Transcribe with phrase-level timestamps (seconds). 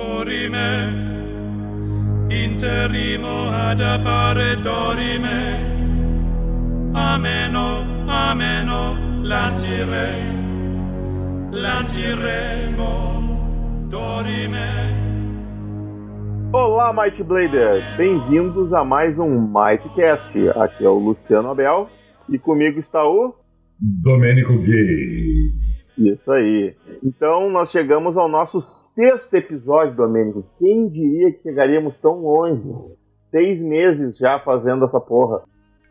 [0.00, 0.68] dorime,
[2.30, 5.58] interimo ad appare dorime,
[6.94, 10.08] ameno, ameno, lancire,
[11.50, 12.86] lanciremo,
[13.88, 14.88] dorime.
[16.52, 17.96] Olá, Might Blader!
[17.96, 20.48] Bem-vindos a mais um Mightcast.
[20.56, 21.88] Aqui é o Luciano Abel
[22.28, 23.34] e comigo está o
[23.78, 25.59] Domênico Gay.
[25.96, 26.74] Isso aí.
[27.02, 30.44] Então nós chegamos ao nosso sexto episódio, Domênico.
[30.58, 32.62] Quem diria que chegaríamos tão longe?
[33.22, 35.42] Seis meses já fazendo essa porra.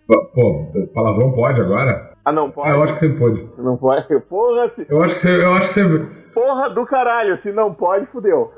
[0.07, 2.13] Pô, palavrão pode agora?
[2.25, 2.69] Ah, não pode?
[2.69, 3.47] Ah, eu acho que você pode.
[3.57, 4.19] Não pode?
[4.21, 4.85] Porra, se...
[4.89, 5.43] Eu acho que você.
[5.43, 6.05] Eu acho que você...
[6.33, 8.51] Porra do caralho, se não pode, fudeu.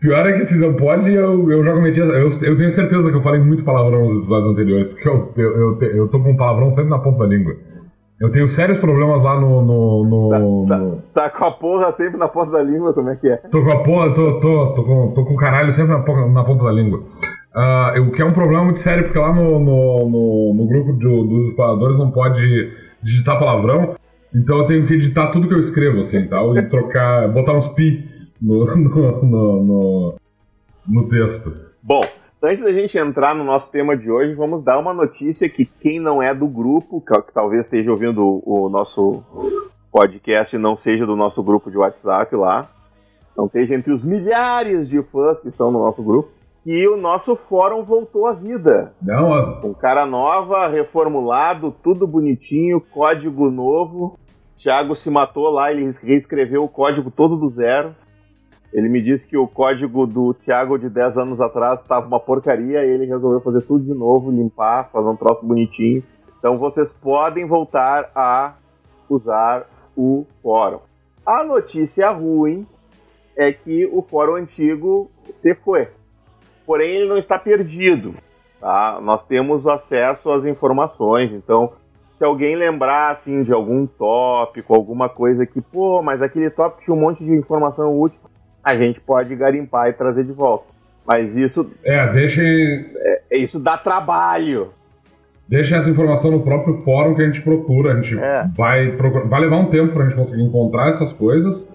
[0.00, 2.00] Pior é que se não pode, eu, eu já cometi.
[2.00, 5.80] Eu, eu tenho certeza que eu falei muito palavrão nos episódios anteriores, porque eu, eu,
[5.80, 7.56] eu, eu tô com palavrão sempre na ponta da língua.
[8.20, 9.62] Eu tenho sérios problemas lá no.
[9.62, 10.38] no, no, Tá,
[10.78, 10.96] no...
[11.14, 13.36] tá, tá com a porra sempre na ponta da língua, como é que é?
[13.36, 16.42] Tô com a porra, tô, tô, tô, com, tô com caralho sempre na, ponta- na
[16.44, 17.02] ponta da língua.
[17.54, 20.92] Ah, o que é um problema muito sério, porque lá no, no, no, no grupo
[20.94, 23.94] do- dos exploradores não pode digitar palavrão.
[24.34, 27.68] Então eu tenho que editar tudo que eu escrevo, assim, tal, e trocar, botar uns
[27.68, 28.04] pi
[28.42, 30.14] no, no, no, no,
[30.88, 31.50] no texto.
[31.82, 32.02] Bom,
[32.42, 36.00] antes da gente entrar no nosso tema de hoje, vamos dar uma notícia que quem
[36.00, 39.22] não é do grupo, que, talvez esteja ouvindo o, nosso
[39.90, 42.68] podcast e não seja do nosso grupo de WhatsApp lá,
[43.36, 46.30] não esteja entre os milhares de fãs que estão no nosso grupo,
[46.64, 48.92] que o nosso fórum voltou à vida.
[49.00, 54.18] Não, Com cara nova, reformulado, tudo bonitinho, código novo.
[54.56, 57.94] Thiago se matou lá, ele reescreveu o código todo do zero.
[58.72, 62.84] Ele me disse que o código do Thiago de 10 anos atrás estava uma porcaria
[62.84, 66.02] e ele resolveu fazer tudo de novo, limpar, fazer um troço bonitinho.
[66.38, 68.54] Então vocês podem voltar a
[69.08, 69.66] usar
[69.96, 70.80] o fórum.
[71.26, 72.66] A notícia ruim
[73.36, 75.88] é que o fórum antigo se foi.
[76.66, 78.14] Porém, ele não está perdido.
[78.60, 79.00] Tá?
[79.00, 81.72] Nós temos acesso às informações, então
[82.12, 86.96] se alguém lembrar assim de algum tópico, alguma coisa que, pô, mas aquele tópico tinha
[86.96, 88.18] um monte de informação útil,
[88.68, 90.66] a gente pode garimpar e trazer de volta.
[91.06, 92.86] Mas isso, é, deixem,
[93.32, 94.68] isso dá trabalho.
[95.48, 97.92] deixem essa informação no próprio fórum que a gente procura.
[97.94, 98.46] A gente É.
[98.54, 98.90] vai,
[99.26, 101.66] vai levar um tempo pra gente conseguir encontrar essas coisas.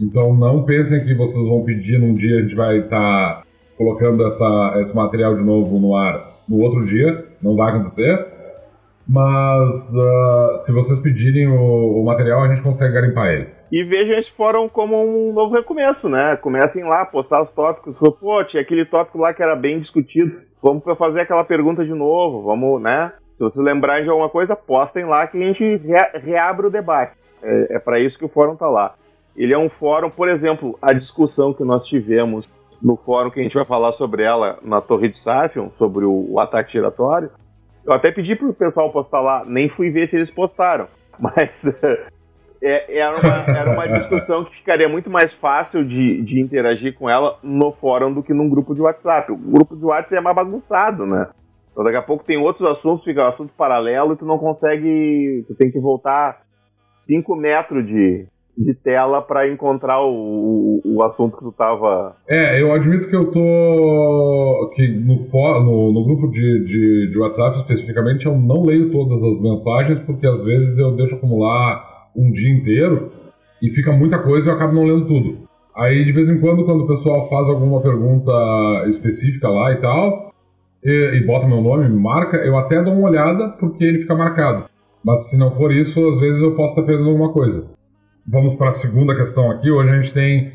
[0.00, 3.42] Então não pensem que vocês vão pedir num dia a gente vai estar
[3.76, 7.24] colocando essa, esse material de novo no ar no outro dia.
[7.42, 8.24] Não vai acontecer.
[9.08, 13.48] Mas ah, se vocês pedirem o, o material, a gente consegue garimpar ele.
[13.70, 16.36] E vejam esse fórum como um novo recomeço, né?
[16.36, 17.98] Comecem lá, postar os tópicos.
[17.98, 20.40] Pô, tinha aquele tópico lá que era bem discutido.
[20.62, 22.42] Vamos fazer aquela pergunta de novo.
[22.42, 23.12] Vamos, né?
[23.36, 27.16] Se vocês lembrarem de alguma coisa, postem lá que a gente rea- reabre o debate.
[27.42, 28.94] É, é para isso que o fórum tá lá.
[29.36, 32.48] Ele é um fórum, por exemplo, a discussão que nós tivemos
[32.82, 36.32] no fórum que a gente vai falar sobre ela na Torre de Safion, sobre o,
[36.32, 37.30] o ataque giratório.
[37.84, 40.86] Eu até pedi pro pessoal postar lá, nem fui ver se eles postaram.
[41.18, 41.64] Mas
[42.62, 47.08] é, era, uma, era uma discussão que ficaria muito mais fácil de, de interagir com
[47.08, 49.32] ela no fórum do que num grupo de WhatsApp.
[49.32, 51.28] O grupo de WhatsApp é mais bagunçado, né?
[51.72, 55.44] Então daqui a pouco tem outros assuntos, fica um assunto paralelo e tu não consegue.
[55.46, 56.40] Tu tem que voltar
[56.94, 62.16] 5 metros de, de tela para encontrar o, o, o assunto que tu tava.
[62.26, 64.72] É, eu admito que eu tô.
[64.74, 69.42] que no, no, no grupo de, de, de WhatsApp especificamente eu não leio todas as
[69.42, 73.12] mensagens, porque às vezes eu deixo acumular um dia inteiro
[73.62, 75.46] e fica muita coisa e eu acabo não lendo tudo.
[75.76, 78.32] Aí de vez em quando, quando o pessoal faz alguma pergunta
[78.88, 80.32] específica lá e tal,
[80.82, 84.14] e, e bota meu nome, me marca, eu até dou uma olhada porque ele fica
[84.14, 84.64] marcado.
[85.04, 87.66] Mas se não for isso, às vezes eu posso estar perdendo alguma coisa.
[88.26, 89.70] Vamos para a segunda questão aqui.
[89.70, 90.52] Hoje a gente tem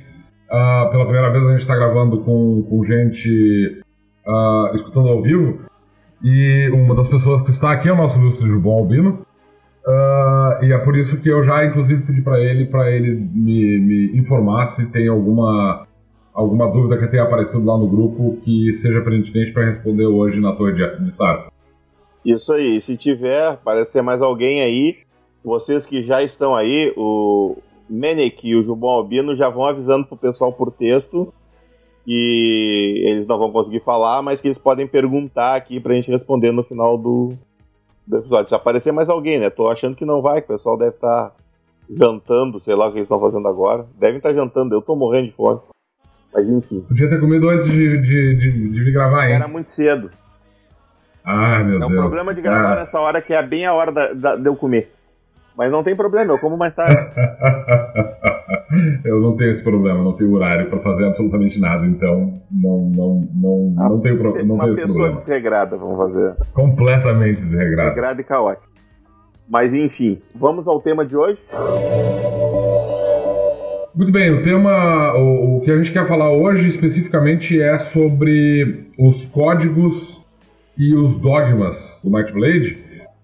[0.51, 3.81] ah, pela primeira vez a gente está gravando com, com gente
[4.27, 5.59] ah, escutando ao vivo.
[6.23, 9.25] E uma das pessoas que está aqui é o nosso ilustre Jubon Albino.
[9.85, 13.79] Ah, e é por isso que eu já, inclusive, pedi para ele para ele me,
[13.79, 15.87] me informar se tem alguma,
[16.33, 20.53] alguma dúvida que tenha aparecido lá no grupo que seja pertinente para responder hoje na
[20.53, 21.51] Torre de, de Sartre.
[22.23, 24.97] Isso aí, se tiver, aparecer mais alguém aí,
[25.43, 27.57] vocês que já estão aí, o
[27.89, 31.33] Menek e o Jubon Albino já vão avisando pro pessoal por texto
[32.05, 36.51] que eles não vão conseguir falar, mas que eles podem perguntar aqui pra gente responder
[36.51, 37.37] no final do,
[38.11, 38.49] do episódio.
[38.49, 39.49] Se aparecer mais alguém, né?
[39.49, 41.33] Tô achando que não vai, que o pessoal deve estar
[41.89, 43.85] jantando, sei lá o que eles estão fazendo agora.
[43.97, 45.59] Devem estar jantando, eu tô morrendo de fome.
[46.33, 46.81] Mas enfim.
[46.87, 49.35] Podia ter comido antes de, de, de, de vir gravar, hein?
[49.35, 50.09] Era muito cedo.
[51.23, 51.99] Ah, meu É um Deus.
[52.01, 52.75] problema de gravar Ah.
[52.77, 54.91] nessa hora que é bem a hora da- da- de eu comer.
[55.57, 56.95] Mas não tem problema, eu como mais tarde.
[59.03, 63.27] eu não tenho esse problema, não tenho horário para fazer absolutamente nada, então não, não,
[63.33, 65.13] não, Ah, não tenho, pro- não Uma tenho esse pessoa problema.
[65.13, 66.35] desregrada, vamos fazer.
[66.53, 67.89] Completamente desregrado.
[67.89, 68.67] Desregrada e caótica.
[69.49, 71.37] Mas enfim, vamos ao tema de hoje.
[73.93, 78.89] Muito bem, o tema, o, o que a gente quer falar hoje especificamente é sobre
[78.97, 80.25] os códigos
[80.77, 82.77] e os dogmas do Might Blade.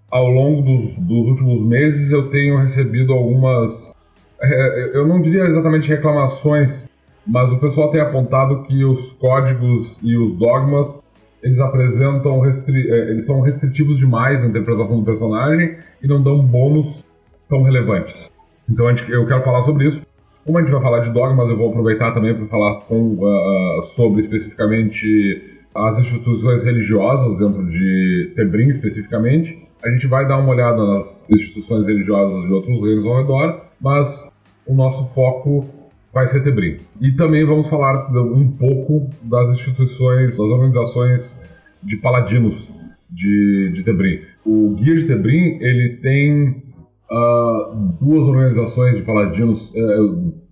[0.10, 3.94] Ao longo dos, dos últimos meses eu tenho recebido algumas,
[4.42, 6.90] é, eu não diria exatamente reclamações,
[7.26, 11.02] mas o pessoal tem apontado que os códigos e os dogmas
[11.44, 16.40] eles apresentam, restri é, eles são restritivos demais na interpretação do personagem e não dão
[16.42, 17.04] bônus
[17.50, 18.30] tão relevantes.
[18.70, 20.02] Então gente- eu quero falar sobre isso.
[20.46, 23.86] Como a gente vai falar de dogmas, eu vou aproveitar também para falar com, ah,
[23.88, 29.67] sobre especificamente as instituições religiosas dentro de Tebrim especificamente.
[29.84, 34.30] A gente vai dar uma olhada nas instituições religiosas de outros reinos ao redor, mas
[34.66, 35.66] o nosso foco
[36.14, 36.78] vai ser Tebrim.
[37.00, 42.70] E também vamos falar um pouco das instituições, das organizações de paladinos
[43.10, 44.22] de, de Tebrim.
[44.46, 46.64] O Guia de Tebrim, ele tem
[47.10, 47.72] ah,
[48.02, 49.74] duas organizações de paladinos.
[49.76, 50.00] é,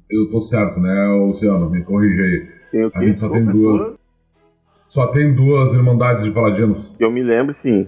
[0.09, 1.69] eu, tô certo, né, Luciano?
[1.69, 2.47] Me corrige aí.
[2.71, 3.99] Tem o A gente só tem duas.
[4.87, 6.95] Só tem duas irmandades de paladinos.
[6.99, 7.87] Eu me lembro, sim.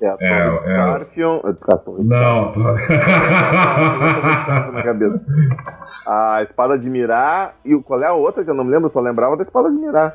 [0.00, 0.58] É a Torre É, de é.
[0.58, 1.40] Sarfion.
[1.44, 2.64] A Torre de Não, tô...
[2.64, 5.24] Sarfion na cabeça.
[6.06, 8.86] A espada de Mirá e qual é a outra que eu não me lembro?
[8.86, 10.14] Eu só lembrava da espada de Mirá.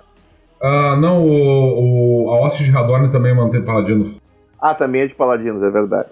[0.62, 4.18] Ah, não, o, o, a Hoste de Radorn também mantém paladinos.
[4.62, 6.08] Ah, também é de Paladinos, é verdade.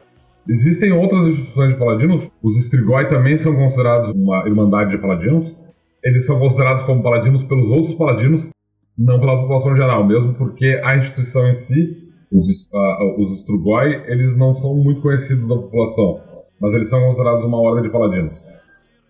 [0.49, 2.29] Existem outras instituições de paladinos.
[2.43, 5.55] Os Strigoi também são considerados uma irmandade de paladinos.
[6.03, 8.49] Eles são considerados como paladinos pelos outros paladinos,
[8.97, 14.37] não pela população geral, mesmo porque a instituição em si, os, ah, os Strigoi, eles
[14.37, 16.19] não são muito conhecidos da população,
[16.59, 18.43] mas eles são considerados uma ordem de paladinos.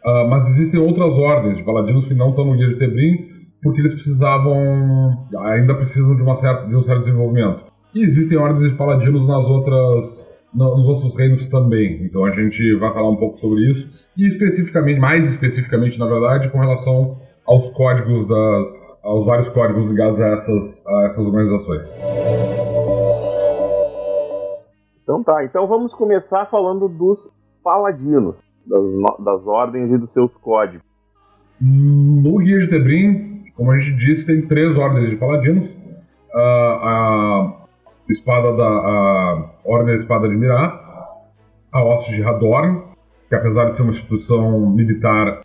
[0.03, 3.29] Ah, mas existem outras ordens de paladinos que não estão no Guia de Tebrim,
[3.62, 4.56] porque eles precisavam,
[5.39, 7.63] ainda precisam de, uma certa, de um certo desenvolvimento.
[7.94, 12.03] E existem ordens de paladinos nas outras, no- nos outros reinos também.
[12.06, 13.88] Então a gente vai falar um pouco sobre isso.
[14.17, 18.90] E especificamente, mais especificamente, na verdade, com relação aos códigos das.
[19.03, 21.89] Aos vários códigos ligados a essas, a essas organizações.
[25.03, 27.33] Então tá, então vamos começar falando dos
[27.63, 28.83] Paladinos, das,
[29.19, 30.86] das ordens e dos seus códigos.
[31.59, 35.69] No Guia de Tebrim, como a gente disse, tem três ordens de paladinos.
[36.33, 37.53] Ah,
[38.07, 40.81] a espada da a Ordem da Espada de Mirá,
[41.71, 42.81] a Hoste de Hadorn,
[43.30, 45.42] que apesar de ser uma instituição militar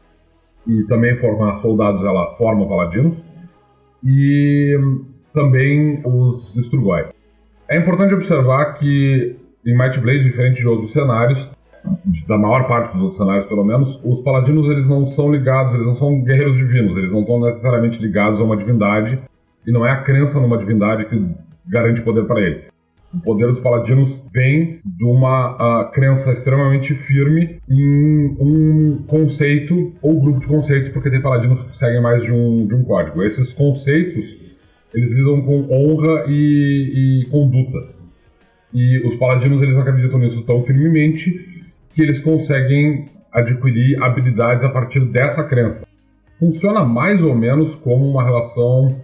[0.66, 3.18] e também formar soldados, ela forma paladinos,
[4.04, 4.78] e
[5.32, 7.06] também os Strugoi.
[7.68, 11.50] É importante observar que em Might Blade, diferente de outros cenários,
[12.26, 15.86] da maior parte dos outros cenários pelo menos, os paladinos eles não são ligados, eles
[15.86, 19.18] não são guerreiros divinos, eles não estão necessariamente ligados a uma divindade,
[19.66, 21.28] e não é a crença numa divindade que
[21.66, 22.70] garante poder para eles.
[23.16, 30.20] O poder dos paladinos vem de uma ah, crença extremamente firme em um conceito ou
[30.20, 33.22] grupo de conceitos, porque tem paladinos que seguem mais de um, de um código.
[33.22, 34.24] Esses conceitos,
[34.92, 37.88] eles lidam com honra e, e conduta.
[38.74, 45.00] E os paladinos, eles acreditam nisso tão firmemente que eles conseguem adquirir habilidades a partir
[45.06, 45.86] dessa crença.
[46.38, 48.94] Funciona mais ou menos como uma relação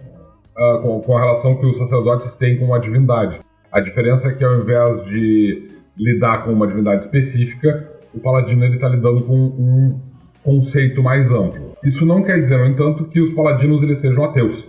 [0.55, 3.39] ah, com, com a relação que os sacerdotes têm com a divindade.
[3.73, 8.87] A diferença é que ao invés de lidar com uma divindade específica, o paladino está
[8.87, 9.99] lidando com um
[10.43, 11.71] conceito mais amplo.
[11.83, 14.67] Isso não quer dizer, no entanto, que os paladinos eles sejam ateus.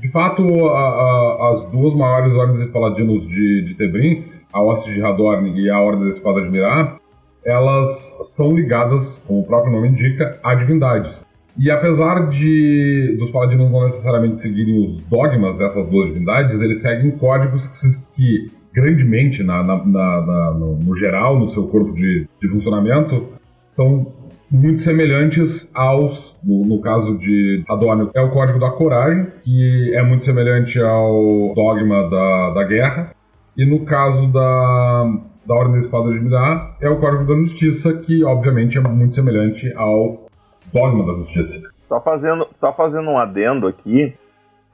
[0.00, 4.92] De fato, a- a- as duas maiores ordens de paladinos de, de Tebrim, a Hoste
[4.94, 6.96] de Hadorn e a Ordem da Espada de Mirá,
[7.44, 7.88] elas
[8.34, 11.25] são ligadas, como o próprio nome indica, a divindades.
[11.58, 17.10] E apesar de dos paladinos não necessariamente seguirem os dogmas dessas duas divindades, eles seguem
[17.12, 22.48] códigos que, que grandemente, na, na- na- no, no geral, no seu corpo de, de
[22.48, 23.28] funcionamento,
[23.64, 24.12] são
[24.50, 30.02] muito semelhantes aos, no, no caso de Adorno, é o código da coragem, que é
[30.02, 33.10] muito semelhante ao dogma da, da guerra,
[33.56, 35.10] e no caso da,
[35.46, 39.14] da Ordem da Espada de Mirá, é o Código da Justiça, que obviamente é muito
[39.14, 40.25] semelhante ao
[40.72, 41.70] Dogma da Justiça.
[41.86, 44.14] Só fazendo, só fazendo um adendo aqui,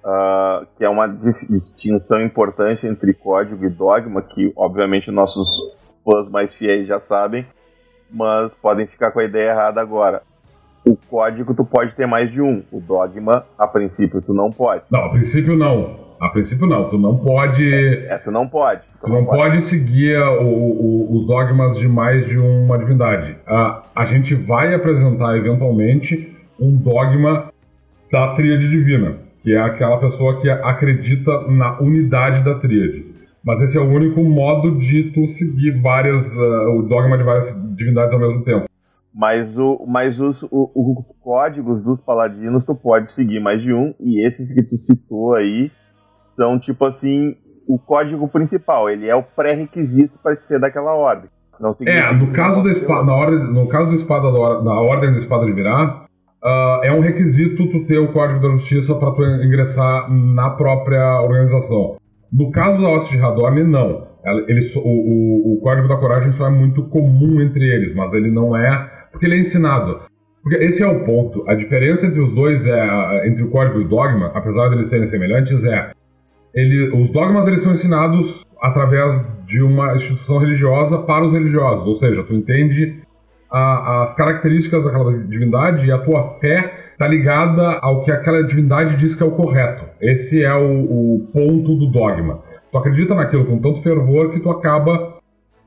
[0.05, 5.49] ah, que é uma distinção importante entre código e dogma, que obviamente nossos
[6.05, 7.47] fãs mais fiéis já sabem,
[8.11, 10.23] mas podem ficar com a ideia errada agora.
[10.85, 14.83] O código tu pode ter mais de um, o dogma, a princípio, tu não pode.
[14.91, 16.12] Não, a princípio não.
[16.23, 16.89] A princípio não.
[16.89, 17.69] Tu não pode.
[18.07, 18.83] É, tu não pode.
[19.05, 23.37] Tu não pode seguir o- o- os dogmas de mais de uma divindade.
[23.45, 27.51] A, a gente vai apresentar eventualmente um dogma
[28.13, 33.05] da tríade divina, que é aquela pessoa que acredita na unidade da tríade.
[33.45, 37.53] Mas esse é o único modo de tu seguir várias, uh, o dogma de várias
[37.75, 38.67] divindades ao mesmo tempo.
[39.13, 43.93] Mas, o, mas os, o, os códigos dos paladinos tu pode seguir mais de um,
[43.99, 45.71] e esses que tu citou aí
[46.23, 47.37] são tipo assim
[47.67, 51.31] o código principal, ele é o pré-requisito para ser daquela ordem.
[51.61, 55.19] Não é, no caso, da espada, na ordem, no caso da espada da ordem da
[55.19, 56.07] espada de virar,
[56.43, 61.21] uh, é um requisito tu ter o código da justiça para tu ingressar na própria
[61.21, 61.99] organização.
[62.33, 64.09] No caso da Hoste de Radorn, não.
[64.49, 68.31] Ele, o, o, o, código da coragem só é muito comum entre eles, mas ele
[68.31, 68.91] não é.
[69.13, 70.01] Porque ele é ensinado.
[70.43, 71.45] Porque esse é o ponto.
[71.49, 73.29] A diferença entre os dois é.
[73.29, 75.91] Entre o código e o dogma, apesar de eles serem semelhantes, é.
[76.55, 81.87] Ele, os dogmas eles são ensinados através de uma instituição religiosa para os religiosos.
[81.87, 83.03] Ou seja, tu entende
[83.51, 88.97] a, as características daquela divindade e a tua fé está ligada ao que aquela divindade
[88.97, 89.85] diz que é o correto.
[90.01, 90.83] Esse é o,
[91.17, 92.41] o, ponto do dogma.
[92.71, 95.21] Tu acredita naquilo com tanto fervor que tu acaba.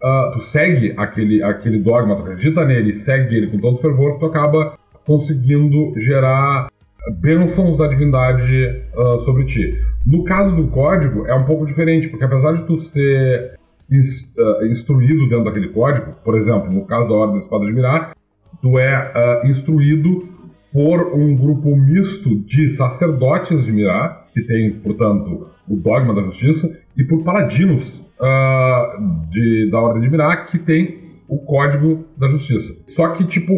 [0.03, 4.19] Uh, tu segue aquele, aquele dogma, tu acredita nele, segue ele com tanto fervor que
[4.19, 6.67] tu acaba conseguindo gerar
[7.13, 9.79] bênçãos da divindade uh, sobre ti.
[10.05, 13.55] No caso do código, é um pouco diferente, porque apesar de tu ser
[13.89, 18.15] uh, instruído dentro daquele código, por exemplo, no caso da Ordem da Espada de Mirar,
[18.61, 20.27] tu é uh, instruído
[20.71, 26.69] por um grupo misto de sacerdotes de Mirar, que tem, portanto, o dogma da justiça,
[26.97, 32.75] e por paladinos uh, de, da Ordem de Mirar, que tem o código da justiça.
[32.87, 33.55] Só que, tipo,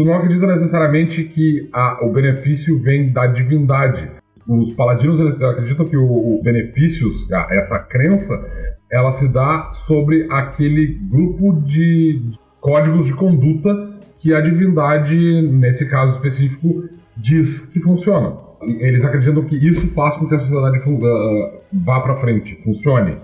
[0.00, 4.10] tu não acredita necessariamente que a, o benefício vem da divindade.
[4.48, 8.32] Os paladinos acreditam que o, o benefícios, essa crença,
[8.90, 12.18] ela se dá sobre aquele grupo de
[12.62, 13.90] códigos de conduta
[14.20, 18.38] que a divindade, nesse caso específico, diz que funciona.
[18.62, 23.18] Eles acreditam que isso faz com que a sociedade uh, vá para frente, funcione,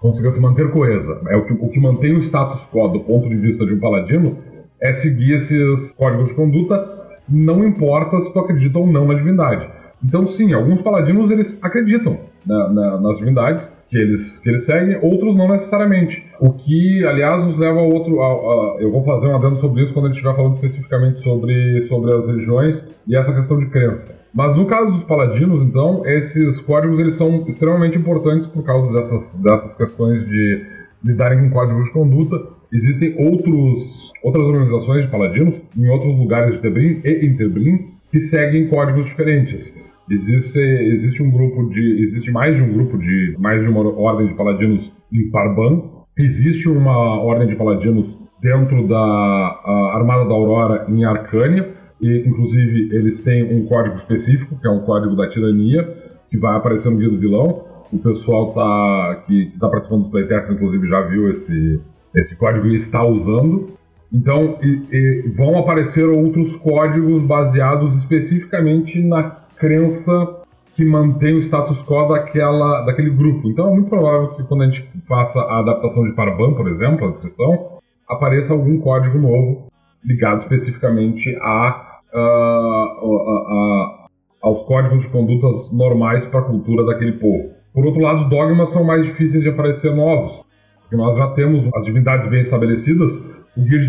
[0.00, 1.20] consiga se manter coesa.
[1.28, 3.78] É o que, o que mantém o status quo do ponto de vista de um
[3.78, 4.36] paladino
[4.80, 6.96] é seguir esses códigos de conduta,
[7.28, 9.68] não importa se tu acredita ou não na divindade.
[10.04, 14.98] Então, sim, alguns paladinos eles acreditam na, na, nas divindades que eles, que eles seguem,
[15.00, 16.24] outros não necessariamente.
[16.40, 18.20] O que, aliás, nos leva a outro.
[18.20, 21.20] A, a, eu vou fazer um adendo sobre isso quando a gente estiver falando especificamente
[21.22, 24.18] sobre, sobre as religiões e essa questão de crença.
[24.34, 29.38] Mas no caso dos paladinos, então, esses códigos eles são extremamente importantes por causa dessas,
[29.38, 30.66] dessas questões de
[31.02, 32.55] lidarem com códigos de conduta.
[32.72, 38.20] Existem outros, outras organizações de paladinos em outros lugares de Tebrim e em Tebrim que
[38.20, 39.72] seguem códigos diferentes.
[40.10, 42.02] Existe, existe um grupo de.
[42.04, 43.34] Existe mais de um grupo de.
[43.38, 45.82] mais de uma ordem de paladinos em Parban.
[46.16, 49.60] Existe uma ordem de paladinos dentro da
[49.94, 51.74] Armada da Aurora em Arcânia.
[52.00, 55.82] E, inclusive, eles têm um código específico, que é um código da tirania,
[56.30, 57.64] que vai aparecer no Guia do Vilão.
[57.92, 61.80] O pessoal tá, que está participando dos playtests, inclusive, já viu esse,
[62.16, 63.76] esse código está usando.
[64.12, 69.24] Então, e, e vão aparecer outros códigos baseados especificamente na
[69.56, 70.42] crença
[70.74, 73.48] que mantém o status quo daquela, daquele grupo.
[73.48, 77.06] Então é muito provável que quando a gente faça a adaptação de Paraban, por exemplo,
[77.06, 79.68] a descrição, apareça algum código novo
[80.04, 84.06] ligado especificamente a, a, a,
[84.42, 87.50] aos códigos de condutas normais para a cultura daquele povo.
[87.72, 90.45] Por outro lado, dogmas são mais difíceis de aparecer novos,
[90.86, 93.20] porque nós já temos as divindades bem estabelecidas,
[93.56, 93.80] o Guia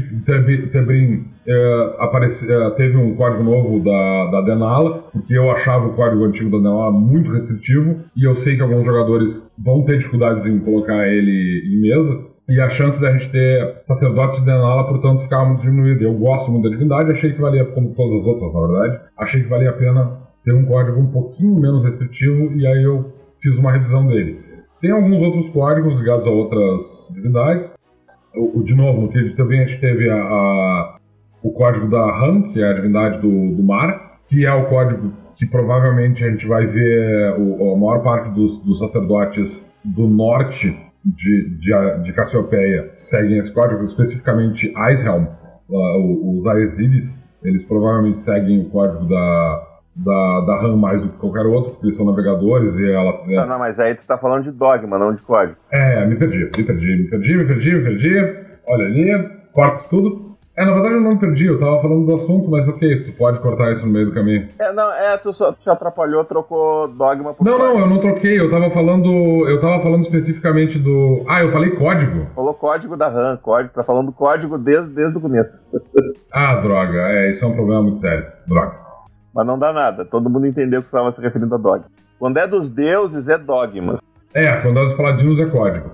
[0.71, 1.95] Tebrim é,
[2.49, 6.57] é, teve um código novo da, da Denala, porque eu achava o código antigo da
[6.57, 11.63] Denala muito restritivo, e eu sei que alguns jogadores vão ter dificuldades em colocar ele
[11.65, 12.17] em mesa,
[12.49, 16.01] e a chance da gente ter sacerdotes de Denala, portanto, ficava muito diminuída.
[16.01, 19.43] Eu gosto muito da divindade, achei que valia, como todas as outras, na verdade, achei
[19.43, 23.57] que valia a pena ter um código um pouquinho menos restritivo, e aí eu fiz
[23.57, 24.46] uma revisão dele.
[24.79, 27.74] Tem alguns outros códigos ligados a outras divindades,
[28.36, 30.98] o, de novo, que também a gente teve a, a,
[31.41, 35.12] o código da Han, que é a divindade do, do mar, que é o código
[35.36, 40.75] que provavelmente a gente vai ver o, a maior parte dos, dos sacerdotes do norte
[41.05, 45.27] de, de, de, Cassiopeia seguem esse código, especificamente Icehelm,
[45.69, 51.17] uh, os Aesides, eles provavelmente seguem o código da, da, da RAM mais do que
[51.17, 53.21] qualquer outro, porque eles são navegadores e ela.
[53.27, 53.35] É...
[53.35, 55.57] Não, não, mas aí tu tá falando de dogma, não de código.
[55.71, 58.47] É, me perdi, me perdi, me perdi, me perdi, me perdi.
[58.67, 60.27] Olha ali, corta tudo.
[60.55, 63.11] É, na verdade eu não me perdi, eu tava falando do assunto, mas ok, tu
[63.11, 64.49] pode cortar isso no meio do caminho.
[64.57, 67.73] É, não, é, tu só tu se atrapalhou, trocou dogma por Não, código.
[67.75, 69.07] não, eu não troquei, eu tava falando.
[69.47, 71.23] Eu tava falando especificamente do.
[71.27, 72.25] Ah, eu falei código.
[72.33, 75.69] Falou código da RAM, código, tá falando código desde, desde o começo.
[76.33, 78.25] ah, droga, é, isso é um problema muito sério.
[78.47, 78.87] Droga.
[79.38, 80.03] Mas não dá nada.
[80.03, 81.86] Todo mundo entendeu que estava se referindo a dogma.
[82.17, 83.98] Quando é dos deuses, é dogma.
[84.34, 85.91] É, quando é dos paladinos é código.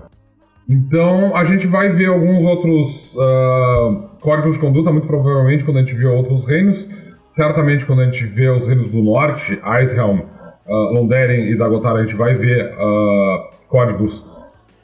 [0.66, 5.82] Então a gente vai ver alguns outros uh, códigos de conduta, muito provavelmente quando a
[5.82, 6.88] gente vê outros reinos.
[7.28, 12.02] Certamente quando a gente vê os reinos do norte, Icehelm, uh, Londeren e Dagotar, a
[12.02, 14.24] gente vai ver uh, códigos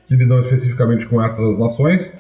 [0.07, 2.15] que lidam especificamente com essas nações.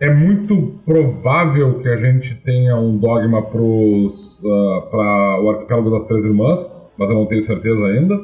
[0.00, 6.24] É muito provável que a gente tenha um dogma para uh, o arquipélago das Três
[6.24, 8.18] Irmãs, mas eu não tenho certeza ainda.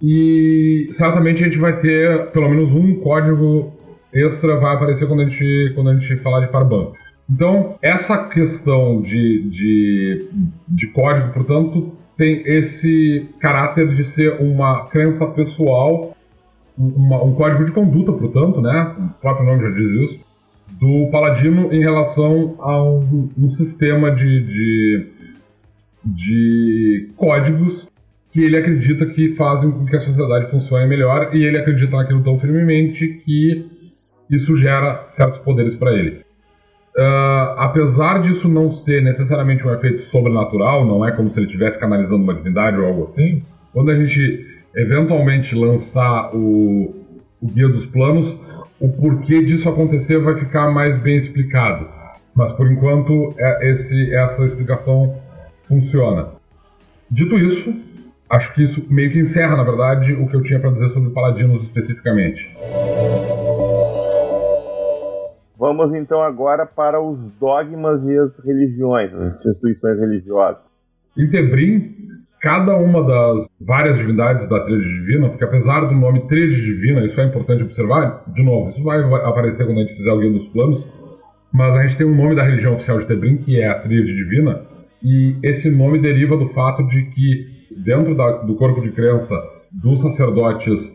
[0.00, 3.72] E certamente a gente vai ter pelo menos um código
[4.12, 6.92] extra vai aparecer quando a gente, quando a gente falar de Parban.
[7.30, 10.28] Então, essa questão de, de,
[10.68, 16.14] de código, portanto, tem esse caráter de ser uma crença pessoal,
[16.76, 18.94] uma, um código de conduta, portanto, né?
[18.98, 20.31] O próprio nome já diz isso,
[20.82, 25.06] do paladino em relação a um, um sistema de, de,
[26.04, 27.88] de códigos
[28.28, 32.24] que ele acredita que fazem com que a sociedade funcione melhor e ele acredita naquilo
[32.24, 33.64] tão firmemente que
[34.28, 36.22] isso gera certos poderes para ele.
[36.98, 41.78] Uh, apesar disso não ser necessariamente um efeito sobrenatural, não é como se ele estivesse
[41.78, 43.40] canalizando uma divindade ou algo assim,
[43.72, 46.92] quando a gente eventualmente lançar o,
[47.40, 48.36] o Guia dos Planos,
[48.82, 51.86] o porquê disso acontecer vai ficar mais bem explicado.
[52.34, 55.16] Mas por enquanto é esse, essa explicação
[55.60, 56.30] funciona.
[57.08, 57.72] Dito isso,
[58.28, 61.10] acho que isso meio que encerra, na verdade, o que eu tinha para dizer sobre
[61.10, 62.52] paladinos especificamente.
[65.56, 70.66] Vamos então agora para os dogmas e as religiões, as instituições religiosas.
[71.16, 72.01] Em Tebrim,
[72.42, 77.20] cada uma das várias divindades da tríade divina, porque apesar do nome tríade divina, isso
[77.20, 80.86] é importante observar, de novo, isso vai aparecer quando a gente fizer alguém dos planos,
[81.52, 84.12] mas a gente tem um nome da religião oficial de Tebrim, que é a tríade
[84.12, 84.62] divina,
[85.00, 90.02] e esse nome deriva do fato de que dentro da, do corpo de crença dos
[90.02, 90.90] sacerdotes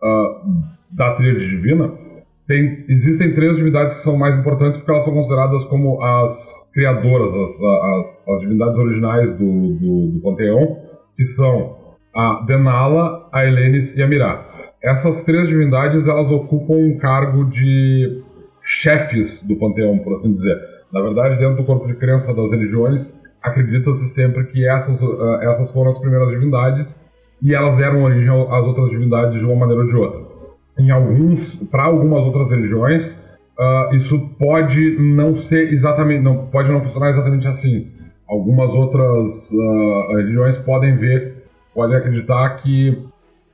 [0.00, 1.92] uh, da tríade divina,
[2.46, 7.34] tem, existem três divindades que são mais importantes porque elas são consideradas como as criadoras,
[7.34, 10.78] as, as, as divindades originais do, do, do, panteão,
[11.16, 11.76] que são
[12.14, 14.46] a Denala, a Helenis e a Mirá.
[14.82, 18.22] Essas três divindades elas ocupam um cargo de
[18.62, 20.58] chefes do panteão, por assim dizer.
[20.92, 25.70] Na verdade, dentro do corpo de crença das religiões, acredita-se sempre que essas, uh, essas
[25.72, 26.98] foram as primeiras divindades
[27.42, 30.34] e elas deram origem às outras divindades de uma maneira ou de outra
[30.78, 33.12] em alguns, para algumas outras religiões,
[33.58, 37.92] uh, isso pode não ser exatamente, não pode não funcionar exatamente assim.
[38.28, 43.06] Algumas outras uh, religiões podem ver, podem acreditar que,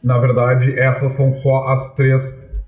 [0.02, 2.22] na verdade, essas são só as três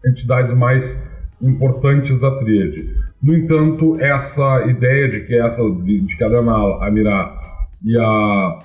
[0.04, 1.00] entidades mais
[1.40, 2.94] importantes da tríade.
[3.22, 7.40] No entanto, essa ideia de que essa de, de que a Mirá
[7.84, 8.58] e a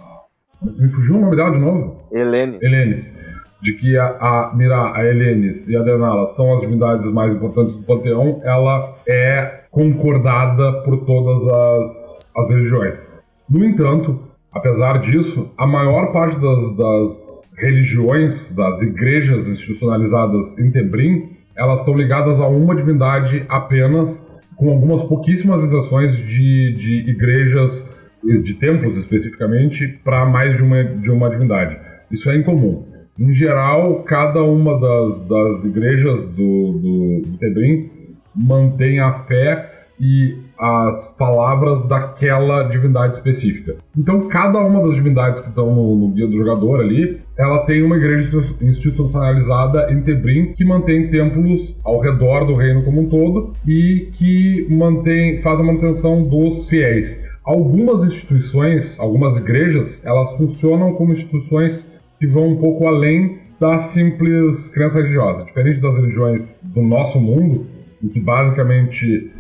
[0.62, 2.08] me fugiu o nome dela de novo?
[2.12, 2.58] Helene.
[2.62, 3.16] Helenes
[3.62, 7.76] de que a, a Mirá, a Helenis e a Denala são as divindades mais importantes
[7.76, 13.17] do panteão, ela é concordada por todas as, as religiões.
[13.50, 14.20] No entanto,
[14.52, 21.96] apesar disso, a maior parte das, das religiões, das igrejas institucionalizadas em Tebrim, elas estão
[21.96, 27.92] ligadas a uma divindade apenas, com algumas pouquíssimas exceções de, de igrejas,
[28.24, 31.78] de templos especificamente, para mais de uma, de uma divindade.
[32.12, 32.86] Isso é incomum.
[33.18, 37.90] Em geral, cada uma das, das igrejas do, do, do Tebrim
[38.36, 43.76] mantém a fé e as palavras daquela divindade específica.
[43.98, 47.84] Então, cada uma das divindades que estão no, no, guia do jogador ali, ela tem
[47.84, 53.54] uma igreja institucionalizada em Tebrim que mantém templos ao redor do reino como um todo
[53.68, 57.24] e que mantém, faz a manutenção dos fiéis.
[57.44, 61.88] Algumas instituições, algumas igrejas, elas funcionam como instituições
[62.20, 65.46] que vão um pouco além da simples crença religiosa.
[65.46, 67.66] Diferente das religiões do nosso mundo,
[68.04, 69.32] em que basicamente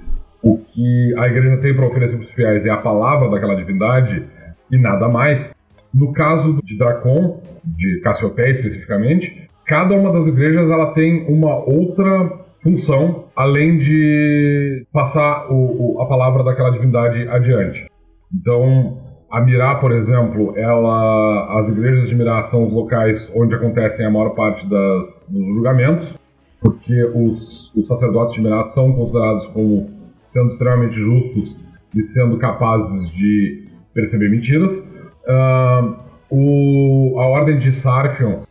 [0.41, 4.23] o que a igreja tem para oferecer para os fiéis é a palavra daquela divindade
[4.71, 5.53] e nada mais.
[5.93, 12.45] No caso de Dracon, de Cassiopeia especificamente, cada uma das igrejas ela tem uma outra
[12.61, 17.87] função além de passar o, o, a palavra daquela divindade adiante.
[18.33, 18.97] Então,
[19.29, 24.09] a Mirá, por exemplo, ela, as igrejas de Mirá são os locais onde acontecem a
[24.09, 26.17] maior parte das, dos julgamentos,
[26.59, 29.96] porque os, os sacerdotes de Mirá são considerados como
[30.27, 31.57] sendo extremamente justos
[31.95, 34.77] e sendo capazes de perceber mentiras.
[34.77, 35.95] Uh,
[36.29, 38.41] o, a ordem de Sarfion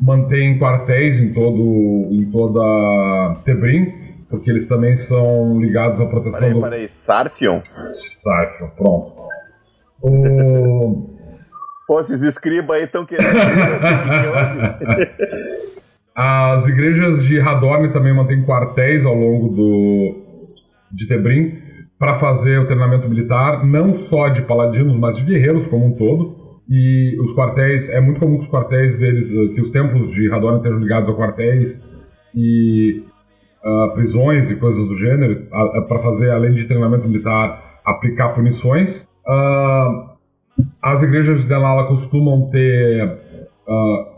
[0.00, 3.92] mantém quartéis em todo em toda Tebrim,
[4.28, 6.60] porque eles também são ligados à proteção peraí, do.
[6.60, 7.60] Peraí, Sarfion?
[7.94, 9.12] Sarfion, pronto.
[10.02, 11.08] O...
[11.86, 13.28] Pô, esses escribas aí estão querendo.
[16.14, 20.21] As igrejas de Radorn também mantêm quartéis ao longo do
[20.92, 21.58] de Tebrim
[21.98, 26.60] para fazer o treinamento militar, não só de paladinos, mas de guerreiros como um todo.
[26.68, 30.56] E os quartéis, é muito comum que os quartéis deles, que os templos de Radorn
[30.56, 31.80] estejam ligados a quartéis
[32.34, 33.04] e
[33.64, 35.46] uh, prisões e coisas do gênero,
[35.88, 39.06] para fazer, além de treinamento militar, aplicar punições.
[39.26, 40.12] Uh,
[40.82, 43.06] as igrejas de Delala costumam ter
[43.68, 44.12] uh,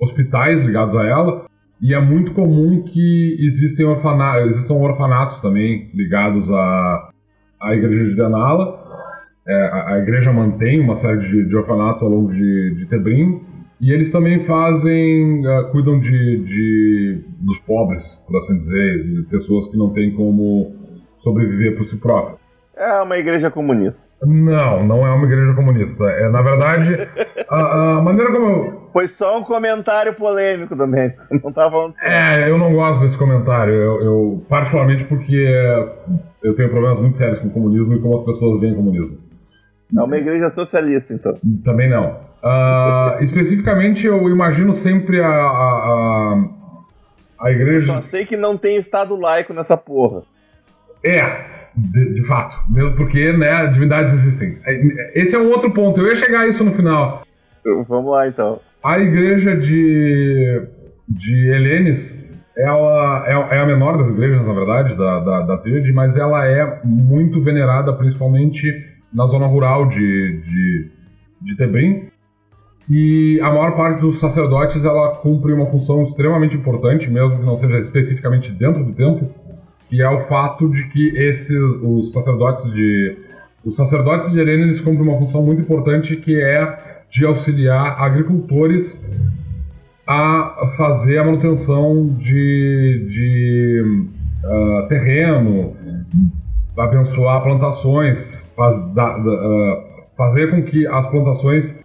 [0.00, 1.44] hospitais ligados a ela,
[1.82, 7.10] e é muito comum que existem orfana existam orfanatos também ligados à,
[7.60, 8.80] à igreja de Denala.
[9.44, 13.40] É, a, a, igreja mantém uma série de, de orfanatos ao longo de, de Tebrim,
[13.80, 19.66] e eles também fazem, uh, cuidam de, de, dos pobres, por assim dizer, de pessoas
[19.66, 20.72] que não têm como
[21.18, 22.41] sobreviver por si próprias.
[22.82, 24.08] É uma igreja comunista.
[24.20, 26.04] Não, não é uma igreja comunista.
[26.04, 27.08] É, na verdade,
[27.48, 28.90] a, a maneira como eu...
[28.92, 31.14] Foi só um comentário polêmico também.
[31.44, 33.72] Não tava falando É, eu não gosto desse comentário.
[33.72, 35.46] Eu, eu, particularmente porque
[36.42, 39.18] eu tenho problemas muito sérios com o comunismo e como as pessoas veem o comunismo.
[39.96, 41.34] É uma igreja socialista, então.
[41.64, 42.16] Também não.
[42.42, 46.44] Uh, especificamente, eu imagino sempre a, a, a,
[47.46, 47.92] a igreja.
[47.92, 50.22] Eu só sei que não tem Estado laico nessa porra.
[51.04, 52.56] É, de, de, fato.
[52.68, 54.58] Mesmo porque, né, divindades existem.
[55.14, 56.00] Esse é um outro ponto.
[56.00, 57.22] Eu ia chegar a isso no final.
[57.88, 58.60] Vamos lá, então.
[58.82, 60.62] A igreja de,
[61.08, 65.92] de Helenes, ela é, é a menor das igrejas, na verdade, da, da, da tríade,
[65.92, 68.66] mas ela é muito venerada, principalmente
[69.12, 70.90] na zona rural de, de,
[71.40, 72.08] de Tebrim.
[72.90, 77.56] E a maior parte dos sacerdotes, ela cumpre uma função extremamente importante, mesmo que não
[77.56, 79.30] seja especificamente dentro do templo,
[79.92, 81.50] que é o fato de que esses
[81.82, 83.14] os sacerdotes de
[83.62, 89.04] os sacerdotes de Helena eles cumprem uma função muito importante que é de auxiliar agricultores
[90.06, 93.84] a fazer a manutenção de, de
[94.42, 95.76] uh, terreno,
[96.74, 99.82] abençoar plantações, faz, da, da, uh,
[100.16, 101.84] fazer com que as plantações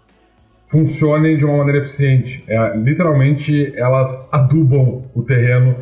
[0.64, 2.42] funcionem de uma maneira eficiente.
[2.48, 5.76] É, literalmente, elas adubam o terreno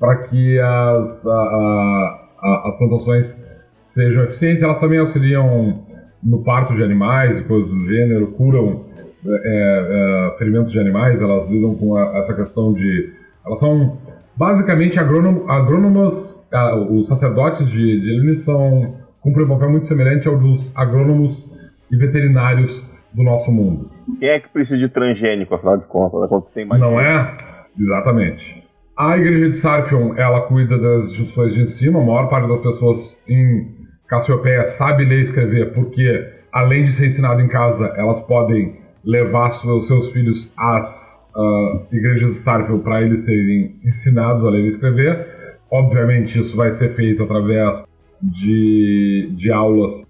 [0.00, 3.36] para que as, a, a, as plantações
[3.76, 4.62] sejam eficientes.
[4.62, 5.84] Elas também auxiliam
[6.22, 8.86] no parto de animais e coisas do gênero, curam
[9.26, 13.12] é, é, ferimentos de animais, elas lidam com a, essa questão de.
[13.44, 13.98] Elas são
[14.36, 16.48] basicamente agrônom, agrônomas,
[16.90, 21.50] os sacerdotes de, de Eline são cumprem um papel muito semelhante ao dos agrônomos
[21.90, 22.82] e veterinários
[23.12, 23.90] do nosso mundo.
[24.18, 26.28] Quem é que precisa de transgênico, afinal de contas?
[26.28, 27.36] Quando tem mais Não é?
[27.78, 28.59] Exatamente.
[29.02, 32.00] A igreja de Sarfion, ela cuida das instituições de ensino.
[32.00, 33.66] A maior parte das pessoas em
[34.06, 39.52] Cassiopeia sabe ler e escrever, porque além de ser ensinado em casa, elas podem levar
[39.52, 44.68] seus, seus filhos às uh, igrejas de Sarfion para eles serem ensinados a ler e
[44.68, 45.56] escrever.
[45.70, 47.88] Obviamente, isso vai ser feito através
[48.20, 50.06] de, de aulas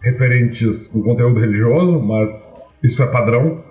[0.00, 2.50] referentes no conteúdo religioso, mas
[2.82, 3.62] isso é padrão.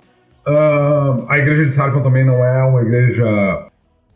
[0.46, 3.71] Uh, a igreja de Sarfion também não é uma igreja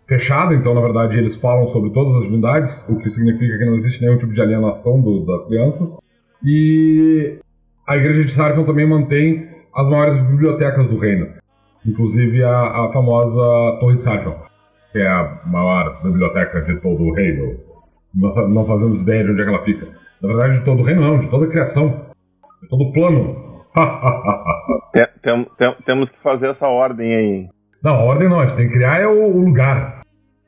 [0.07, 3.77] fechada, então na verdade eles falam sobre todas as divindades, o que significa que não
[3.77, 5.99] existe nenhum tipo de alienação do, das crianças.
[6.45, 7.39] E
[7.87, 11.29] a igreja de Sarfion também mantém as maiores bibliotecas do reino,
[11.85, 13.41] inclusive a, a famosa
[13.81, 14.35] Torre de Sarfion,
[14.93, 17.59] que é a maior biblioteca de todo o reino.
[18.15, 19.89] Nós não fazemos ideia de onde é que ela fica.
[20.23, 22.07] Na verdade, de todo o reino não, de toda a criação,
[22.63, 23.65] de todo o plano.
[24.93, 27.49] tem, tem, tem, temos que fazer essa ordem aí.
[27.83, 29.96] Não, a ordem não, a gente tem que criar é o, o lugar.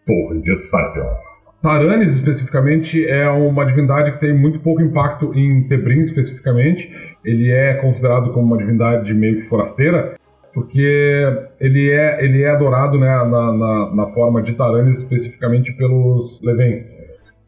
[0.09, 1.29] Torre de Sarfion.
[1.63, 6.91] Taranis, especificamente, é uma divindade que tem muito pouco impacto em Tebrim, especificamente.
[7.25, 10.15] Ele é considerado como uma divindade meio que forasteira,
[10.55, 11.21] porque
[11.61, 16.87] ele é, ele é adorado né, na, na, na forma de Taranis, especificamente pelos Leven.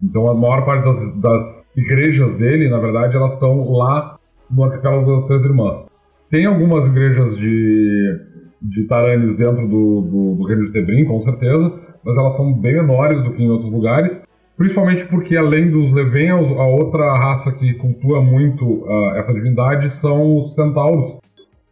[0.02, 4.18] Então, a maior parte das, das igrejas dele, na verdade, elas estão lá
[4.50, 5.86] no arquipélago das Três Irmãs.
[6.28, 8.18] Tem algumas igrejas de,
[8.60, 12.74] de Taranis dentro do, do, do reino de Tebrim, com certeza, mas elas são bem
[12.74, 14.22] menores do que em outros lugares.
[14.56, 20.36] Principalmente porque, além dos Leven, a outra raça que cultua muito uh, essa divindade são
[20.36, 21.18] os Centauros,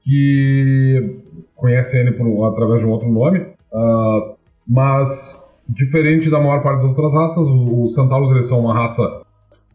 [0.01, 1.21] que
[1.55, 3.41] conhecem ele por, através de um outro nome.
[3.71, 4.35] Uh,
[4.67, 9.23] mas, diferente da maior parte das outras raças, os Centauros eles são uma raça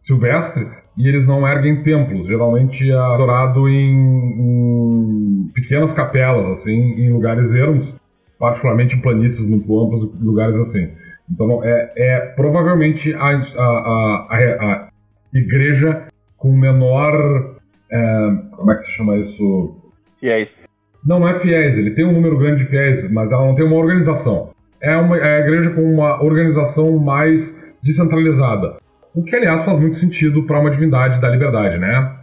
[0.00, 2.26] silvestre e eles não erguem templos.
[2.26, 7.94] Geralmente é adorado em, em pequenas capelas, assim, em lugares ermos
[8.38, 10.90] particularmente em planícies muito amplas, lugares assim.
[11.30, 14.88] Então é, é provavelmente a, a, a, a,
[15.32, 17.56] igreja com menor.
[17.90, 19.76] É, como é que se chama isso?
[20.18, 20.66] Fiéis.
[21.04, 23.64] Não, não é fiéis, ele tem um número grande de fiéis, mas ela não tem
[23.64, 24.50] uma organização.
[24.80, 28.76] É, uma, é a igreja com uma organização mais descentralizada.
[29.14, 32.16] O que, aliás, faz muito sentido para uma divindade da liberdade, né?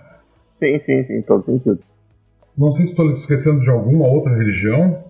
[0.55, 1.79] Sim, sim, sim, em todo sentido.
[2.57, 5.03] Não sei se estou esquecendo de alguma outra religião.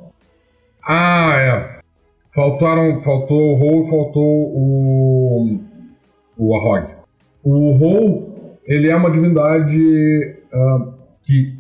[0.84, 1.82] Ah, é.
[2.34, 5.60] Faltaram, faltou o Rou e faltou o,
[6.38, 6.88] o Arrog.
[7.44, 11.54] O Rou, ele é uma divindade uh, que,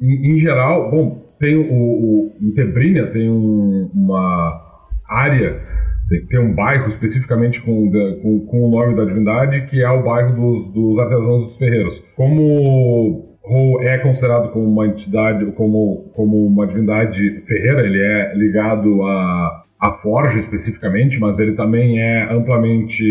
[0.00, 4.60] em, em, geral, bom, tem o, o em Tebrinha tem um, uma
[5.08, 5.62] área,
[6.08, 10.02] tem, tem, um bairro especificamente com, com, com, o nome da divindade, que é o
[10.02, 12.02] bairro dos, dos artesãos dos ferreiros.
[12.14, 19.02] Como Ho é considerado como uma entidade, como, como uma divindade ferreira, ele é ligado
[19.02, 23.04] a, a forja especificamente, mas ele também é amplamente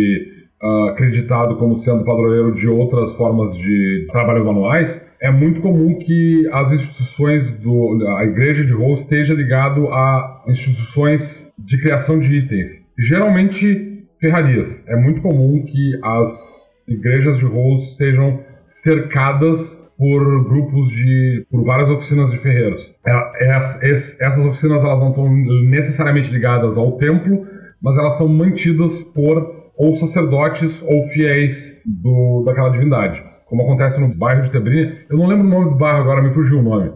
[0.61, 6.47] uh, acreditado como sendo padroeiro de outras formas de trabalhos manuais, é muito comum que
[6.51, 12.83] as instituições do a igreja de Ho esteja ligado a instituições de criação de itens,
[12.97, 14.87] geralmente ferrarias.
[14.87, 21.45] É muito comum que as igrejas de Ho sejam cercadas por grupos de.
[21.49, 22.79] por várias oficinas de ferreiros.
[23.05, 27.47] É, é, essas oficinas elas não estão necessariamente ligadas ao templo,
[27.81, 33.23] mas elas são mantidas por ou sacerdotes ou fiéis do, daquela divindade.
[33.45, 35.05] Como acontece no bairro de Tebrinha.
[35.09, 36.91] Eu não lembro o nome do bairro agora, me fugiu o nome.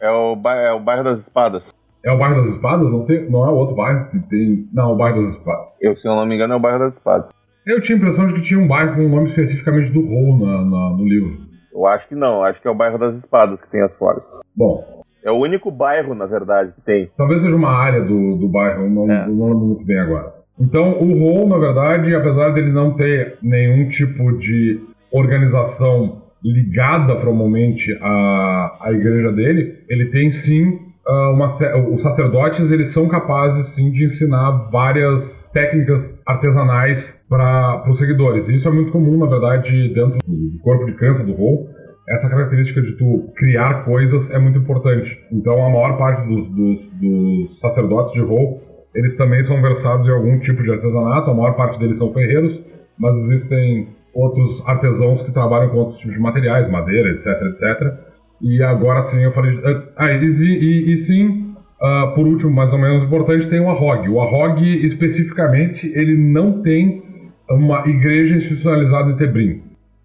[0.00, 1.72] É o, é o bairro das Espadas.
[2.04, 2.90] É o bairro das Espadas?
[2.90, 4.68] Não, tem, não é o outro bairro que tem.
[4.72, 5.66] Não, o bairro das Espadas.
[5.80, 7.30] Eu, se eu não me engano, é o bairro das Espadas.
[7.64, 10.00] Eu tinha a impressão de que tinha um bairro com o um nome especificamente do
[10.00, 11.51] Rol na, na, no livro.
[11.72, 14.24] Eu acho que não, acho que é o bairro das Espadas que tem as forjas.
[14.54, 15.02] Bom.
[15.24, 17.10] É o único bairro, na verdade, que tem.
[17.16, 19.26] Talvez seja uma área do, do bairro, não, é.
[19.26, 20.34] não lembro muito bem agora.
[20.58, 24.80] Então, o Rol, na verdade, apesar dele não ter nenhum tipo de
[25.12, 31.46] organização ligada formalmente à, à igreja dele, ele tem sim uma,
[31.92, 38.48] os sacerdotes eles são capazes sim de ensinar várias técnicas artesanais para os seguidores.
[38.48, 41.68] Isso é muito comum, na verdade, dentro do corpo de crença do Rol.
[42.08, 45.18] Essa característica de tu criar coisas é muito importante.
[45.32, 48.60] Então, a maior parte dos, dos, dos sacerdotes de Rol
[48.94, 51.30] eles também são versados em algum tipo de artesanato.
[51.30, 52.60] A maior parte deles são ferreiros,
[52.98, 58.11] mas existem outros artesãos que trabalham com outros tipos de materiais, madeira, etc, etc
[58.42, 59.58] e agora sim eu falei.
[59.96, 64.08] Ah, e, e, e sim, uh, por último, mais ou menos importante, tem o Arrog.
[64.08, 67.02] O Arrog, especificamente, ele não tem
[67.48, 69.62] uma igreja institucionalizada em Tebrim.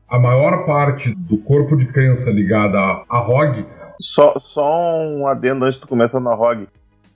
[0.07, 3.65] A maior parte do corpo de crença ligada a Arrog.
[3.99, 6.67] Só, só um adendo antes de tu começar no Arrog.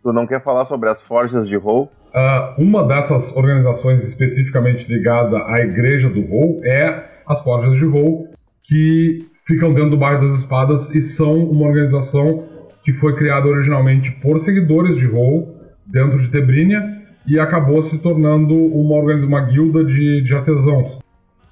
[0.01, 1.91] Tu não quer falar sobre as forjas de Rol?
[2.13, 8.27] Uh, uma dessas organizações especificamente ligada à igreja do Rol é as forjas de Rol,
[8.63, 12.43] que ficam dentro do bairro das Espadas e são uma organização
[12.85, 16.81] que foi criada originalmente por seguidores de Hall dentro de Tebrínia
[17.27, 20.99] e acabou se tornando uma, uma guilda de, de artesãos.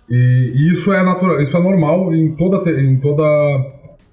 [0.09, 0.15] E,
[0.55, 3.23] e, isso é natural, isso é normal em toda, em toda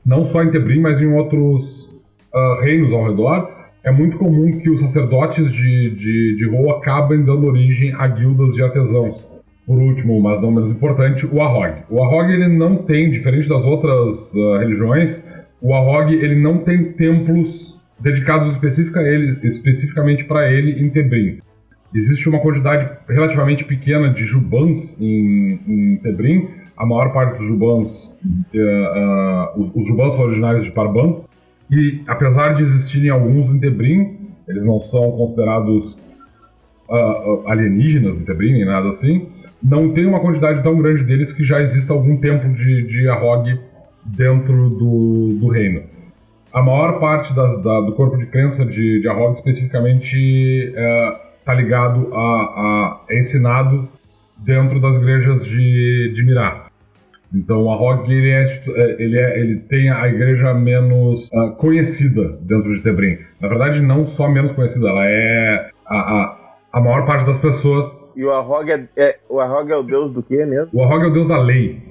[0.04, 3.54] não só em Tebrim, mas em outros uh, reinos ao redor.
[3.84, 8.54] É muito comum que os sacerdotes de, de, de Hall acabem dando origem a guildas
[8.54, 9.35] de artesãos
[9.66, 11.82] por último, mas não menos importante, o Arrog.
[11.90, 15.24] O Arrog ele não tem, diferente das outras uh, religiões,
[15.60, 21.40] o Arrog ele não tem templos dedicados especifica ele, especificamente para ele em Tebrim.
[21.92, 26.48] Existe uma quantidade relativamente pequena de jubans em, em Tebrim.
[26.76, 28.20] A maior parte dos jubans,
[28.54, 31.22] uh, uh, os, os, jubans são originários de Parban.
[31.68, 35.98] E apesar de existirem alguns em Tebrim, eles não são considerados
[37.48, 39.26] alienígenas em Tebrim nem nada assim
[39.62, 43.58] não tem uma quantidade tão grande deles que já exista algum templo de, de Arrog
[44.04, 45.82] dentro do, do reino.
[46.52, 50.72] A maior parte da, da, do corpo de crença de, de especificamente
[51.38, 53.88] está é, ligado a, a, é ensinado
[54.38, 56.66] dentro das igrejas de, de Mirá.
[57.34, 62.74] Então, Arrog ele, é, é, ele, é, ele tem a igreja menos uh, conhecida dentro
[62.74, 63.18] de Tebrim.
[63.40, 66.38] Na verdade, não só menos conhecida, ela é a, a,
[66.72, 67.86] a maior parte das pessoas
[68.16, 70.70] e o Arrog é, é, o Arrog é o deus do que mesmo?
[70.72, 71.82] O Arrog é o deus da lei.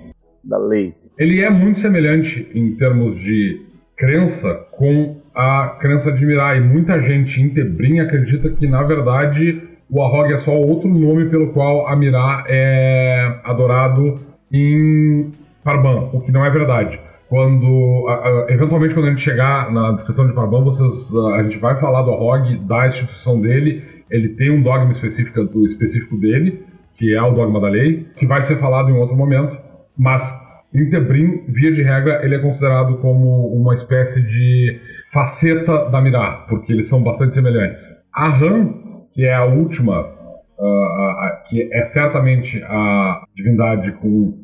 [0.44, 0.94] Da lei.
[1.18, 3.62] Ele é muito semelhante em termos de
[3.96, 6.60] crença com a crença de Mirai.
[6.60, 11.54] Muita gente em Tebrim acredita que, na verdade, o Arrog é só outro nome pelo
[11.54, 14.20] qual a Mirá é adorado
[14.52, 15.32] em
[15.64, 17.00] Parban, o que não é verdade.
[17.30, 18.08] Quando,
[18.50, 22.12] eventualmente, quando a gente chegar na descrição de Parban, vocês, a gente vai falar do
[22.12, 26.63] Arrog, da instituição dele ele tem um dogma específico, específico dele,
[26.96, 29.58] que é o dogma da lei, que vai ser falado em outro momento,
[29.98, 30.24] mas
[30.74, 34.78] Em Tebrim, via de regra, ele é considerado como uma espécie de
[35.13, 37.82] faceta da Mirá, porque eles são bastante semelhantes.
[38.13, 38.74] A Han,
[39.13, 44.38] que é a última, uh, que é certamente a divindade com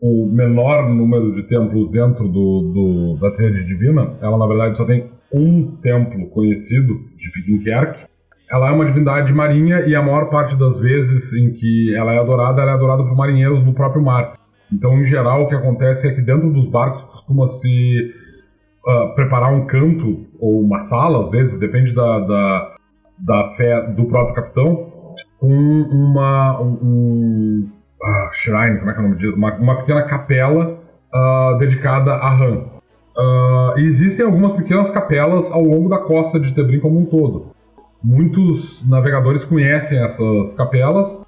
[0.00, 4.84] o menor número de templos dentro do, do da tríade divina, ela na verdade só
[4.84, 8.04] tem um templo conhecido de Fikinkerk.
[8.52, 12.18] Ela é uma divindade marinha e a maior parte das vezes em que ela é
[12.18, 14.34] adorada, ela é adorada por marinheiros no próprio mar.
[14.70, 18.12] Então, em geral, o que acontece é que dentro dos barcos costuma se
[18.86, 22.76] uh, preparar um canto ou uma sala, às vezes, depende da, da,
[23.18, 24.92] da fé do próprio capitão,
[25.38, 27.68] com uma um, um
[28.02, 29.34] uh, shrine, como é que é o nome disso?
[29.34, 30.78] Uma, uma pequena capela
[31.14, 32.64] uh, dedicada a Han.
[33.78, 37.52] E existem algumas pequenas capelas ao longo da costa de Tebrim como um todo.
[38.02, 41.20] Muitos navegadores conhecem essas capelas.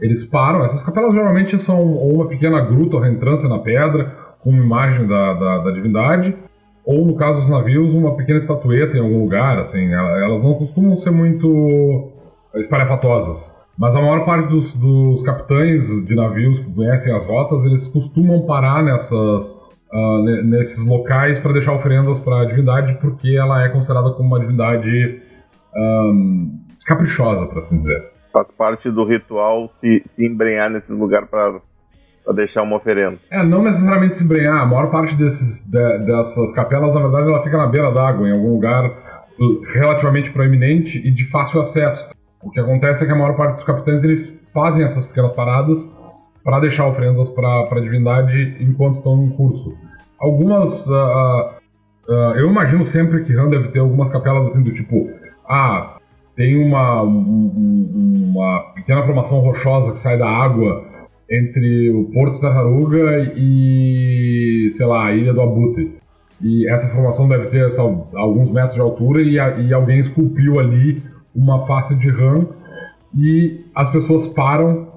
[0.00, 4.64] Eles param, essas capelas geralmente são uma pequena gruta ou reentrância na pedra, com uma
[4.64, 6.34] imagem da, da, da, divindade,
[6.84, 10.96] ou no caso dos navios, uma pequena estatueta em algum lugar, assim, elas não costumam
[10.96, 12.10] ser muito
[12.54, 13.54] espalhafatosas.
[13.78, 18.42] Mas a maior parte dos, dos capitães de navios que conhecem as rotas, eles costumam
[18.46, 24.10] parar nessas, Uh, nesses locais para deixar oferendas para a divindade, porque ela é considerada
[24.12, 25.20] como uma divindade
[25.76, 31.60] um, caprichosa, por assim dizer faz parte do ritual se, se embrenhar nesse lugar para
[32.34, 33.18] deixar uma oferenda.
[33.30, 34.62] É, não necessariamente se embrenhar.
[34.62, 38.32] A maior parte desses, de, dessas capelas, na verdade, ela fica na beira d'água, em
[38.32, 38.90] algum lugar
[39.74, 42.10] relativamente proeminente e de fácil acesso.
[42.42, 45.78] O que acontece é que a maior parte dos capitães eles fazem essas pequenas paradas
[46.44, 49.76] para deixar oferendas para a divindade enquanto estão em curso.
[50.18, 50.86] Algumas.
[50.86, 51.50] Uh,
[52.08, 55.08] uh, eu imagino sempre que Han deve ter algumas capelas assim do tipo.
[55.54, 55.98] Ah,
[56.34, 60.82] tem uma, uma pequena formação rochosa que sai da água
[61.30, 65.98] entre o Porto Tartaruga e, sei lá, a Ilha do Abutre.
[66.40, 70.58] E essa formação deve ter essa, alguns metros de altura e, a, e, alguém esculpiu
[70.58, 71.02] ali
[71.36, 72.46] uma face de rã
[73.14, 74.88] e as pessoas param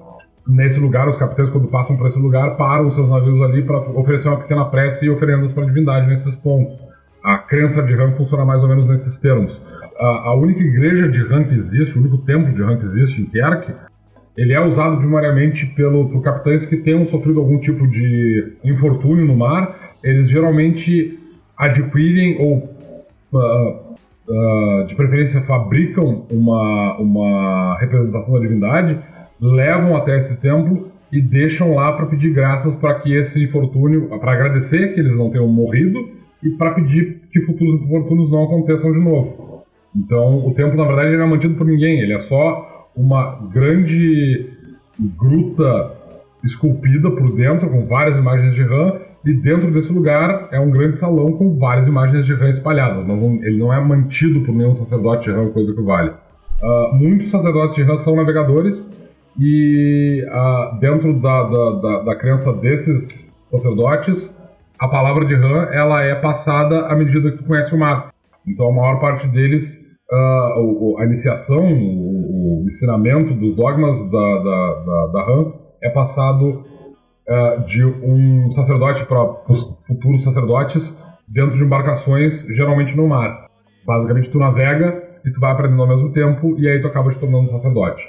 [0.48, 3.78] nesse lugar, os capitães quando passam por esse lugar param os seus navios ali para
[3.90, 6.74] oferecer uma pequena prece e oferendas para a divindade nesses pontos.
[7.22, 9.60] A crença de rã funciona mais ou menos nesses termos
[9.98, 13.22] a, a, única igreja de Han que existe, o único templo de Han que existe
[13.22, 13.72] em Kerk,
[14.36, 19.34] ele é usado primariamente pelo, por capitães que tenham sofrido algum tipo de infortúnio no
[19.34, 19.94] mar.
[20.04, 21.18] Eles geralmente
[21.56, 22.68] adquirem ou,
[23.32, 23.96] uh,
[24.28, 28.98] uh, de preferência, fabricam uma, uma representação da divindade,
[29.40, 34.32] levam até esse templo e deixam lá para pedir graças para que esse infortúnio, para
[34.32, 35.98] agradecer que eles não tenham morrido
[36.42, 39.45] e para pedir que futuros infortúnios não aconteçam de novo.
[39.96, 43.40] Então, o templo, na verdade, ele não é mantido por ninguém, ele é só uma
[43.52, 44.50] grande
[45.16, 45.92] gruta
[46.44, 50.98] esculpida por dentro, com várias imagens de rã, e dentro desse lugar é um grande
[50.98, 53.06] salão com várias imagens de rã espalhadas.
[53.06, 56.10] Não, ele não é mantido por nenhum sacerdote de rã, coisa que vale.
[56.10, 58.88] Uh, muitos sacerdotes de rã são navegadores,
[59.38, 64.34] e uh, dentro da, da, da, da crença desses sacerdotes,
[64.78, 68.12] a palavra de rã ela é passada à medida que tu conhece o mar.
[68.46, 74.74] Então a maior parte deles uh, a iniciação, o, o, ensinamento dos dogmas da, da,
[74.84, 76.64] da, da Han é passado
[77.28, 80.96] uh, de um sacerdote para os futuros sacerdotes
[81.28, 83.46] dentro de embarcações, geralmente no mar.
[83.86, 87.18] Basicamente, tu navega e tu vai aprendendo ao mesmo tempo e aí tu acaba te
[87.18, 88.04] tornando sacerdote.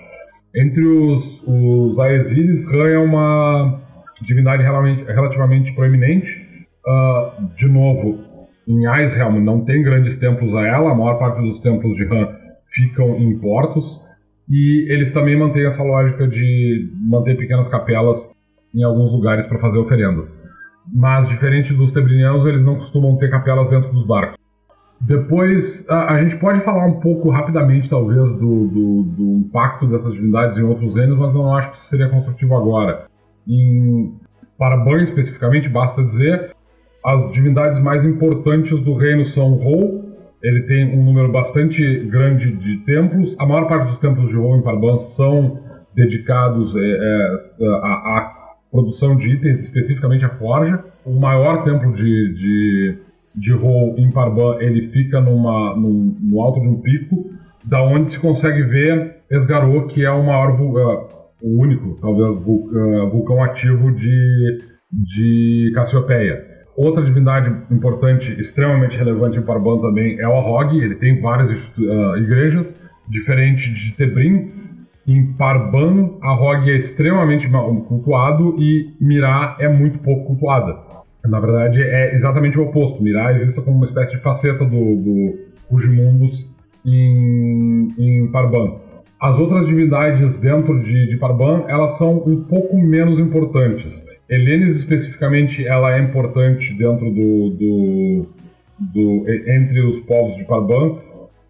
[0.56, 3.82] Entre os, os Aesiris, Han é uma
[4.22, 6.48] divindade relativamente proeminente.
[6.88, 8.27] Uh, de novo,
[8.68, 12.28] em Icehelm não tem grandes templos a ela, a maior parte dos templos de Han
[12.74, 14.06] ficam em portos,
[14.50, 18.32] e eles também mantêm essa lógica de manter pequenas capelas
[18.74, 20.42] em alguns lugares para fazer oferendas.
[20.94, 24.38] Mas, diferente dos tebrinianos, eles não costumam ter capelas dentro dos barcos.
[25.00, 30.14] Depois, a, a gente pode falar um pouco rapidamente, talvez, do, do, do, impacto dessas
[30.14, 33.06] divindades em outros reinos, mas eu não acho que isso seria construtivo agora.
[33.48, 34.16] Em
[34.58, 36.56] Paraban, especificamente, basta dizer
[37.06, 40.08] as divindades mais importantes do reino são Rou,
[40.44, 43.36] ele tem um número bastante grande de templos.
[43.40, 45.60] A maior parte dos templos de Rou em Parban são
[45.96, 48.34] dedicados é, é, à,
[48.72, 50.84] produção de itens, especificamente a forja.
[51.06, 52.98] O maior templo de, de,
[53.36, 57.32] de Rou em Parban ele fica numa, num, no alto de um pico,
[57.64, 61.08] da onde se consegue ver Esgarou, que é o maior, uh,
[61.42, 62.38] o único, talvez,
[63.12, 64.60] vulcão ativo de,
[64.92, 66.47] de Cassiopeia.
[66.78, 70.78] Outra divindade importante, extremamente relevante em Parban também é o Ahog.
[70.78, 74.52] Ele tem várias uh, igrejas, diferente de Tebrim.
[75.08, 77.50] Em Parban, a Rogue é extremamente
[77.88, 80.78] cultuado e Mirá é muito pouco cultuada.
[81.26, 83.02] Na verdade, é exatamente o oposto.
[83.02, 85.40] Mirá é vista como uma espécie de faceta do, do
[85.72, 86.54] Rugimundos
[86.86, 88.76] em, em Parban.
[89.20, 94.04] As outras divindades dentro de, de Parban, elas são um pouco menos importantes.
[94.30, 98.26] Helenes, especificamente, ela é importante dentro do, do,
[98.80, 100.98] do entre os povos de Parban.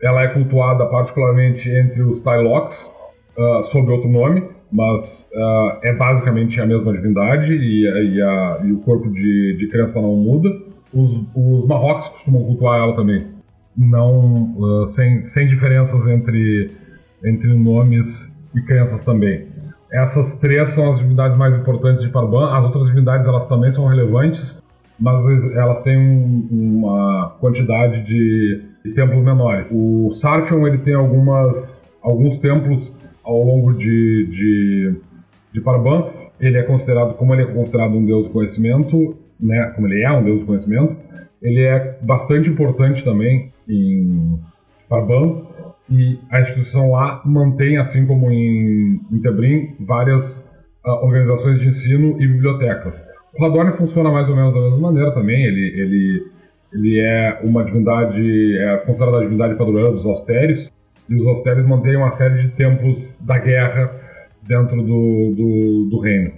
[0.02, 2.92] Ela é cultuada particularmente entre os Tylocs,
[3.36, 8.72] uh, sob outro nome, mas uh, é basicamente a mesma divindade e, e, a, e
[8.72, 10.50] o corpo de, de crença não muda.
[10.94, 13.26] Os, os Marrocos costumam cultuar ela também,
[13.76, 16.72] não uh, sem, sem diferenças entre,
[17.26, 19.48] entre nomes e crenças também.
[19.92, 22.52] Essas três são as divindades mais importantes de Parban.
[22.52, 24.62] As outras divindades elas também são relevantes,
[25.00, 25.26] mas
[25.56, 29.72] elas têm um, uma quantidade de, de templos menores.
[29.72, 34.96] O Sarfion ele tem algumas alguns templos ao longo de, de,
[35.52, 36.08] de Parban,
[36.40, 40.12] ele é considerado, como ele é considerado um deus do conhecimento, né, como ele é
[40.12, 40.96] um deus do conhecimento,
[41.42, 44.40] ele é bastante importante também em
[44.88, 45.44] Parban,
[45.90, 52.22] e a instituição lá mantém, assim como em, em Tebrim, várias uh, organizações de ensino
[52.22, 53.06] e bibliotecas.
[53.38, 56.28] O Radorn funciona mais ou menos da mesma maneira também, ele, ele,
[56.74, 60.72] ele é uma divindade, é considerada a divindade padrão dos austérios,
[61.10, 63.92] e os Austeres mantêm uma série de templos da guerra
[64.46, 66.32] dentro do, do, do reino.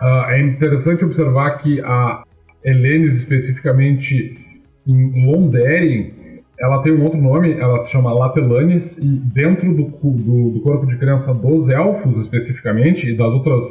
[0.00, 2.22] Uh, é interessante observar que a
[2.64, 4.38] Helenes, especificamente
[4.86, 6.12] em Londeren,
[6.60, 10.86] ela tem um outro nome, ela se chama Latelanes, e dentro do, do, do corpo
[10.86, 13.64] de criança dos elfos, especificamente, e das outras,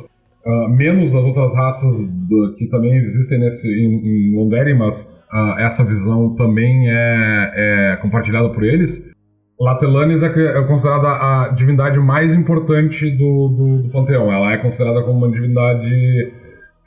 [0.46, 5.84] uh, menos das outras raças do, que também existem nesse, em, em mas uh, essa
[5.84, 9.16] visão também é, é compartilhada por eles,
[9.60, 14.32] Latelanis é, é considerada a divindade mais importante do, do, do, panteão.
[14.32, 16.32] Ela é considerada como uma divindade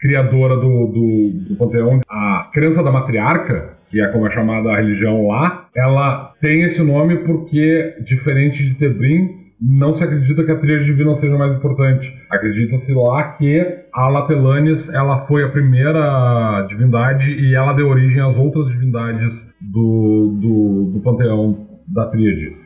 [0.01, 2.01] criadora do, do, do panteão.
[2.09, 6.83] A crença da matriarca, que é como é chamada a religião lá, ela tem esse
[6.83, 12.11] nome porque, diferente de Tebrim, não se acredita que a tríade divina seja mais importante.
[12.31, 18.37] Acredita-se lá que a Latelanis ela foi a primeira divindade e ela deu origem às
[18.39, 22.57] outras divindades do, do, do panteão da tríade.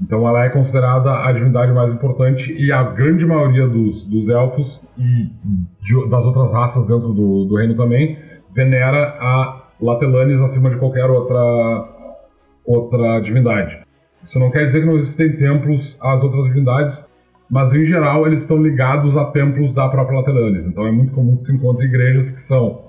[0.00, 4.82] Então ela é considerada a divindade mais importante e a grande maioria dos, dos elfos
[4.96, 5.30] e
[5.82, 8.18] de, das outras raças dentro do, do, reino também
[8.54, 11.40] venera a Latelanis acima de qualquer outra,
[12.64, 13.78] outra divindade.
[14.22, 17.10] Isso não quer dizer que não existem templos às outras divindades,
[17.50, 20.66] mas em geral eles estão ligados a templos da própria Latelanis.
[20.66, 22.82] Então é muito comum que se encontre igrejas que são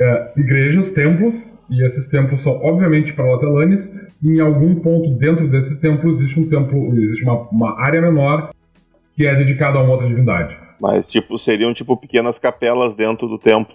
[0.00, 1.34] é, igrejas, templos,
[1.70, 3.92] e esses templos são obviamente para Latelanes,
[4.22, 8.50] em algum ponto dentro desse templo existe um templo, existe uma, uma área menor
[9.12, 10.56] que é dedicada a uma outra divindade.
[10.80, 13.74] Mas tipo, seriam tipo pequenas capelas dentro do templo.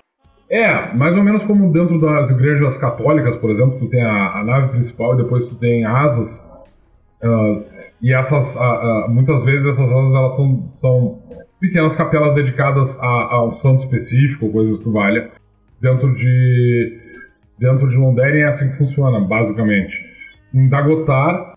[0.49, 4.43] É, mais ou menos como dentro das igrejas católicas, por exemplo, tu tem a, a
[4.43, 6.39] nave principal e depois tu tem asas.
[7.23, 7.63] Uh,
[8.01, 11.19] e essas, uh, uh, muitas vezes essas asas elas são, são
[11.59, 15.31] pequenas capelas dedicadas a, a um santo específico, coisas que valha,
[15.81, 17.03] dentro de
[17.58, 19.93] dentro de Londeren é assim que funciona, basicamente.
[20.54, 21.54] Em Dagotar,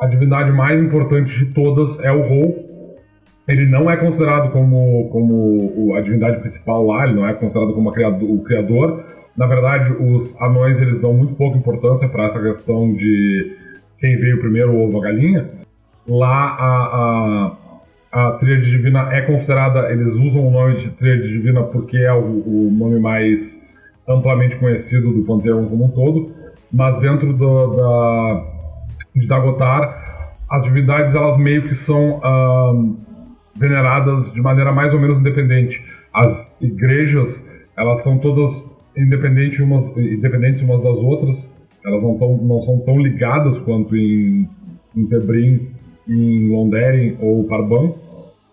[0.00, 2.98] a divindade mais importante de todas é o Rou.
[3.46, 7.90] Ele não é considerado como, como a divindade principal lá, ele não é considerado como
[7.90, 9.04] o criador.
[9.36, 13.56] Na verdade, os anões eles dão muito pouca importância para essa questão de
[13.98, 15.50] quem veio primeiro, o ovo ou a galinha.
[16.06, 17.56] Lá a,
[18.12, 22.12] a, a tríade divina é considerada, eles usam o nome de tríade divina porque é
[22.12, 23.69] o, o nome mais
[24.10, 26.32] amplamente conhecido do panteão como um todo,
[26.72, 28.44] mas dentro do, da,
[29.14, 32.20] de Dagotar, as divindades elas meio que são
[33.54, 35.82] veneradas de maneira mais ou menos independente.
[36.12, 42.62] As igrejas elas são todas independentes umas, independentes umas das outras, elas não, tão, não
[42.62, 44.48] são tão ligadas quanto em,
[44.96, 45.70] em Tebrim,
[46.08, 47.92] em Londeren ou Parban.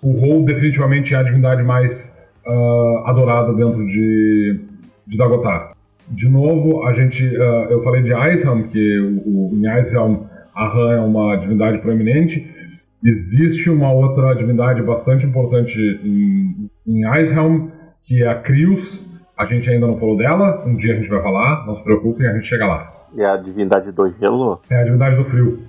[0.01, 4.59] O Rol definitivamente é a divindade mais uh, adorada dentro de
[5.07, 5.71] de Dagotar.
[6.09, 10.23] De novo, a gente, uh, eu falei de Aishelm, que o, o, em Aishelm
[10.55, 12.55] a Han é uma divindade proeminente.
[13.03, 17.67] Existe uma outra divindade bastante importante em, em Aishelm,
[18.03, 19.05] que é a Krios.
[19.37, 22.27] A gente ainda não falou dela, um dia a gente vai falar, não se preocupem,
[22.27, 22.91] a gente chega lá.
[23.15, 24.61] É a divindade do gelo?
[24.69, 25.59] É a divindade do frio.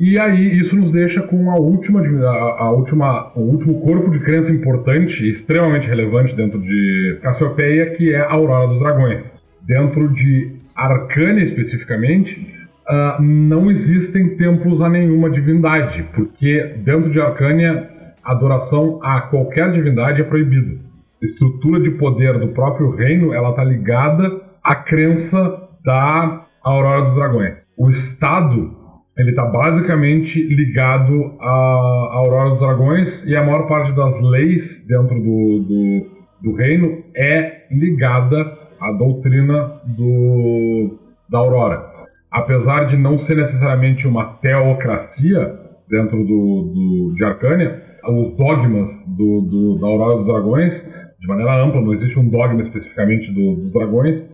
[0.00, 4.18] E aí isso nos deixa com a última, a, a, última, o último corpo de
[4.18, 9.30] crença importante, extremamente relevante dentro de Cassiopeia, que é a Aurora dos Dragões.
[9.60, 12.40] Dentro de Arcânia especificamente,
[12.88, 17.90] uh, não existem templos a nenhuma divindade, porque dentro de Arcânia
[18.24, 20.78] adoração a qualquer divindade é proibido.
[21.22, 27.14] A estrutura de poder do próprio reino, ela tá ligada à crença da Aurora dos
[27.14, 27.66] Dragões.
[27.76, 28.79] O Estado,
[29.20, 35.14] ele tá basicamente ligado à Aurora dos Dragões e a maior parte das leis dentro
[35.20, 36.06] do, do,
[36.42, 40.98] do reino é ligada à doutrina do,
[41.28, 41.84] da Aurora.
[42.30, 45.54] Apesar de não ser necessariamente uma teocracia
[45.86, 51.62] dentro do, do, de Arcânia, os dogmas do, do, da Aurora dos Dragões, de maneira
[51.62, 54.26] ampla, não existe um dogma especificamente do, dos dragões,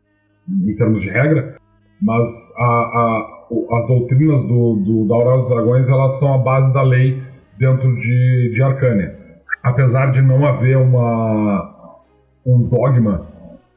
[0.49, 1.57] em termos de regra,
[2.01, 3.36] mas a, a,
[3.71, 7.23] as doutrinas do, do, da Aurora dos Dragões elas são a base da lei
[7.59, 9.17] dentro de, de Arcânia.
[9.63, 12.03] Apesar de não haver uma,
[12.45, 13.27] um dogma,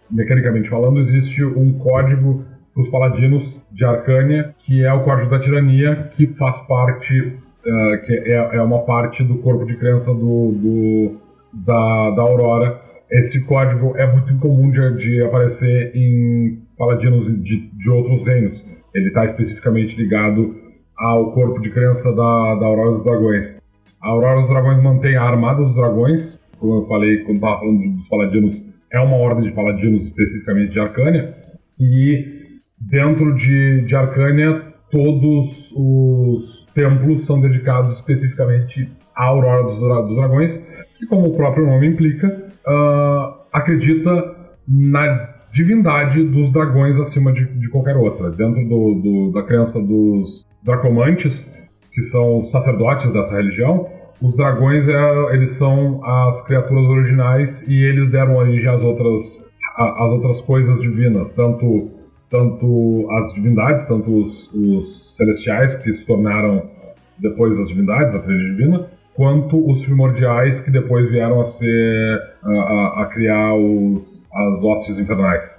[0.10, 2.44] mecanicamente falando, existe um código
[2.74, 8.06] para os paladinos de Arcânia, que é o Código da Tirania, que faz parte, uh,
[8.06, 11.18] que é, é, uma parte do corpo de crença do, do
[11.54, 12.82] da, da Aurora.
[13.12, 18.64] Esse código é muito incomum de, de aparecer em paladinos de, de outros reinos.
[19.00, 20.56] Ele está especificamente ligado
[20.98, 23.58] ao corpo de crença da, da Aurora dos Dragões.
[24.02, 27.96] A Aurora dos Dragões mantém a Armada dos Dragões, como eu falei quando estava falando
[27.96, 31.34] dos paladinos, é uma ordem de paladinos especificamente de Arcânia,
[31.80, 40.16] e dentro de, de Arcânia, todos os templos são dedicados especificamente à Aurora dos, dos
[40.18, 40.58] Dragões,
[40.98, 42.28] que, como o próprio nome implica,
[42.68, 44.36] uh, acredita
[44.68, 48.30] na divindade dos dragões acima de, de qualquer outra.
[48.30, 51.46] Dentro do, do, da crença dos Dracomantes,
[51.92, 53.88] que são sacerdotes dessa religião,
[54.22, 60.12] os dragões é, eles são as criaturas originais e eles deram origem às outras, às
[60.12, 61.92] outras coisas divinas, tanto
[62.30, 66.70] tanto as divindades, tanto os, os celestiais que se tornaram
[67.18, 72.52] depois as divindades, a tríade divina, quanto os primordiais que depois vieram a ser a,
[72.52, 75.58] a, a criar os, as hostes infernais.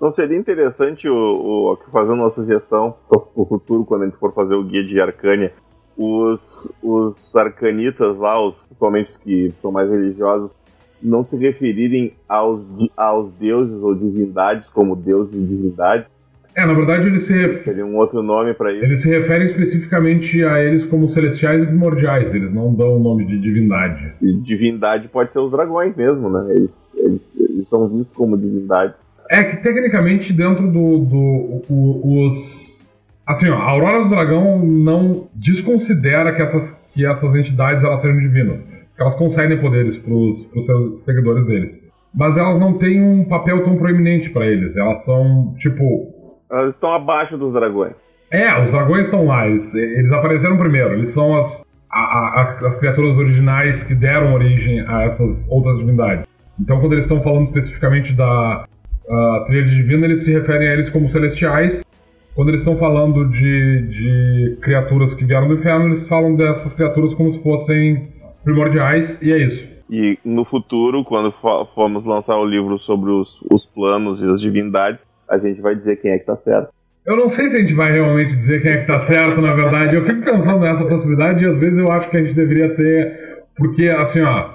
[0.00, 1.14] Não seria interessante o,
[1.72, 5.00] o fazer uma sugestão para o futuro quando a gente for fazer o guia de
[5.00, 5.52] Arcânia,
[5.96, 10.50] os, os arcanitas lá, os, principalmente os que são mais religiosos,
[11.02, 12.60] não se referirem aos,
[12.96, 16.08] aos deuses ou divindades como deuses e divindades.
[16.58, 17.62] É, na verdade eles se referem.
[17.62, 18.84] Seria um outro nome para isso.
[18.84, 23.24] Eles se referem especificamente a eles como celestiais e primordiais, eles não dão o nome
[23.24, 24.12] de divindade.
[24.20, 26.46] E divindade pode ser os dragões mesmo, né?
[26.50, 28.94] Eles, eles, eles são vistos como divindade.
[29.30, 30.98] É que tecnicamente dentro do.
[30.98, 32.88] do o, os.
[33.26, 38.18] Assim, ó, a Aurora do Dragão não desconsidera que essas, que essas entidades elas sejam
[38.18, 38.66] divinas
[38.98, 41.88] elas concedem poderes para os seus seguidores deles.
[42.12, 44.76] Mas elas não têm um papel tão proeminente para eles.
[44.76, 46.17] Elas são, tipo.
[46.50, 47.92] Elas estão abaixo dos dragões.
[48.30, 49.46] É, os dragões estão lá.
[49.46, 50.94] Eles, eles apareceram primeiro.
[50.94, 56.26] Eles são as, a, a, as criaturas originais que deram origem a essas outras divindades.
[56.60, 58.64] Então, quando eles estão falando especificamente da
[59.08, 61.84] uh, tríade divina, eles se referem a eles como celestiais.
[62.34, 67.14] Quando eles estão falando de, de criaturas que vieram do inferno, eles falam dessas criaturas
[67.14, 68.12] como se fossem
[68.44, 69.68] primordiais, e é isso.
[69.90, 71.32] E no futuro, quando
[71.74, 75.96] formos lançar o livro sobre os, os planos e as divindades, a gente vai dizer
[75.96, 76.70] quem é que tá certo.
[77.04, 79.54] Eu não sei se a gente vai realmente dizer quem é que tá certo, na
[79.54, 79.96] verdade.
[79.96, 83.46] Eu fico pensando nessa possibilidade e às vezes eu acho que a gente deveria ter.
[83.56, 84.50] Porque, assim, ó.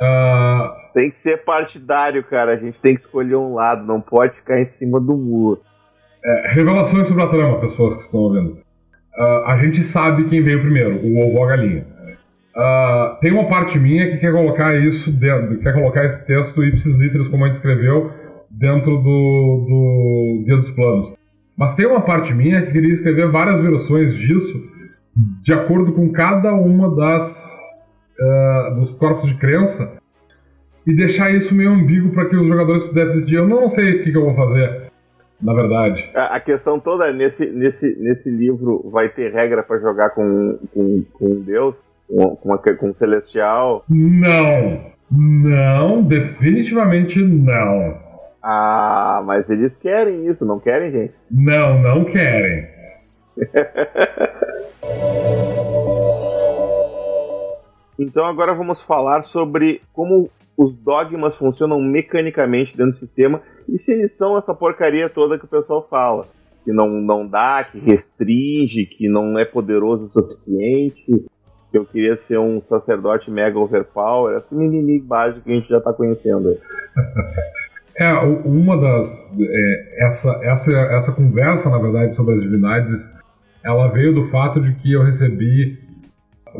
[0.00, 0.82] Uh...
[0.92, 2.54] Tem que ser partidário, cara.
[2.54, 5.60] A gente tem que escolher um lado, não pode ficar em cima do muro.
[6.24, 8.58] É, revelações sobre a trama, pessoas que estão ouvindo.
[9.16, 11.86] Uh, a gente sabe quem veio primeiro, o ovo ou a galinha.
[12.54, 16.98] Uh, tem uma parte minha que quer colocar isso dentro, quer colocar esse texto ipsis
[16.98, 18.12] literis, como a gente escreveu,
[18.52, 21.14] dentro do, do Guia dos Planos.
[21.56, 24.62] Mas tem uma parte minha que queria escrever várias versões disso,
[25.42, 27.86] de acordo com cada uma das
[28.18, 29.98] uh, dos corpos de crença,
[30.86, 33.36] e deixar isso meio ambíguo para que os jogadores pudessem decidir.
[33.36, 34.90] Eu não sei o que, que eu vou fazer,
[35.40, 36.10] na verdade.
[36.14, 40.58] A, a, questão toda é, nesse, nesse, nesse livro vai ter regra para jogar com,
[40.72, 41.74] com, com Deus
[42.08, 43.84] com, uma, com um celestial?
[43.88, 44.92] Não.
[45.14, 48.01] Não, definitivamente não.
[48.42, 51.14] Ah, mas eles querem isso, não querem, gente?
[51.30, 52.66] Não, não querem.
[57.98, 63.92] então agora vamos falar sobre como os dogmas funcionam mecanicamente dentro do sistema e se
[63.92, 66.26] eles são essa porcaria toda que o pessoal fala.
[66.64, 71.04] Que não, não dá, que restringe, que não é poderoso o suficiente,
[71.72, 75.78] que eu queria ser um sacerdote mega overpower, esse mimimi básico que a gente já
[75.78, 76.56] está conhecendo.
[77.96, 79.36] É, uma das.
[79.40, 83.20] É, essa, essa, essa conversa, na verdade, sobre as divindades,
[83.62, 85.78] ela veio do fato de que eu recebi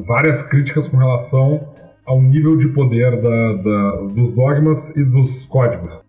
[0.06, 1.68] várias críticas com relação
[2.04, 6.02] ao nível de poder da, da, dos dogmas e dos códigos.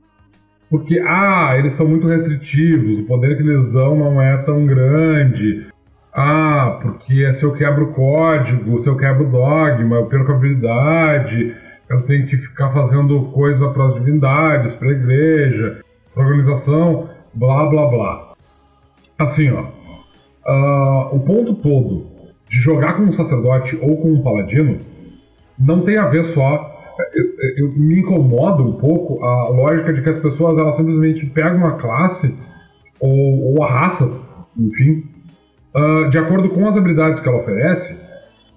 [0.70, 5.68] Porque, ah, eles são muito restritivos, o poder que eles dão não é tão grande.
[6.12, 10.36] Ah, porque se eu quebro o código, se eu quebro o dogma, eu perco a
[10.36, 11.56] habilidade,
[11.94, 15.82] eu tenho que ficar fazendo coisa para as divindades, para a igreja,
[16.14, 18.34] para a organização, blá blá blá.
[19.20, 19.62] Assim, ó,
[20.48, 22.08] uh, o ponto todo
[22.50, 24.80] de jogar com um sacerdote ou com um paladino
[25.58, 26.72] não tem a ver só.
[27.16, 27.26] Eu,
[27.58, 31.72] eu, me incomoda um pouco a lógica de que as pessoas elas simplesmente pegam uma
[31.74, 32.38] classe
[33.00, 34.12] ou, ou a raça,
[34.56, 35.04] enfim,
[35.76, 38.03] uh, de acordo com as habilidades que ela oferece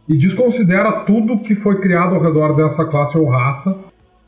[0.08, 3.76] e desconsidera tudo que foi criado ao redor dessa classe ou raça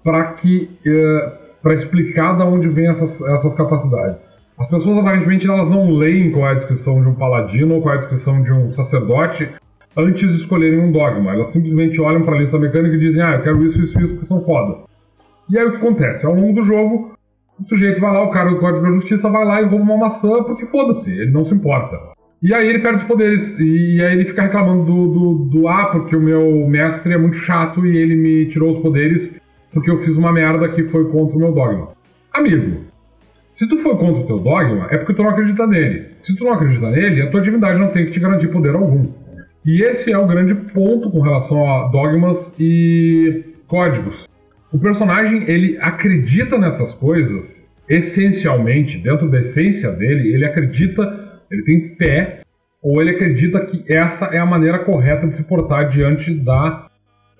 [0.02, 4.26] para que eh, para explicar de onde vêm essas, essas capacidades.
[4.58, 7.94] As pessoas aparentemente elas não leem qual é a descrição de um paladino ou qual
[7.94, 9.48] é a descrição de um sacerdote
[9.96, 11.32] antes de escolherem um dogma.
[11.32, 14.12] Elas simplesmente olham para a lista mecânica e dizem: "Ah, eu quero isso, isso, isso
[14.14, 14.78] porque são foda".
[15.48, 16.26] E aí o que acontece?
[16.26, 17.12] Ao longo do jogo,
[17.58, 19.96] o sujeito vai lá, o cara do Código da Justiça vai lá e rouba uma
[19.96, 21.96] maçã porque foda-se, ele não se importa.
[22.42, 23.58] E aí ele perde os poderes.
[23.58, 27.36] E aí ele fica reclamando do, do, do Ah, porque o meu mestre é muito
[27.36, 29.40] chato e ele me tirou os poderes
[29.72, 31.90] porque eu fiz uma merda que foi contra o meu dogma.
[32.32, 32.84] Amigo,
[33.52, 36.06] se tu for contra o teu dogma, é porque tu não acredita nele.
[36.22, 39.12] Se tu não acredita nele, a tua divindade não tem que te garantir poder algum.
[39.64, 44.26] E esse é o grande ponto com relação a dogmas e códigos.
[44.72, 51.82] O personagem, ele acredita nessas coisas, essencialmente, dentro da essência dele, ele acredita ele tem
[51.96, 52.40] fé
[52.82, 56.86] ou ele acredita que essa é a maneira correta de se portar diante da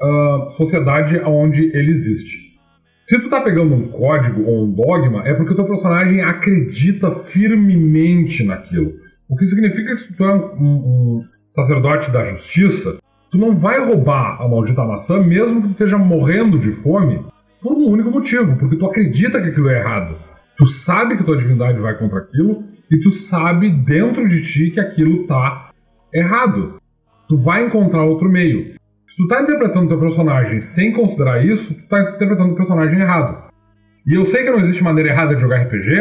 [0.01, 2.49] uh, sociedade onde ele existe.
[2.99, 7.13] Se tu tá pegando um código ou um dogma, é porque o teu personagem acredita
[7.13, 8.95] firmemente naquilo.
[9.29, 12.99] O que significa que se tu é um, um sacerdote da justiça,
[13.31, 17.25] tu não vai roubar a maldita maçã, mesmo que tu esteja morrendo de fome,
[17.63, 20.17] por um único motivo, porque tu acredita que aquilo é errado.
[20.57, 24.81] Tu sabe que tua divindade vai contra aquilo e tu sabe dentro de ti que
[24.81, 25.71] aquilo tá
[26.13, 26.81] errado.
[27.29, 28.75] Tu vai encontrar outro meio.
[29.07, 33.49] Se tu tá interpretando teu personagem sem considerar isso, tu tá interpretando o personagem errado.
[34.07, 35.97] E eu sei que não existe maneira errada de jogar RPG,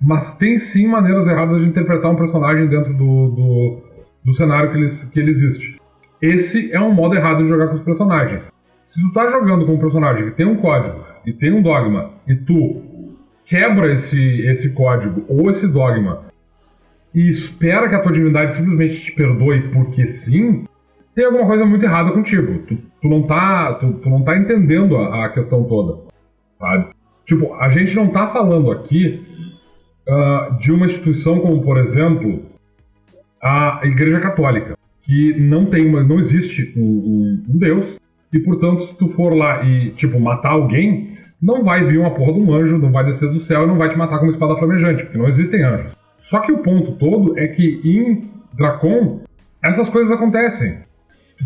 [0.00, 3.82] mas tem sim maneiras erradas de interpretar um personagem dentro do, do,
[4.24, 5.80] do cenário que ele, que ele existe.
[6.22, 8.48] Esse é um modo errado de jogar com os personagens.
[8.86, 12.12] Se tu tá jogando com um personagem que tem um código e tem um dogma,
[12.26, 12.82] e tu
[13.44, 16.27] quebra esse, esse código ou esse dogma
[17.14, 20.64] e espera que a tua divindade simplesmente te perdoe porque sim,
[21.14, 22.58] tem alguma coisa muito errada contigo.
[22.66, 26.02] Tu, tu não tá, tu, tu, não tá entendendo a, a, questão toda,
[26.52, 26.86] sabe?
[27.26, 29.26] Tipo, a gente não tá falando aqui
[30.08, 32.42] uh, de uma instituição como, por exemplo,
[33.42, 37.98] a Igreja Católica, que não tem uma, não existe um, um, um Deus
[38.32, 42.32] e, portanto, se tu for lá e, tipo, matar alguém, não vai vir uma porra
[42.32, 44.32] de um anjo, não vai descer do céu e não vai te matar com uma
[44.32, 45.97] espada flamejante, porque não existem anjos.
[46.18, 49.20] Só que o ponto todo é que em Dracon
[49.64, 50.78] essas coisas acontecem.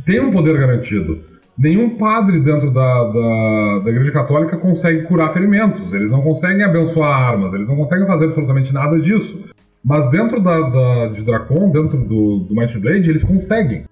[0.05, 1.21] Tem um poder garantido.
[1.57, 7.11] Nenhum padre dentro da, da, da, Igreja Católica consegue curar ferimentos, eles não conseguem abençoar
[7.11, 9.51] armas, eles não conseguem fazer absolutamente nada disso.
[9.85, 13.85] Mas dentro da, da de Dracon, dentro do, do Might Blade, eles conseguem.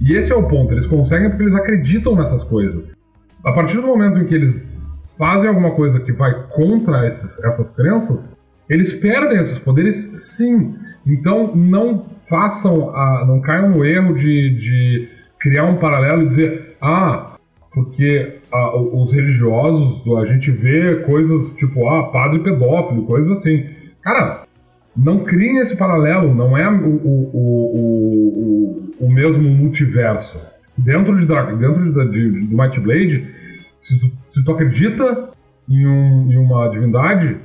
[0.00, 2.94] E esse é o ponto, eles conseguem porque eles acreditam nessas coisas.
[3.44, 4.68] A partir do momento em que eles
[5.16, 8.38] fazem alguma coisa que vai contra esses, essas crenças,
[8.68, 10.74] eles perdem esses poderes sim.
[11.06, 15.08] Então não façam, a, não caiam no erro de, de
[15.38, 17.36] criar um paralelo e dizer, ah,
[17.72, 23.66] porque a, os religiosos, a gente vê coisas tipo, ah, padre pedófilo, coisas assim.
[24.02, 24.44] Cara,
[24.96, 27.30] não criem esse paralelo, não é o, o,
[28.98, 30.40] o, o, mesmo multiverso.
[30.76, 33.26] Dentro, de, dentro de, de, Might Blade,
[33.80, 35.30] se tu, se tu acredita
[35.68, 37.36] em, um, em uma divindade,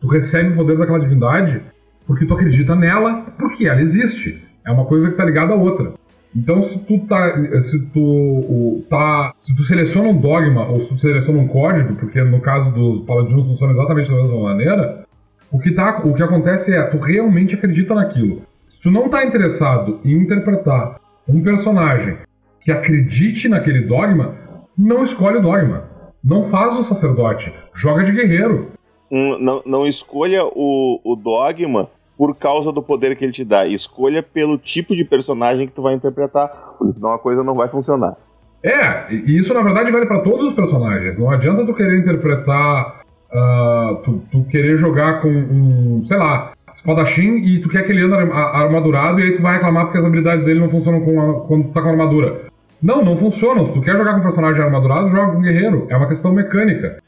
[0.00, 1.62] Tu recebe o poder daquela divindade
[2.06, 4.42] porque tu acredita nela, porque ela existe.
[4.66, 5.92] É uma coisa que tá ligada à outra.
[6.34, 10.98] Então, se tu tá, se tu tá, se tu seleciona um dogma ou se tu
[10.98, 15.04] seleciona um código, porque no caso dos paladinos funciona exatamente da mesma maneira,
[15.50, 18.42] o que tá, o que acontece é tu realmente acredita naquilo.
[18.68, 22.18] Se tu não tá interessado em interpretar um personagem
[22.60, 24.34] que acredite naquele dogma,
[24.78, 25.84] não escolhe o dogma.
[26.22, 28.72] Não faz o sacerdote, joga de guerreiro
[29.10, 33.66] um, não, não escolha o, o dogma por causa do poder que ele te dá.
[33.66, 36.48] Escolha pelo tipo de personagem que tu vai interpretar,
[36.78, 38.14] porque senão a coisa não vai funcionar.
[38.62, 41.18] É, e isso na verdade vale para todos os personagens.
[41.18, 43.00] Não adianta tu querer interpretar,
[43.32, 48.02] uh, tu, tu, querer jogar com um, sei lá, espadachim e tu quer que ele
[48.02, 51.40] ande armadurado e aí tu vai reclamar porque as habilidades dele não funcionam com a,
[51.46, 52.42] quando tu tá com armadura.
[52.82, 53.64] Não, não funciona.
[53.64, 55.86] Se tu quer jogar com personagem armadurado, joga com guerreiro.
[55.88, 57.02] É uma questão mecânica.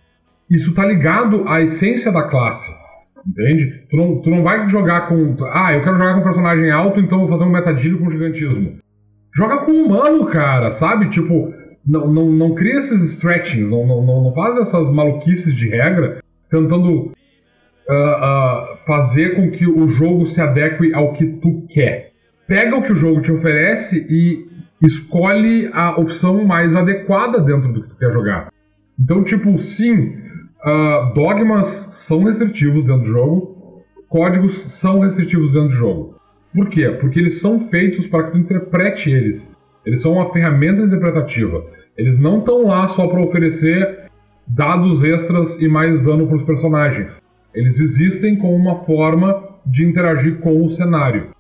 [0.53, 2.71] Isso tá ligado à essência da classe.
[3.27, 3.87] Entende?
[3.89, 5.35] Tu não, tu não vai jogar com.
[5.53, 8.79] Ah, eu quero jogar com um personagem alto, então vou fazer um metadilho com gigantismo.
[9.35, 11.09] Joga com humano, cara, sabe?
[11.09, 11.55] Tipo,
[11.87, 16.91] não, não, não cria esses stretchings, não, não, não faz essas maluquices de regra tentando
[16.91, 17.13] uh,
[17.89, 22.11] uh, fazer com que o jogo se adeque ao que tu quer.
[22.47, 24.47] Pega o que o jogo te oferece e
[24.85, 28.53] escolhe a opção mais adequada dentro do que tu quer jogar.
[29.01, 30.22] Então, tipo, sim,
[30.65, 36.15] uh, dogmas são restritivos dentro do jogo, códigos são restritivos dentro do jogo.
[36.55, 36.91] Por quê?
[37.01, 39.57] Porque eles são feitos para que tu interprete eles.
[39.85, 41.65] Eles são uma ferramenta interpretativa.
[41.97, 44.11] Eles não estão lá só para oferecer
[44.47, 47.21] dados extras e mais dano para os personagens.
[47.55, 51.31] Eles existem como uma forma de interagir com o cenário.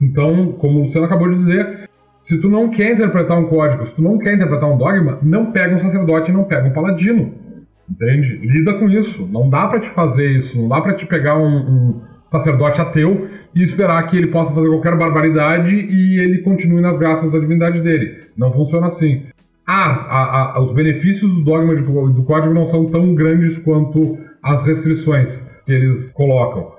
[0.00, 1.88] Então, como o Luciano acabou de dizer,
[2.18, 5.52] se tu não quer interpretar um código, se tu não quer interpretar um dogma, não
[5.52, 7.34] pega um sacerdote não pega um paladino.
[7.88, 8.38] Entende?
[8.46, 9.26] Lida com isso.
[9.26, 10.60] Não dá para te fazer isso.
[10.60, 14.68] Não dá para te pegar um, um, sacerdote ateu e esperar que ele possa fazer
[14.68, 18.24] qualquer barbaridade e ele continue nas graças da divindade dele.
[18.36, 19.22] Não funciona assim.
[19.66, 24.18] Ah, a, a, os benefícios do dogma de, do código não são tão grandes quanto
[24.42, 26.72] as restrições que eles colocam.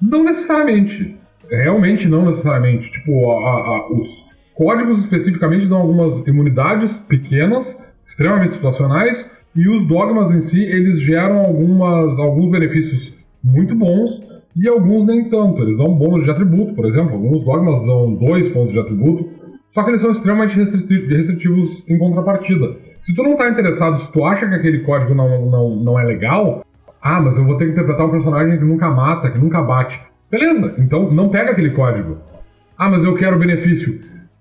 [0.00, 1.16] Não necessariamente.
[1.50, 2.90] Realmente não necessariamente.
[2.90, 10.40] Tipo, a, os códigos especificamente dão algumas imunidades pequenas, extremamente situacionais, e os dogmas em
[10.40, 14.22] si, eles geram algumas, alguns benefícios muito bons
[14.54, 15.62] e alguns nem tanto.
[15.62, 17.14] Eles dão bônus de atributo, por exemplo.
[17.14, 19.30] Alguns dogmas dão dois pontos de atributo,
[19.70, 22.76] só que eles são extremamente restritivos em contrapartida.
[22.98, 26.04] Se tu não está interessado, se tu acha que aquele código não, não, não é
[26.04, 26.62] legal,
[27.00, 30.00] ah, mas eu vou ter que interpretar um personagem que nunca mata, que nunca bate.
[30.30, 32.18] Beleza, então não pega aquele código.
[32.76, 34.00] Ah, mas eu quero benefício.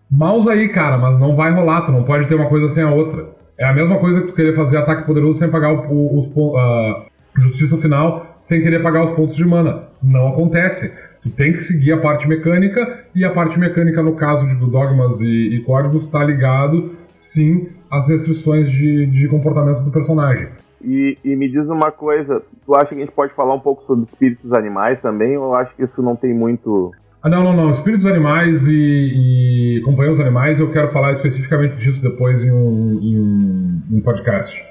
[0.09, 2.89] Mouse aí, cara, mas não vai rolar, tu não pode ter uma coisa sem a
[2.89, 3.34] outra.
[3.57, 7.05] É a mesma coisa que tu querer fazer ataque poderoso sem pagar os uh,
[7.37, 9.83] justiça final, sem querer pagar os pontos de mana.
[10.01, 10.93] Não acontece.
[11.21, 15.21] Tu tem que seguir a parte mecânica, e a parte mecânica, no caso de dogmas
[15.21, 20.49] e, e códigos, está ligado, sim, às restrições de, de comportamento do personagem.
[20.83, 23.81] E, e, me diz uma coisa, tu acha que a gente pode falar um pouco
[23.83, 26.93] sobre espíritos animais também, ou acho que isso não tem muito
[27.25, 27.71] ah, não, não, não.
[27.71, 33.19] Espíritos animais e, e companheiros animais, eu quero falar especificamente disso depois em um, em
[33.19, 34.63] um, um podcast.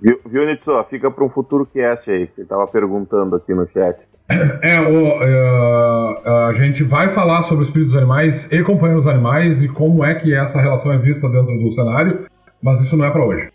[0.00, 0.82] Viu, viu Nitsu?
[0.90, 4.00] Fica para um futuro cast aí, que você estava perguntando aqui no chat.
[4.62, 10.04] É, o, uh, a gente vai falar sobre espíritos animais e companheiros animais e como
[10.04, 12.26] é que essa relação é vista dentro do cenário,
[12.60, 13.48] mas isso não é para hoje.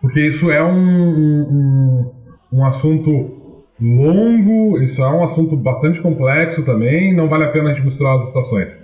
[0.00, 2.12] Porque isso é um, um,
[2.50, 3.35] um assunto
[3.80, 8.16] longo, isso é um assunto bastante complexo também, não vale a pena a gente misturar
[8.16, 8.82] as estações.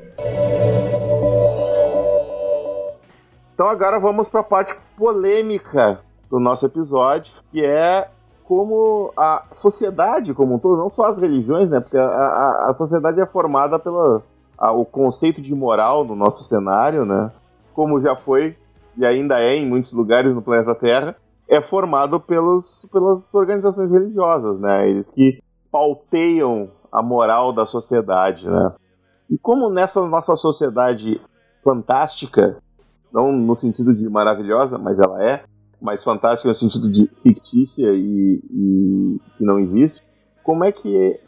[3.54, 8.08] Então agora vamos para a parte polêmica do nosso episódio, que é
[8.44, 11.80] como a sociedade como um todo, não só as religiões, né?
[11.80, 14.22] Porque a, a, a sociedade é formada pelo
[14.58, 17.30] o conceito de moral no nosso cenário, né?
[17.74, 18.56] Como já foi
[18.96, 21.16] e ainda é em muitos lugares no planeta Terra,
[21.52, 24.88] é formado pelos, pelas organizações religiosas, né?
[24.88, 28.74] Eles que pauteiam a moral da sociedade, né?
[29.30, 31.20] E como nessa nossa sociedade
[31.62, 32.56] fantástica,
[33.12, 35.44] não no sentido de maravilhosa, mas ela é,
[35.78, 40.00] mas fantástica no sentido de fictícia e, e que não existe,
[40.42, 41.20] como é que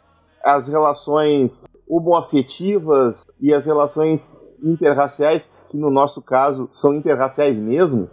[0.43, 8.09] as relações homoafetivas e as relações interraciais, que no nosso caso são interraciais mesmo,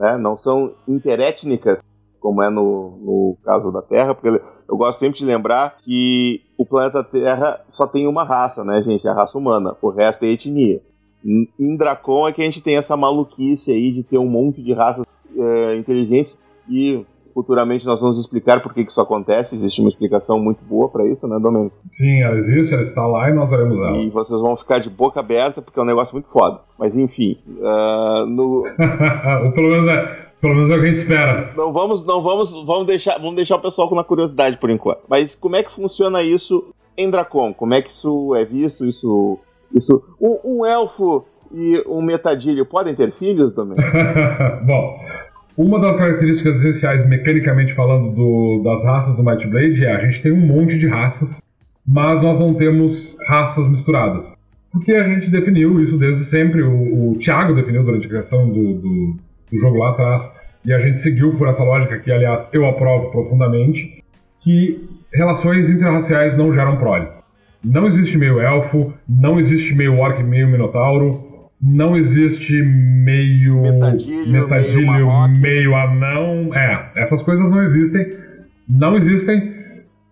[0.00, 0.16] né?
[0.16, 1.82] não são interétnicas,
[2.18, 6.64] como é no, no caso da Terra, porque eu gosto sempre de lembrar que o
[6.64, 9.06] planeta Terra só tem uma raça, né, gente?
[9.06, 9.76] A raça humana.
[9.82, 10.80] O resto é etnia.
[11.24, 14.72] Em Dracon é que a gente tem essa maluquice aí de ter um monte de
[14.72, 15.04] raças
[15.36, 17.04] é, inteligentes e
[17.40, 19.54] futuramente nós vamos explicar por que, isso acontece.
[19.54, 21.74] Existe uma explicação muito boa para isso, né, Domênico?
[21.88, 23.96] Sim, ela existe, ela está lá e nós daremos ela.
[23.96, 26.60] E vocês vão ficar de boca aberta porque é um negócio muito foda.
[26.78, 28.62] Mas enfim, uh, no...
[29.54, 30.30] pelo menos é.
[30.40, 31.52] Pelo menos é o que a gente espera.
[31.56, 35.00] Não vamos, não vamos, vamos deixar, vamos deixar o pessoal com uma curiosidade por enquanto.
[35.08, 37.52] Mas como é que funciona isso em Dracon?
[37.52, 38.86] Como é que isso é visto?
[38.86, 39.38] Isso,
[39.74, 43.76] isso, um, um elfo e um metadilho podem ter filhos também?
[44.66, 44.98] Bom,
[45.56, 50.22] uma das características essenciais, mecanicamente falando, do, das raças do Might Blade é a gente
[50.22, 51.40] tem um monte de raças,
[51.86, 54.34] mas nós não temos raças misturadas.
[54.72, 58.74] Porque a gente definiu isso desde sempre, o, o Thiago definiu durante a criação do,
[58.74, 59.16] do,
[59.50, 60.32] do jogo lá atrás,
[60.64, 64.04] e a gente seguiu por essa lógica que, aliás, eu aprovo profundamente,
[64.40, 67.08] que relações interraciais não geram prole.
[67.62, 71.29] Não existe meio elfo, não existe meio orc, meio minotauro,
[71.62, 76.54] não existe meio Metadilho, metadilho meio meio anão.
[76.54, 78.06] É, essas coisas não existem.
[78.68, 79.58] Não existem.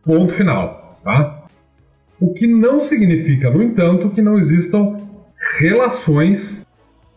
[0.05, 1.45] Ponto final, tá?
[2.21, 4.97] O que não significa, no entanto, que não existam
[5.59, 6.67] relações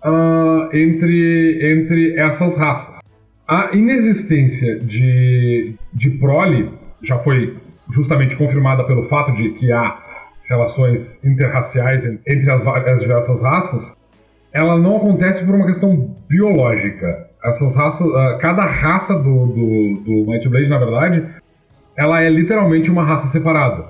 [0.03, 2.99] ah, entre, entre essas raças.
[3.47, 6.69] A inexistência de, de prole
[7.01, 7.57] já foi
[7.91, 9.97] justamente confirmada pelo fato de que há
[10.47, 13.95] relações interraciais en- entre as, as diversas raças,
[14.53, 17.29] ela não acontece por uma questão biológica.
[17.43, 21.25] Essas raças, ah, cada raça do, do, do Might Blade, na verdade,
[21.97, 23.85] ela é literalmente uma raça separada.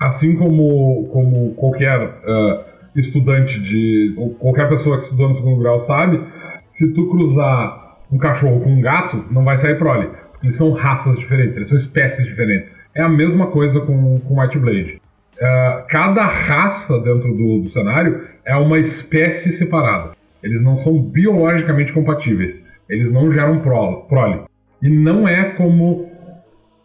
[0.00, 2.64] Assim como, como qualquer ah,
[2.96, 4.14] estudante de.
[4.16, 6.20] ou qualquer pessoa que estudou no segundo grau sabe,
[6.68, 10.08] se tu cruzar um cachorro com um gato, não vai sair prole.
[10.42, 12.78] Eles são raças diferentes, eles são espécies diferentes.
[12.94, 15.00] É a mesma coisa com, com Might Blade.
[15.40, 20.12] Ah, cada raça dentro do, do cenário é uma espécie separada.
[20.42, 22.64] Eles não são biologicamente compatíveis.
[22.88, 24.42] Eles não geram prole.
[24.82, 26.08] E não é como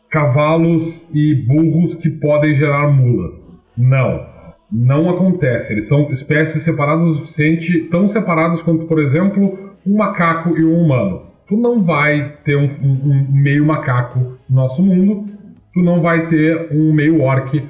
[0.10, 3.60] cavalos e burros que podem gerar mulas.
[3.78, 4.26] Não.
[4.72, 5.74] Não acontece.
[5.74, 10.80] Eles são espécies separadas o suficiente, tão separadas quanto, por exemplo, um macaco e um
[10.84, 11.24] humano.
[11.48, 15.26] Tu não vai ter um, um- um meio macaco no nosso mundo,
[15.74, 17.64] tu não vai ter um meio orc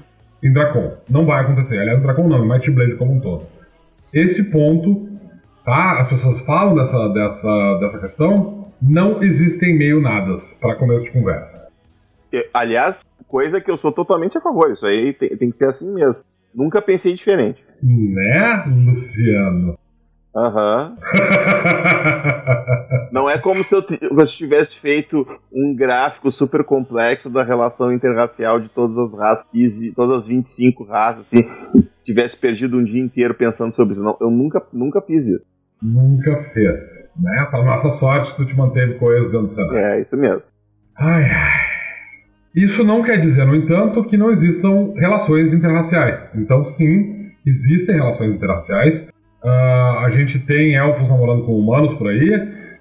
[0.44, 0.98] em Dracon.
[1.10, 1.80] Não vai acontecer.
[1.80, 3.48] Aliás, Dracon não, em Might Blade como um todo.
[4.14, 5.10] Esse ponto,
[5.64, 6.00] tá?
[6.00, 11.72] As pessoas falam dessa, dessa, dessa questão, não existem meio nadas para começo de conversa.
[12.54, 14.72] Aliás, coisa que eu sou totalmente a favor.
[14.72, 16.24] Isso aí tem, tem que ser assim mesmo.
[16.54, 17.64] Nunca pensei diferente.
[17.82, 19.78] Né, Luciano?
[20.36, 20.98] Aham.
[23.12, 23.84] Não é como se eu,
[24.26, 30.18] tivesse feito um gráfico super complexo da relação interracial de todas as raças, 15, todas
[30.18, 31.48] as 25 raças, assim,
[32.02, 34.04] tivesse perdido um dia inteiro pensando sobre isso.
[34.04, 35.44] Não, eu nunca, nunca fiz isso.
[35.80, 37.48] Nunca fez, né?
[37.52, 39.78] Para nossa sorte, tu te manteve coeso dentro do cenário.
[39.78, 40.42] É, isso mesmo.
[40.98, 41.60] Ai, ai.
[42.56, 46.32] Isso não quer dizer, no entanto, que não existam relações interraciais.
[46.36, 49.08] Então, sim, existem relações interraciais.
[49.44, 52.30] Ah, a gente tem elfos namorando com humanos por aí,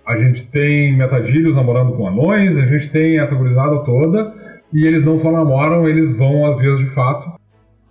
[0.07, 4.33] a gente tem metadilhos namorando com anões, a gente tem essa gurizada toda,
[4.73, 7.33] e eles não só namoram, eles vão às vias de fato.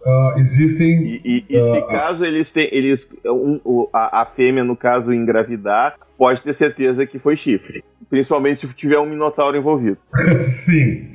[0.05, 1.03] Ah, existem.
[1.03, 2.67] E, e- e se Ah, caso eles têm.
[2.71, 7.83] Eles, um- o- a, a fêmea, no caso, engravidar, pode ter certeza que foi chifre.
[8.09, 9.97] Principalmente se tiver um minotauro envolvido.
[10.39, 11.07] Sim.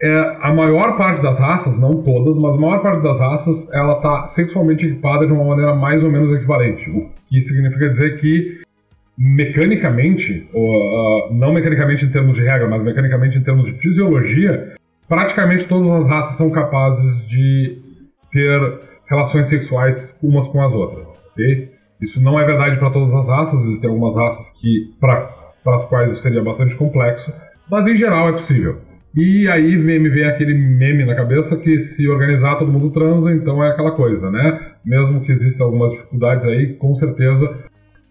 [0.00, 3.94] É, a maior parte das raças, não todas, mas a maior parte das raças, ela
[3.94, 6.88] está sexualmente equipada de uma maneira mais ou menos equivalente.
[6.90, 8.60] O que significa dizer que,
[9.16, 14.74] mecanicamente, ou, ah, não mecanicamente em termos de regra, mas mecanicamente em termos de fisiologia,
[15.08, 17.78] praticamente todas as raças são capazes de
[18.30, 18.60] ter
[19.08, 21.08] relações sexuais umas com as outras.
[21.32, 21.72] ok?
[22.00, 25.28] Isso não é verdade para todas as raças, existem algumas raças que para
[25.66, 27.32] as quais isso seria bastante complexo,
[27.68, 28.87] mas em geral é possível.
[29.16, 33.32] E aí vem- me vem aquele meme na cabeça que se organizar todo mundo transa,
[33.32, 34.60] então é aquela coisa, né?
[34.84, 37.64] Mesmo que existam algumas dificuldades aí, com certeza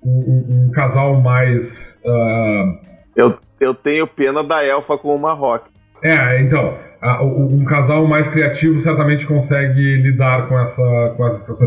[0.04, 2.02] um, um- casal mais.
[2.06, 2.80] ah,
[3.16, 5.70] Eu, eu tenho pena da elfa com o Marroque.
[6.04, 6.76] é, então,
[7.22, 11.60] o- um casal mais criativo certamente consegue lidar com, essa, com, essas,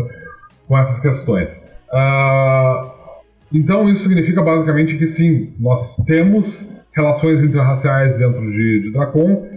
[0.67, 1.51] com essas questões.
[1.93, 2.91] Ah,
[3.53, 9.47] então, isso significa basicamente que sim, nós temos relações interraciais dentro de, de Dracon,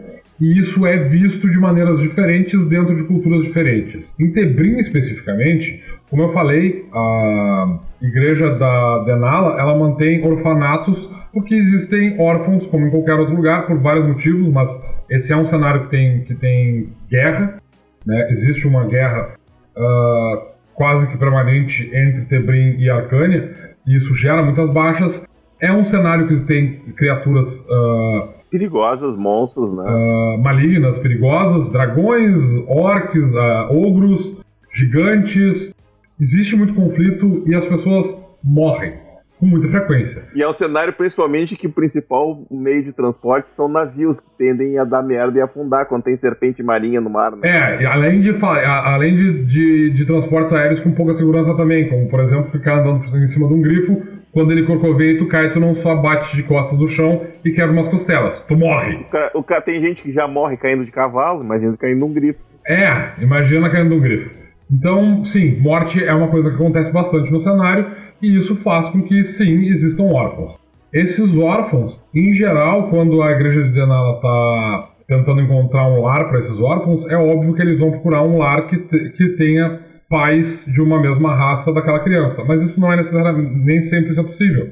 [0.41, 4.15] e isso é visto de maneiras diferentes dentro de culturas diferentes.
[4.19, 12.21] Em Tebrim, especificamente, como eu falei, a igreja da Denala, ela mantém orfanatos porque existem
[12.21, 14.71] órfãos, como em qualquer outro lugar, por vários motivos, mas
[15.11, 17.61] esse é um cenário que tem, que tem guerra,
[18.07, 18.29] né?
[18.31, 19.35] existe uma guerra
[19.77, 20.43] ah,
[20.75, 23.53] quase que permanente entre Tebrim e Arcânia,
[23.87, 25.25] e isso gera muitas baixas.
[25.61, 29.83] É um cenário que tem criaturas ah, Perigosas, monstros, né?
[29.85, 34.37] ah, malignas, perigosas, dragões, orcs, ah, ogros,
[34.73, 35.75] gigantes.
[36.21, 38.93] Existe muito conflito e as pessoas morrem
[39.41, 40.23] com muita frequência.
[40.37, 44.79] E é um cenário principalmente que o principal meio de transporte são navios que tendem
[44.79, 47.33] a dar merda e afundar quando tem serpente marinha no mar.
[47.33, 47.41] Né?
[47.43, 52.21] É, além de, além de, de, de transportes aéreos com pouca segurança também, como por
[52.21, 54.01] exemplo ficar andando em cima de um grifo,
[54.35, 57.51] quando ele corcoveia e tu cai, tu não só bate de costas no chão e
[57.53, 58.97] quebra umas costelas, tu morre.
[58.97, 62.13] O cara, o cara- tem gente que já morre caindo de cavalo, imagina caindo num
[62.13, 62.41] grifo.
[62.67, 64.31] É, imagina caindo de um grifo.
[64.71, 67.87] Então, sim, morte é uma coisa que acontece bastante no cenário
[68.21, 70.59] e isso faz com que, sim, existam órfãos.
[70.93, 76.41] Esses órfãos, em geral, quando a igreja de Denala está tentando encontrar um lar para
[76.41, 80.65] esses órfãos, é óbvio que eles vão procurar um lar que, te- que tenha pais
[80.67, 82.45] de uma mesma raça daquela criança.
[82.45, 84.71] Mas isso não é necessariamente, nem sempre isso é possível.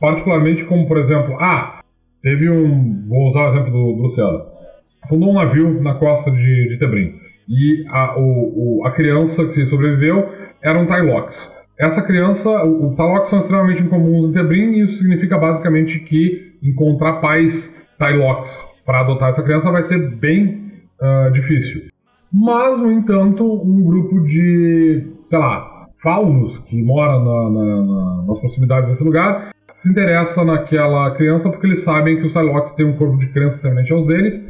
[0.00, 1.80] Particularmente como, por exemplo, ah,
[2.22, 4.44] teve um, vou usar o exemplo do, do Luciano,
[5.08, 7.14] fundou um navio na costa de, de Tebrim.
[7.48, 10.28] E a, o, o, a criança que sobreviveu
[10.62, 11.60] era um Tylox.
[11.78, 16.52] Essa criança, o, o Tylox são extremamente incomuns em Tebrim e isso significa basicamente que
[16.62, 21.91] encontrar pais Tylox para adotar essa criança vai ser bem uh, difícil.
[22.32, 28.40] Mas, no entanto, um grupo de, sei lá, faunos que mora na, na, na, nas
[28.40, 32.96] proximidades desse lugar se interessa naquela criança porque eles sabem que os Psylocke têm um
[32.96, 34.44] corpo de criança semelhante aos deles,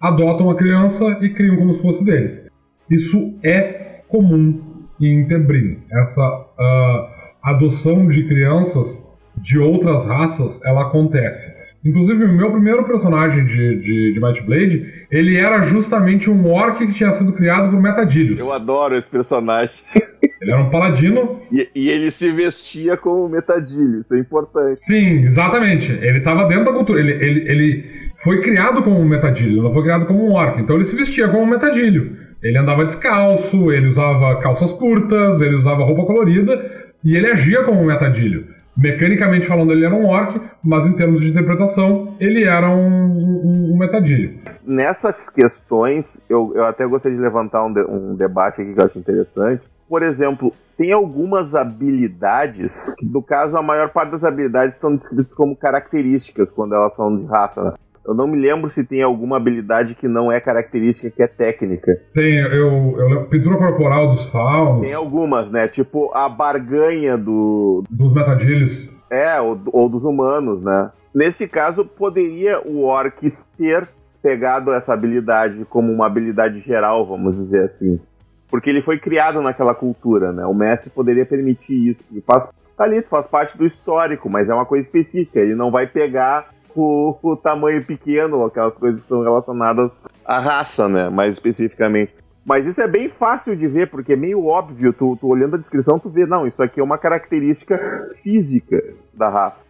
[0.00, 2.48] adotam a criança e criam como se fosse deles.
[2.90, 4.60] Isso é comum
[5.00, 5.78] em Tebrim.
[5.90, 7.08] Essa uh,
[7.42, 9.04] adoção de crianças
[9.36, 11.55] de outras raças, ela acontece.
[11.86, 16.84] Inclusive, o meu primeiro personagem de, de, de Might Blade, ele era justamente um orc
[16.84, 18.38] que tinha sido criado por Metadilhos.
[18.38, 19.74] Eu adoro esse personagem.
[20.40, 21.40] Ele era um paladino.
[21.50, 24.76] E, e, ele se vestia como metadilho, isso é importante.
[24.76, 25.90] Sim, exatamente.
[25.90, 27.00] Ele estava dentro da cultura.
[27.00, 27.84] Ele, ele, ele
[28.22, 30.60] foi criado como um metadilho, não foi criado como um orc.
[30.60, 32.16] Então ele se vestia como um metadilho.
[32.42, 37.80] Ele andava descalço, ele usava calças curtas, ele usava roupa colorida e ele agia como
[37.80, 38.46] um metadilho.
[38.76, 43.72] Mecanicamente falando, ele era um orc, mas em termos de interpretação, ele era um, um,
[43.72, 44.38] um metadilho.
[44.64, 48.84] Nessas questões, eu, eu até gostaria de levantar um, de, um debate aqui que eu
[48.84, 49.66] acho interessante.
[49.88, 55.56] Por exemplo, tem algumas habilidades, no caso, a maior parte das habilidades estão descritas como
[55.56, 57.72] características quando elas são de raça, né?
[58.06, 62.00] Eu não me lembro se tem alguma habilidade que não é característica, que é técnica.
[62.14, 64.82] Tem, eu, eu lembro, pintura corporal dos faunos.
[64.82, 65.66] Tem algumas, né?
[65.66, 67.82] Tipo a barganha do.
[67.90, 68.88] Dos metadilhos.
[69.10, 70.90] É, ou, ou dos humanos, né?
[71.12, 73.88] Nesse caso, poderia o orc ter
[74.22, 78.00] pegado essa habilidade como uma habilidade geral, vamos dizer assim.
[78.48, 80.44] Porque ele foi criado naquela cultura, né?
[80.46, 82.04] O mestre poderia permitir isso.
[82.24, 85.40] Faz, tá ali, faz parte do histórico, mas é uma coisa específica.
[85.40, 86.50] Ele não vai pegar
[86.80, 91.08] o, o tamanho pequeno, aquelas coisas que são relacionadas à raça, né?
[91.10, 92.12] Mais especificamente.
[92.44, 95.58] Mas isso é bem fácil de ver, porque é meio óbvio, tu, tu, olhando a
[95.58, 98.80] descrição, tu vê, não, isso aqui é uma característica física
[99.12, 99.66] da raça.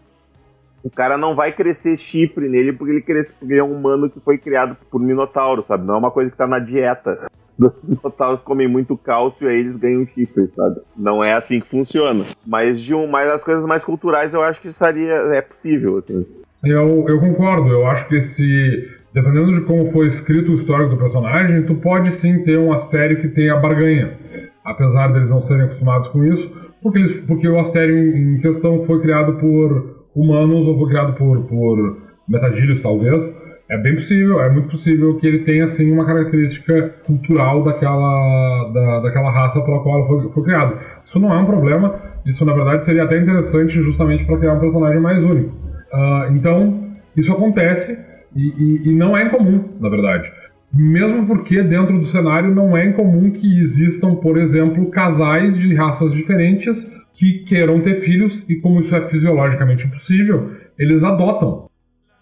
[0.84, 4.10] O cara não vai crescer chifre nele porque ele, cresce, porque ele é um humano
[4.10, 5.86] que foi criado por minotauro, sabe?
[5.86, 7.26] Não é uma coisa que tá na dieta.
[7.58, 10.80] Os minotauros comem muito cálcio e aí eles ganham chifre, sabe?
[10.94, 12.26] Não é assim que funciona.
[12.46, 16.26] Mas de um, mas as coisas mais culturais eu acho que seria é possível, assim.
[16.64, 18.88] Eu, eu concordo, eu acho que se.
[19.12, 23.20] Dependendo de como foi escrito o histórico do personagem, tu pode sim ter um astério
[23.20, 24.18] que tenha barganha.
[24.62, 26.52] Apesar deles não serem acostumados com isso,
[26.82, 31.44] porque, eles, porque o astério em questão foi criado por humanos ou foi criado por,
[31.44, 31.98] por
[32.28, 33.34] metadilhos, talvez.
[33.68, 39.00] É bem possível, é muito possível que ele tenha sim uma característica cultural daquela, da,
[39.00, 40.78] daquela raça pela qual foi, foi criado.
[41.04, 41.94] Isso não é um problema,
[42.24, 45.65] isso na verdade seria até interessante justamente para criar um personagem mais único.
[45.92, 47.98] Uh, então, isso acontece
[48.34, 50.30] e, e, e, não é incomum, na verdade.
[50.72, 56.12] Mesmo porque dentro do cenário não é incomum que existam, por exemplo, casais de raças
[56.12, 61.66] diferentes que queiram ter filhos e, como isso é fisiologicamente impossível, eles adotam.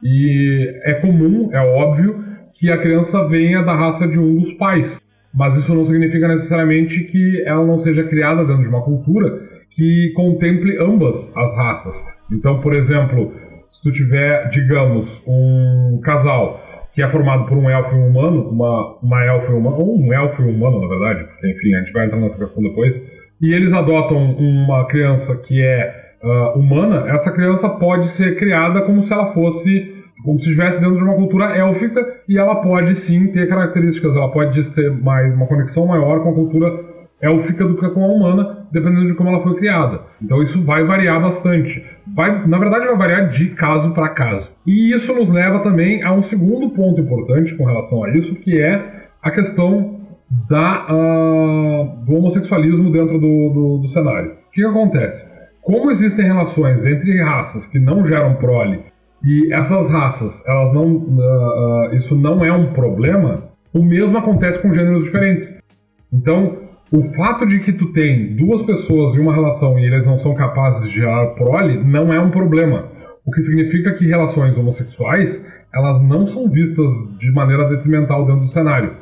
[0.03, 2.23] E é comum, é óbvio,
[2.55, 5.01] que a criança venha da raça de um dos pais.
[5.35, 10.13] Mas isso não significa necessariamente que ela não seja criada dentro de uma cultura que
[10.13, 11.97] contemple ambas as raças.
[12.31, 13.33] Então, por exemplo,
[13.75, 16.61] se tu tiver, digamos, um casal
[16.93, 20.01] que é formado por um elfo e um humano, uma, uma e um humano, ou
[20.01, 22.63] um elfo e um humano, na verdade, porque, enfim, a gente vai entrar nessa questão
[22.63, 23.05] depois,
[23.41, 29.03] e eles adotam uma criança que é uh, humana, essa criança pode ser criada como
[29.03, 33.27] se ela fosse, como se estivesse dentro de uma cultura élfica, e ela pode sim
[33.33, 36.94] ter características, ela pode ter mais, uma conexão maior com a cultura
[37.25, 40.03] élfica do que com a humana, dependendo de como ela foi criada.
[40.23, 41.85] Então isso vai variar bastante.
[42.15, 44.53] Vai, na verdade, vai variar de caso para caso.
[44.67, 48.61] E isso nos leva também a um segundo ponto importante com relação a isso, que
[48.61, 50.01] é a questão
[50.49, 54.33] da, uh, do homossexualismo dentro do, do, do cenário.
[54.33, 55.25] O que, que acontece?
[55.63, 58.81] Como existem relações entre raças que não geram prole
[59.23, 64.59] e essas raças, elas não, uh, uh, isso não é um problema, o mesmo acontece
[64.59, 65.59] com gêneros diferentes.
[66.13, 66.59] Então,
[66.95, 70.33] o fato de que tu tem duas pessoas em uma relação e eles não são
[70.33, 72.89] capazes de gerar prole não é um problema.
[73.27, 76.89] O que significa que relações homossexuais elas não são vistas
[77.19, 78.93] de maneira detrimental dentro do cenário.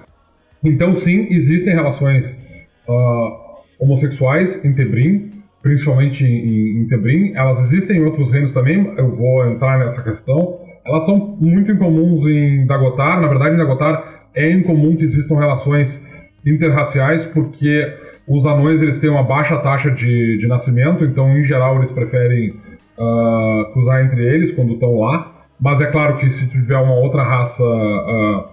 [0.64, 2.43] Então, sim, existem relações
[2.88, 5.30] uh, homossexuais em Tebrim,
[5.61, 7.34] principalmente em, em Tebrim.
[7.34, 10.61] Elas existem em outros reinos também, eu vou entrar nessa questão.
[10.86, 13.20] Elas são muito incomuns em Dagotar.
[13.20, 16.03] Na verdade, em Dagotar é incomum que existam relações
[16.45, 17.93] interraciais, porque
[18.26, 22.51] os anões eles têm uma baixa taxa de, de nascimento, então em geral eles preferem
[22.99, 25.45] uh, cruzar entre eles quando estão lá.
[25.61, 28.45] Mas é claro que se tiver uma outra raça uh,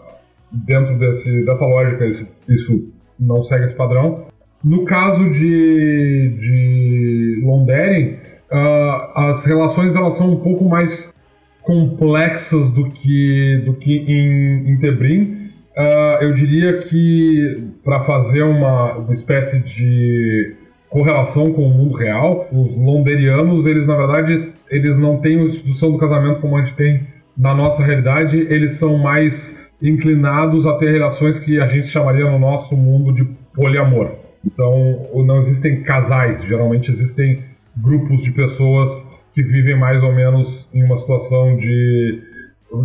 [0.52, 4.26] dentro desse, dessa lógica, isso, isso não segue esse padrão.
[4.64, 8.18] No caso de, de Londeren,
[8.52, 11.14] uh, as relações elas são um pouco mais
[11.62, 15.39] complexas do que, do que em, em Tebrim.
[15.78, 20.56] Uh, eu diria que para fazer uma, uma espécie de
[20.90, 25.92] correlação com o mundo real, os londerianos, eles na verdade, eles não têm a instituição
[25.92, 27.08] do casamento como a gente tem
[27.38, 32.38] na nossa realidade, eles são mais inclinados a ter relações que a gente chamaria no
[32.38, 34.12] nosso mundo de poliamor.
[34.46, 37.40] Então, não existem casais, geralmente existem
[37.78, 38.92] grupos de pessoas
[39.34, 42.22] que vivem mais ou menos em uma situação de,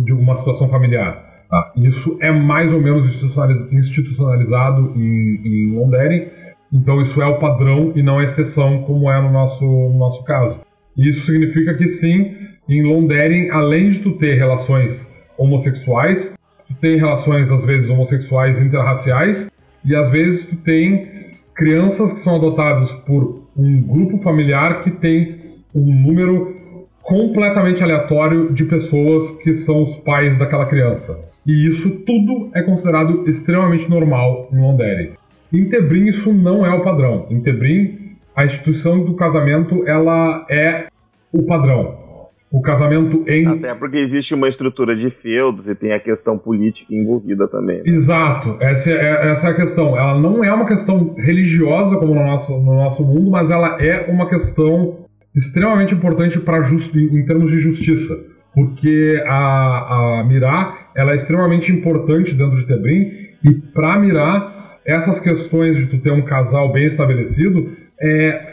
[0.03, 1.34] de uma situação familiar.
[1.55, 1.71] Tá?
[1.77, 3.05] Isso é mais ou menos
[3.71, 6.29] institucionalizado em, em Londres,
[6.73, 10.21] então isso é o padrão e não a exceção como é no nosso, no nosso
[10.25, 10.59] caso.
[10.97, 12.35] Isso significa que sim,
[12.67, 16.35] em Londres, além de tu ter relações homossexuais,
[16.67, 19.49] tu tem relações às vezes homossexuais interraciais
[19.85, 25.55] e às vezes tu tem crianças que são adotadas por um grupo familiar que tem
[25.73, 26.53] um número
[27.01, 31.24] completamente aleatório de pessoas que são os pais daquela criança.
[31.45, 35.13] E isso tudo é considerado extremamente normal em Londere.
[35.53, 37.27] Em Tebrim isso não é o padrão.
[37.29, 40.87] Em Tebrim a instituição do casamento ela é
[41.31, 42.05] o padrão
[42.55, 43.45] o casamento em.
[43.47, 47.77] Até porque existe uma estrutura de feudos e tem a questão política envolvida também.
[47.77, 47.83] Né?
[47.85, 49.97] Exato, essa é, essa é a questão.
[49.97, 54.09] Ela não é uma questão religiosa como no nosso, no nosso mundo, mas ela é
[54.09, 54.99] uma questão
[55.35, 58.17] extremamente importante para justo em termos de justiça.
[58.53, 63.11] Porque a, a Mirá ela é extremamente importante dentro de Tebrim,
[63.43, 68.45] e para Mirá, essas questões de tu ter um casal bem estabelecido é, é,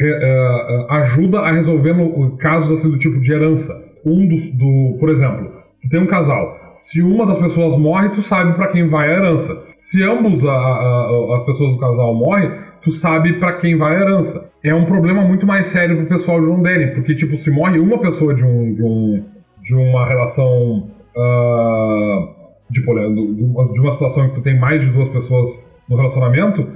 [0.00, 3.76] é, ajuda a resolver no, casos assim do tipo de herança.
[4.04, 5.50] Um dos, do, por exemplo,
[5.82, 6.56] tu tem um casal.
[6.74, 9.62] Se uma das pessoas morre, tu sabe para quem vai a herança.
[9.76, 12.50] Se ambos a, a, as pessoas do casal morrem,
[12.82, 14.50] tu sabe para quem vai a herança.
[14.62, 17.98] É um problema muito mais sério pro pessoal de Londres, porque tipo se morre uma
[17.98, 19.24] pessoa de um de, um,
[19.62, 22.34] de uma relação uh,
[22.70, 25.50] de, de uma situação em que tu tem mais de duas pessoas
[25.88, 26.66] no relacionamento,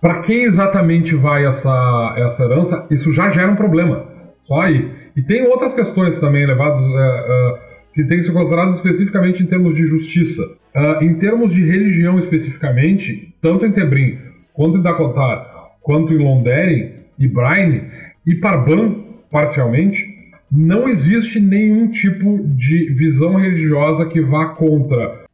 [0.00, 4.06] para quem exatamente vai essa, essa herança, isso já gera um problema.
[4.42, 4.90] Só aí.
[5.14, 7.58] E tem outras questões também levadas é, é,
[7.92, 10.42] que têm que ser consideradas especificamente em termos de justiça.
[10.74, 14.18] Uh, em termos de religião especificamente, tanto em Tebrim,
[14.54, 15.46] quanto em Dakotar,
[15.82, 17.88] quanto em Londeren e Braine,
[18.24, 20.09] e Parban, parcialmente,
[20.50, 25.24] não existe nenhum tipo de visão religiosa que vá contra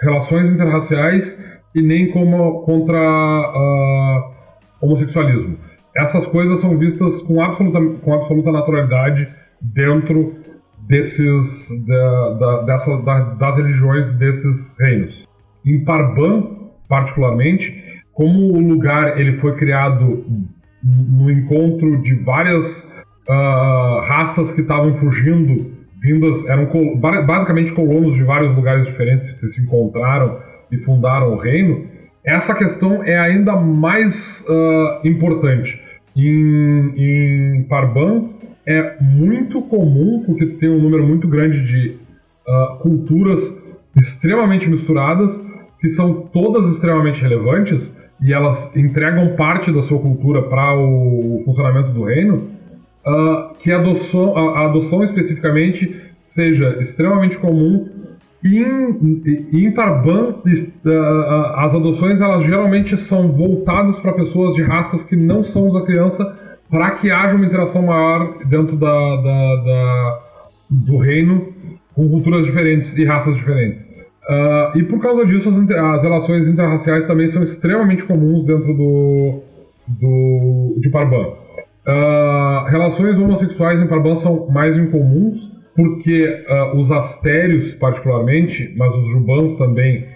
[0.00, 1.38] relações interraciais
[1.74, 4.34] e nem como contra uh,
[4.80, 5.56] homossexualismo.
[5.96, 9.28] Essas coisas são vistas com absoluta, com absoluta naturalidade
[9.60, 10.34] dentro
[10.88, 15.24] desses da, da, dessa, da, das religiões desses reinos.
[15.64, 20.24] Em Parban, particularmente, como o lugar ele foi criado
[20.82, 22.93] no encontro de várias
[23.28, 26.68] uh, raças que estavam fugindo, vindas eram
[27.26, 30.38] basicamente colonos de vários lugares diferentes que se encontraram
[30.70, 31.86] e fundaram o reino,
[32.24, 35.80] essa questão é ainda mais uh, importante.
[36.16, 38.30] Em, em Parban
[38.66, 41.98] é muito comum, porque tem um número muito grande de
[42.48, 43.40] uh, culturas
[43.96, 45.32] extremamente misturadas,
[45.80, 47.92] que são todas extremamente relevantes,
[48.22, 52.53] e elas entregam parte da sua cultura para o funcionamento do reino,
[53.06, 57.88] uh, que a adoção, a, a adoção especificamente seja extremamente comum
[58.44, 59.22] em,
[59.52, 60.36] em Tarban,
[61.56, 66.38] as adoções elas geralmente são voltadas para pessoas de raças que não são da criança,
[66.68, 70.22] para que haja uma interação maior dentro da, da, da,
[70.68, 71.54] do reino
[71.94, 73.84] com culturas diferentes e raças diferentes.
[74.28, 79.42] Uh, e por causa disso, as, as, relações interraciais também são extremamente comuns dentro do,
[79.86, 81.43] do de Parban.
[81.86, 89.12] Uh, relações homossexuais em Parban são mais incomuns, porque uh, os astérios, particularmente, mas os
[89.12, 90.06] jubans também,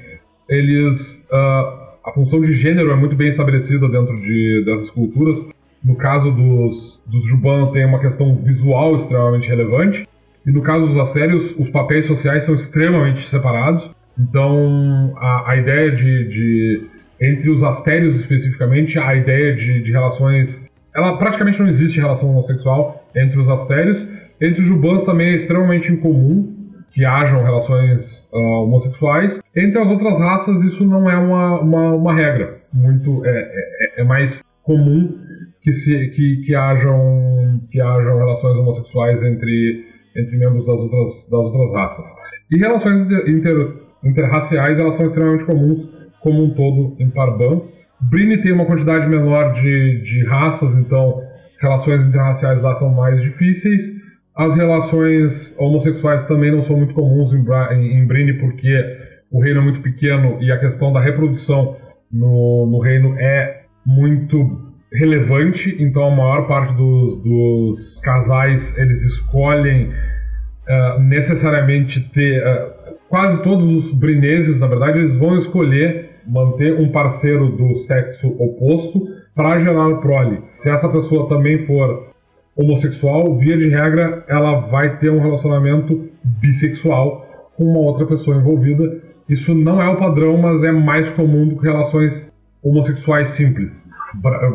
[0.48, 1.26] eles.
[1.30, 5.46] Uh, a função de gênero é muito bem estabelecida dentro de, dessas culturas.
[5.84, 10.08] No caso dos, dos Juban, tem uma questão visual extremamente relevante.
[10.46, 13.90] E no caso dos astérios, os papéis sociais são extremamente separados.
[14.18, 16.86] Então, a, a ideia de, de,
[17.20, 20.67] Entre os astérios especificamente, a ideia de, de relações.
[20.94, 24.06] Ela praticamente não existe relação homossexual entre os astérios
[24.40, 26.54] entre os jubans também é extremamente incomum
[26.92, 29.40] que hajam relações uh, homossexuais.
[29.54, 32.60] Entre as outras raças, isso não é uma, uma, uma regra.
[32.72, 35.18] muito é, é, é mais comum
[35.60, 39.84] que, se, que, que, hajam, que hajam relações homossexuais entre,
[40.16, 42.06] entre membros das outras, das outras raças.
[42.50, 43.72] E relações inter, inter,
[44.04, 45.80] interraciais elas são extremamente comuns
[46.20, 47.62] como um todo em Parban.
[48.00, 51.22] Brini tem uma quantidade menor de, de raças, então
[51.60, 53.82] relações interraciais lá são mais difíceis.
[54.36, 57.44] As relações homossexuais também não são muito comuns em,
[57.74, 58.72] em, em Brini porque
[59.30, 61.76] o reino é muito pequeno e a questão da reprodução
[62.10, 69.88] no, no reino é muito relevante, então a maior parte dos, dos casais eles escolhem
[69.88, 76.92] uh, necessariamente ter uh, quase todos os brineses, na verdade, eles vão escolher manter um
[76.92, 79.00] parceiro do sexo oposto
[79.34, 80.42] para gerar prole.
[80.58, 82.08] Se essa pessoa também for
[82.56, 87.26] homossexual, via de regra, ela vai ter um relacionamento bissexual
[87.56, 89.00] com uma outra pessoa envolvida.
[89.28, 92.32] Isso não é o padrão, mas é mais comum do que relações
[92.62, 93.88] homossexuais simples.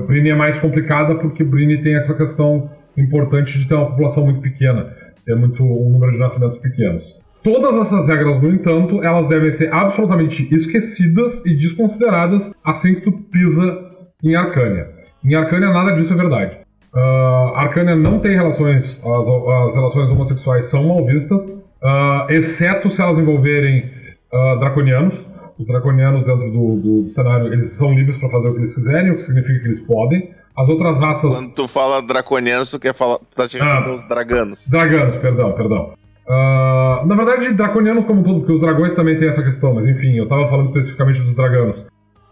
[0.07, 4.41] Brini é mais complicada porque Brini tem essa questão importante de ter uma população muito
[4.41, 4.93] pequena,
[5.25, 7.22] ter muito um número de nascimentos pequenos.
[7.43, 13.11] Todas essas regras, no entanto, elas devem ser absolutamente esquecidas e desconsideradas assim que tu
[13.11, 13.81] pisa
[14.23, 14.89] em Arcânia.
[15.23, 16.57] Em Arcânia nada disso é verdade.
[16.93, 23.01] Uh, Arcânia não tem relações, as, as relações homossexuais são mal vistas, uh, exceto se
[23.01, 23.89] elas envolverem
[24.31, 28.53] uh, draconianos os draconianos dentro do, do, do cenário, eles são livres para fazer o
[28.53, 30.33] que eles quiserem, o que significa que eles podem.
[30.55, 31.35] As outras raças.
[31.35, 33.17] Quando tu fala draconianos, tu quer falar.
[33.17, 34.59] Tu tá chegando ah, os draganos.
[34.67, 35.93] Draganos, perdão, perdão.
[36.25, 40.13] Uh, na verdade, draconianos como todo, porque os dragões também têm essa questão, mas enfim,
[40.15, 41.85] eu tava falando especificamente dos draganos.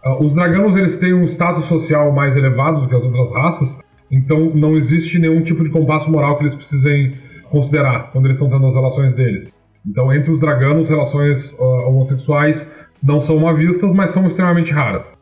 [0.04, 3.80] Uh, os draganos eles têm um status social mais elevado do que as outras raças,
[4.10, 7.14] então não existe nenhum tipo de compasso moral que eles precisem
[7.50, 9.52] considerar quando eles estão tendo as relações deles.
[9.86, 12.70] Então, entre os draganos, relações uh, homossexuais
[13.02, 15.14] não são mal vistas, mas são extremamente raras.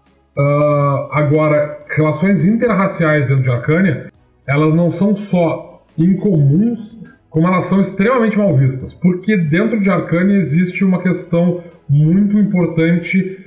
[1.13, 4.11] Agora, relações interraciais dentro de Arcânia,
[4.47, 6.99] elas não são só incomuns,
[7.31, 8.93] como elas são extremamente mal vistas.
[8.93, 13.39] Porque dentro de Arcânia existe uma questão muito importante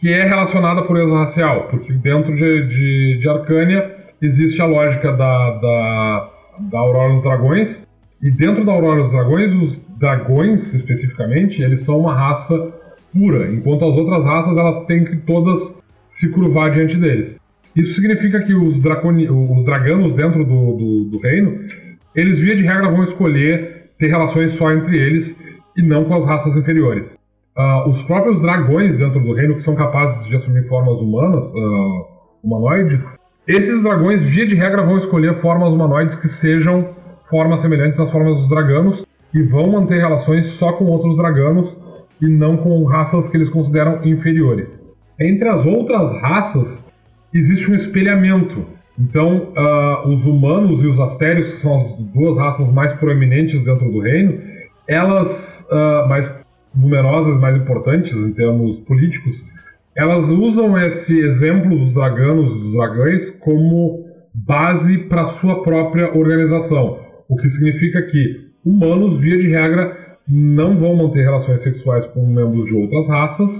[0.00, 1.68] que é relacionada à pureza racial.
[1.68, 6.30] Porque dentro de, de, de Arcânia existe a lógica da, da,
[6.70, 7.86] da Aurora dos Dragões.
[8.22, 12.72] E dentro da Aurora dos Dragões, os dragões, especificamente, eles são uma raça
[13.12, 17.38] pura, enquanto as outras raças elas têm que todas se curvar diante deles.
[17.74, 21.60] Isso significa que os, os draganos dentro do, do, do, reino,
[22.14, 25.38] eles via de regra vão escolher ter relações só entre eles
[25.76, 27.18] e não com as raças inferiores.
[27.56, 32.06] Uh, os próprios dragões dentro do reino, que são capazes de assumir formas humanas, uh,
[32.42, 33.02] humanoides,
[33.46, 36.94] esses dragões, via de regra, vão escolher formas humanoides que sejam
[37.28, 41.76] formas semelhantes às formas dos draganos e vão manter relações só com outros draganos
[42.20, 44.80] e não com raças que eles consideram inferiores.
[45.20, 46.92] Entre as outras raças,
[47.34, 48.64] existe um espelhamento.
[48.98, 53.90] Então, uh, os humanos e os astérios, que são as duas raças mais proeminentes dentro
[53.90, 54.40] do reino,
[54.86, 56.30] elas, uh, mais
[56.74, 59.44] numerosas, mais importantes em termos políticos,
[59.94, 66.98] elas usam esse exemplo dos draganos, dos dragões, como base para sua própria organização.
[67.28, 72.66] O que significa que humanos, via de regra, não vão manter relações sexuais com membros
[72.66, 73.50] de outras raças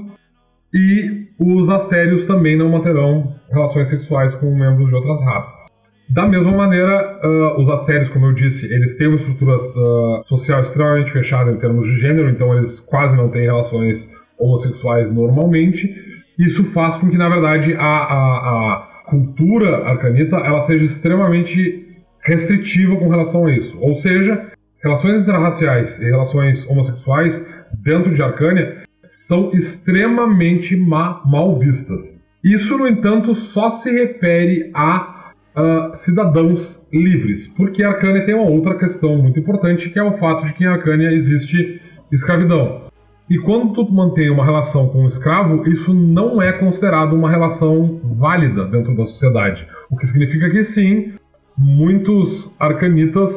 [0.73, 5.67] e os astérios também não manterão relações sexuais com membros de outras raças.
[6.09, 10.61] Da mesma maneira, uh, os astérios, como eu disse, eles têm uma estrutura uh, social
[10.61, 15.95] extremamente fechada em termos de gênero, então eles quase não têm relações homossexuais normalmente.
[16.39, 18.77] Isso faz com que, na verdade, a, a,
[19.07, 21.87] a cultura arcanita ela seja extremamente
[22.21, 23.79] restritiva com relação a isso.
[23.81, 24.53] Ou seja,
[24.83, 27.47] Relações interraciais e relações homossexuais
[27.85, 28.82] dentro de Arcânia
[29.13, 32.29] são extremamente ma mal vistas.
[32.43, 38.75] Isso, no entanto, só se refere a uh, cidadãos livres, porque Arcânia tem uma outra
[38.75, 41.81] questão muito importante, que é o fato de que em Arcânia existe
[42.11, 42.83] escravidão.
[43.31, 48.01] E quando tu mantém uma relação com um escravo, isso não é considerado uma relação
[48.03, 49.67] válida dentro da sociedade.
[49.91, 51.15] O que significa que sim,
[51.57, 53.33] muitos arcanitas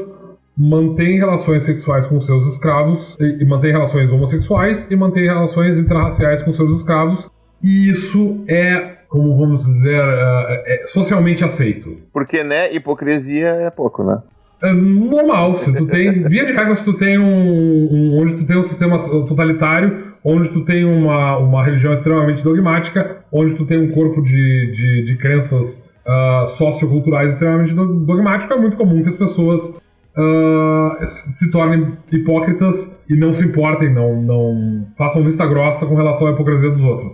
[0.57, 6.41] mantém relações sexuais com seus escravos, e, e mantém relações homossexuais e mantém relações interraciais
[6.41, 7.29] com seus escravos.
[7.61, 11.97] E isso é, como vamos dizer, é, é socialmente aceito.
[12.13, 14.21] Porque, né, hipocrisia é pouco, né?
[14.61, 16.23] É normal, se tu tem.
[16.27, 20.49] Via de regra, se tu tem um, um, onde tu tem um sistema totalitário, onde
[20.49, 25.17] tu tem uma, uma religião extremamente dogmática, onde tu tem um corpo de, de, de
[25.17, 29.77] crenças uh, socioculturais extremamente dogmático, é muito comum que as pessoas
[30.17, 36.27] uh, se tornem hipócritas e não se importem, não, não façam vista grossa com relação
[36.27, 37.13] à hipocrisia dos outros.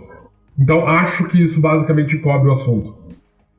[0.58, 2.94] Então acho que isso basicamente cobre o assunto.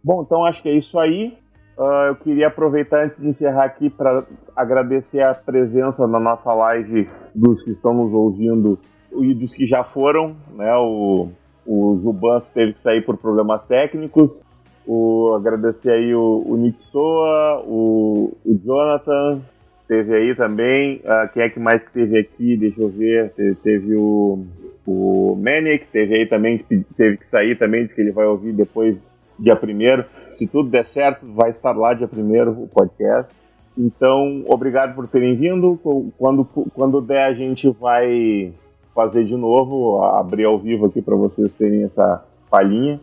[0.03, 1.37] Bom, então acho que é isso aí.
[1.77, 4.23] Uh, eu queria aproveitar antes de encerrar aqui para
[4.55, 8.77] agradecer a presença na nossa live dos que estão nos ouvindo
[9.11, 10.35] e dos que já foram.
[10.53, 10.71] Né?
[10.75, 11.29] O,
[11.65, 14.43] o Jubans teve que sair por problemas técnicos.
[14.85, 19.41] O, agradecer aí o, o Nick Soa, o, o Jonathan,
[19.87, 20.97] teve aí também.
[20.97, 22.57] Uh, quem é que mais que teve aqui?
[22.57, 23.31] Deixa eu ver.
[23.31, 24.45] Teve, teve o,
[24.85, 28.53] o Manic, teve aí também, que teve que sair também, diz que ele vai ouvir
[28.53, 30.05] depois dia primeiro.
[30.31, 33.33] Se tudo der certo, vai estar lá dia primeiro o podcast.
[33.77, 35.79] Então, obrigado por terem vindo.
[36.17, 38.53] Quando, quando der, a gente vai
[38.93, 42.99] fazer de novo, abrir ao vivo aqui para vocês terem essa palhinha.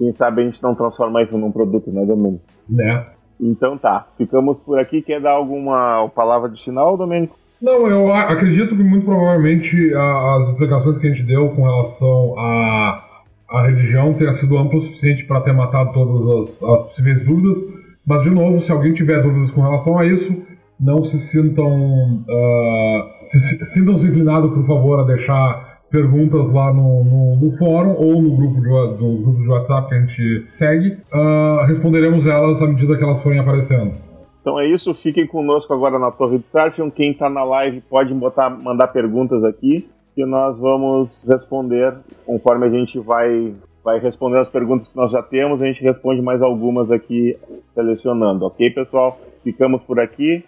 [0.00, 2.42] Quem sabe a gente não transforma isso num produto, né, Domênico?
[2.66, 3.04] Né?
[3.38, 5.02] Então tá, ficamos por aqui.
[5.02, 7.36] Quer dar alguma palavra de final, Domênico?
[7.60, 13.04] Não, eu acredito que muito provavelmente as explicações que a gente deu com relação à,
[13.50, 17.58] à religião tenha sido amplo o suficiente para ter matado todas as, as possíveis dúvidas.
[18.06, 20.34] Mas, de novo, se alguém tiver dúvidas com relação a isso,
[20.80, 22.24] não se sintam.
[22.26, 28.22] Uh, se, sintam-se inclinados, por favor, a deixar perguntas lá no, no, no, fórum ou
[28.22, 30.98] no grupo de, do grupo de WhatsApp que a gente segue.
[31.12, 33.94] Uh, responderemos elas à medida que elas forem aparecendo.
[34.40, 36.90] Então é isso, fiquem conosco agora na Torre de Sarfion.
[36.90, 41.94] Quem está na live pode botar, mandar perguntas aqui que nós vamos responder
[42.24, 43.52] conforme a gente vai,
[43.84, 45.60] vai respondendo as perguntas que nós já temos.
[45.60, 47.36] A gente responde mais algumas aqui
[47.74, 49.18] selecionando, ok, pessoal?
[49.42, 50.44] Ficamos por aqui.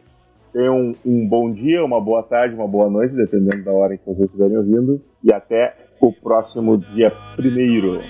[0.53, 3.99] Tenham um, um bom dia, uma boa tarde, uma boa noite, dependendo da hora em
[3.99, 5.01] que vocês estiverem ouvindo.
[5.25, 8.01] E até o próximo dia primeiro.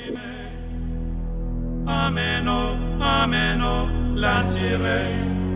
[1.87, 5.53] Ameno, ameno, lanciremo,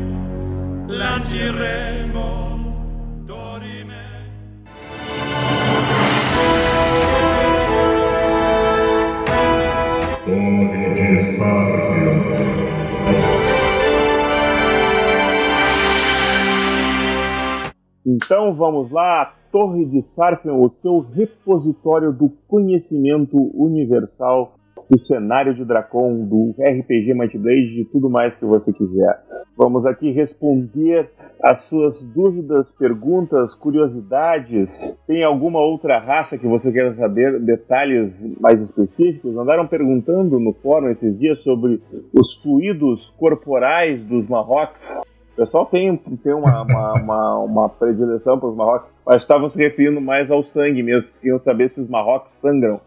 [18.07, 24.55] Então vamos lá, Torre de Sarfion, o seu repositório do conhecimento universal
[24.89, 29.21] do cenário de Dracon, do RPG Might Blade, de tudo mais que você quiser.
[29.57, 31.11] Vamos aqui responder
[31.43, 34.97] as suas dúvidas, perguntas, curiosidades.
[35.05, 39.37] Tem alguma outra raça que você queira saber detalhes mais específicos?
[39.37, 41.83] Andaram perguntando no fórum esses dias sobre
[42.15, 45.01] os fluidos corporais dos Marrocos.
[45.37, 49.59] O pessoal tem, tem uma, uma, uma, uma predileção para os Marrocos, mas estavam se
[49.59, 52.81] referindo mais ao sangue mesmo, queriam saber se os Marrocos sangram.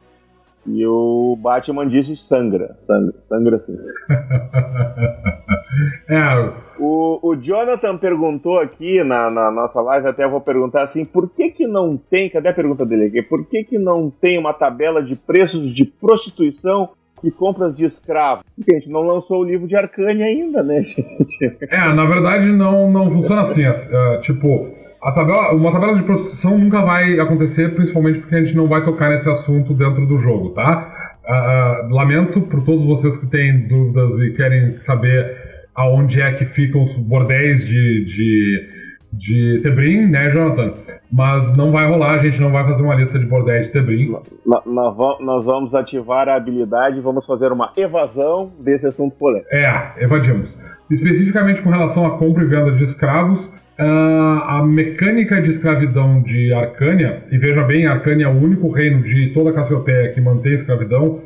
[0.65, 3.77] E o Batman disse sangra, sangra, sangra sim.
[6.09, 6.51] é.
[6.79, 11.51] o, o Jonathan perguntou aqui na, na, nossa live, até vou perguntar assim, por que
[11.51, 13.21] que não tem, cadê a pergunta dele aqui?
[13.21, 16.89] Por que que não tem uma tabela de preços de prostituição
[17.23, 18.43] e compras de escravos.
[18.59, 21.57] A gente não lançou o livro de Arcane ainda, né, gente?
[21.69, 23.63] É, na verdade não, não funciona assim.
[23.63, 24.69] É, tipo,
[25.01, 28.83] a tabela, uma tabela de prostituição nunca vai acontecer, principalmente porque a gente não vai
[28.83, 30.95] tocar nesse assunto dentro do jogo, tá?
[31.25, 35.37] Uh, lamento por todos vocês que têm dúvidas e querem saber
[35.75, 38.69] aonde é que ficam os bordéis de, de,
[39.11, 40.73] de Tebrim, né, Jonathan?
[41.11, 44.15] Mas não vai rolar, a gente não vai fazer uma lista de bordéis de Tebrim.
[44.45, 49.47] Nós vamos ativar a habilidade e vamos fazer uma evasão desse assunto polêmico.
[49.51, 50.55] É, evadimos.
[50.89, 57.23] Especificamente com relação à compra e venda de escravos, a mecânica de escravidão de Arcânia,
[57.31, 60.55] e veja bem, Arcânia é o único reino de toda a Cassiopeia que mantém a
[60.55, 61.21] escravidão,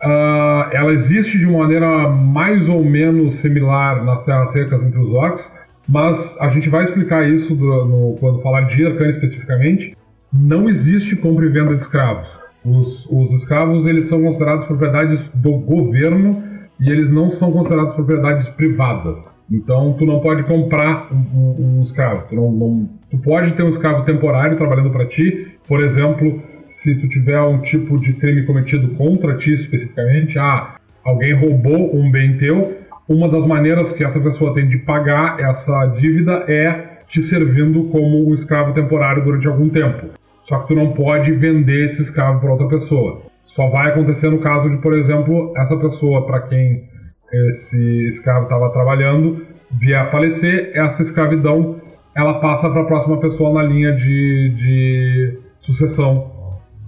[0.00, 5.52] ela existe de uma maneira mais ou menos similar nas terras secas entre os orcs,
[5.88, 9.96] mas a gente vai explicar isso do, no, quando falar de Arcane especificamente.
[10.30, 12.28] Não existe compra e venda de escravos.
[12.64, 16.42] Os, os escravos eles são considerados propriedades do governo
[16.78, 19.34] e eles não são considerados propriedades privadas.
[19.50, 22.26] Então tu não pode comprar um, um, um escravo.
[22.28, 25.56] Tu, não, não, tu pode ter um escravo temporário trabalhando para ti.
[25.66, 31.32] Por exemplo, se tu tiver um tipo de crime cometido contra ti especificamente, ah, alguém
[31.32, 32.76] roubou um bem teu,
[33.08, 38.28] uma das maneiras que essa pessoa tem de pagar essa dívida é te servindo como
[38.28, 40.08] um escravo temporário durante algum tempo.
[40.42, 43.22] Só que tu não pode vender esse escravo para outra pessoa.
[43.44, 46.84] Só vai acontecer no caso de, por exemplo, essa pessoa para quem
[47.32, 51.76] esse escravo estava trabalhando vier a falecer, essa escravidão
[52.14, 56.37] ela passa para a próxima pessoa na linha de, de sucessão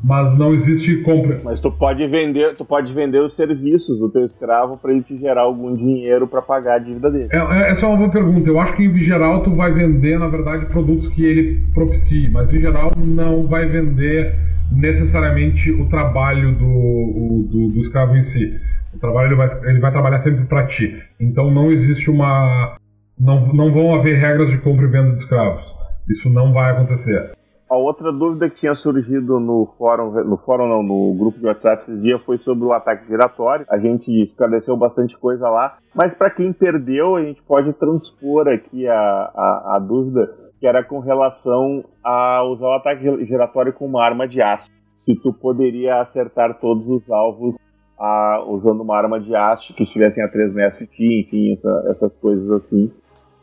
[0.03, 1.41] mas não existe compra.
[1.45, 5.17] Mas tu pode vender, tu pode vender os serviços do teu escravo para ele te
[5.17, 7.29] gerar algum dinheiro para pagar a dívida dele.
[7.31, 8.49] É, é, essa é uma boa pergunta.
[8.49, 12.53] Eu acho que em geral tu vai vender, na verdade, produtos que ele propicie, mas
[12.53, 14.35] em geral não vai vender
[14.73, 18.59] necessariamente o trabalho do, o, do, do, escravo em si.
[18.95, 20.97] O trabalho ele vai, ele vai trabalhar sempre para ti.
[21.21, 22.77] Então não existe uma.
[23.19, 25.75] Não, não vão haver regras de compra e venda de escravos.
[26.09, 27.33] Isso não vai acontecer.
[27.71, 31.83] A outra dúvida que tinha surgido no fórum, no fórum não, no grupo de WhatsApp
[31.83, 33.65] esses dias foi sobre o ataque giratório.
[33.71, 38.89] A gente esclareceu bastante coisa lá, mas para quem perdeu, a gente pode transpor aqui
[38.89, 44.05] a, a, a dúvida que era com relação a usar o ataque giratório com uma
[44.05, 44.69] arma de aço.
[44.97, 47.55] Se tu poderia acertar todos os alvos
[47.97, 51.85] a, usando uma arma de aço que estivessem a 3 metros de ti, enfim, essa,
[51.89, 52.91] essas coisas assim,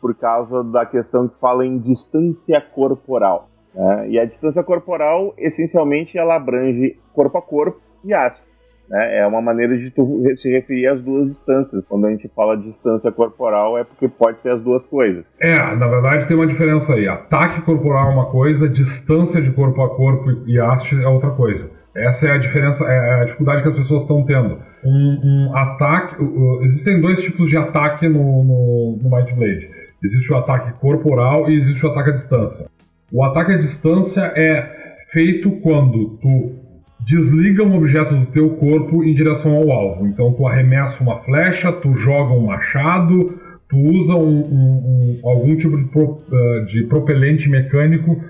[0.02, 3.48] por causa da questão que fala em distância corporal.
[3.78, 4.10] Né?
[4.10, 8.44] E a distância corporal, essencialmente, ela abrange corpo a corpo e aço.
[8.90, 9.18] Né?
[9.18, 11.86] É uma maneira de tu se referir às duas distâncias.
[11.86, 15.32] Quando a gente fala distância corporal, é porque pode ser as duas coisas.
[15.40, 17.06] É, na verdade tem uma diferença aí.
[17.06, 21.70] Ataque corporal é uma coisa, distância de corpo a corpo e haste é outra coisa.
[21.96, 24.58] Essa é a diferença, é a dificuldade que as pessoas estão tendo.
[24.84, 26.22] Um, um ataque.
[26.22, 29.68] Uh, existem dois tipos de ataque no, no, no Might Blade.
[30.02, 32.66] Existe o ataque corporal e existe o ataque à distância.
[33.10, 36.52] O ataque à distância é feito quando tu
[37.00, 40.06] desliga um objeto do teu corpo em direção ao alvo.
[40.06, 45.56] Então tu arremessa uma flecha, tu joga um machado, tu usa um, um, um, algum
[45.56, 48.22] tipo de, pro, uh, de propelente mecânico,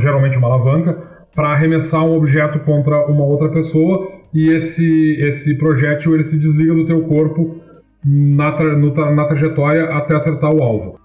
[0.00, 0.96] geralmente uma alavanca,
[1.34, 6.74] para arremessar um objeto contra uma outra pessoa e esse, esse projétil ele se desliga
[6.74, 7.60] do teu corpo
[8.04, 11.03] na, tra, no, na trajetória até acertar o alvo.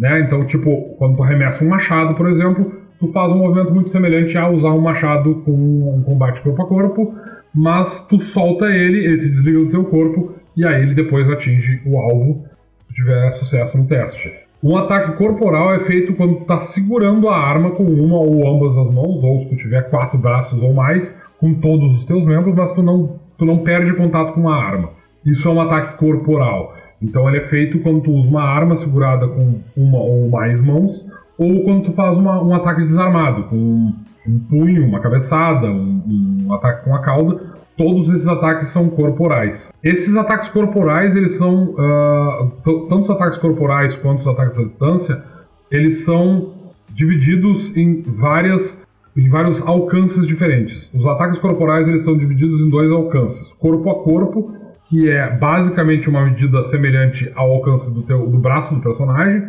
[0.00, 0.20] Né?
[0.20, 4.36] Então, tipo, quando tu arremessa um machado, por exemplo, tu faz um movimento muito semelhante
[4.38, 7.14] a usar um machado com um combate corpo a corpo,
[7.54, 11.82] mas tu solta ele, ele se desliga do teu corpo e aí ele depois atinge
[11.84, 12.46] o alvo
[12.88, 14.32] se tiver sucesso no teste.
[14.62, 18.76] Um ataque corporal é feito quando tu tá segurando a arma com uma ou ambas
[18.78, 22.54] as mãos, ou se tu tiver quatro braços ou mais, com todos os teus membros,
[22.54, 24.90] mas tu não, tu não perde contato com a arma.
[25.24, 26.74] Isso é um ataque corporal.
[27.02, 31.06] Então ele é feito quando tu usa uma arma segurada com uma ou mais mãos,
[31.38, 33.94] ou quando tu faz uma, um ataque desarmado, com um,
[34.28, 37.40] um punho, uma cabeçada, um, um, ataque com a cauda,
[37.76, 39.72] todos esses ataques são corporais.
[39.82, 45.24] Esses ataques corporais, eles são, uh, tanto os ataques corporais quanto os ataques à distância,
[45.70, 46.52] eles são
[46.92, 48.84] divididos em várias
[49.16, 50.88] em vários alcances diferentes.
[50.94, 54.54] Os ataques corporais eles são divididos em dois alcances: corpo a corpo
[54.90, 59.40] que é basicamente uma medida semelhante ao alcance do, teu, do braço do personagem.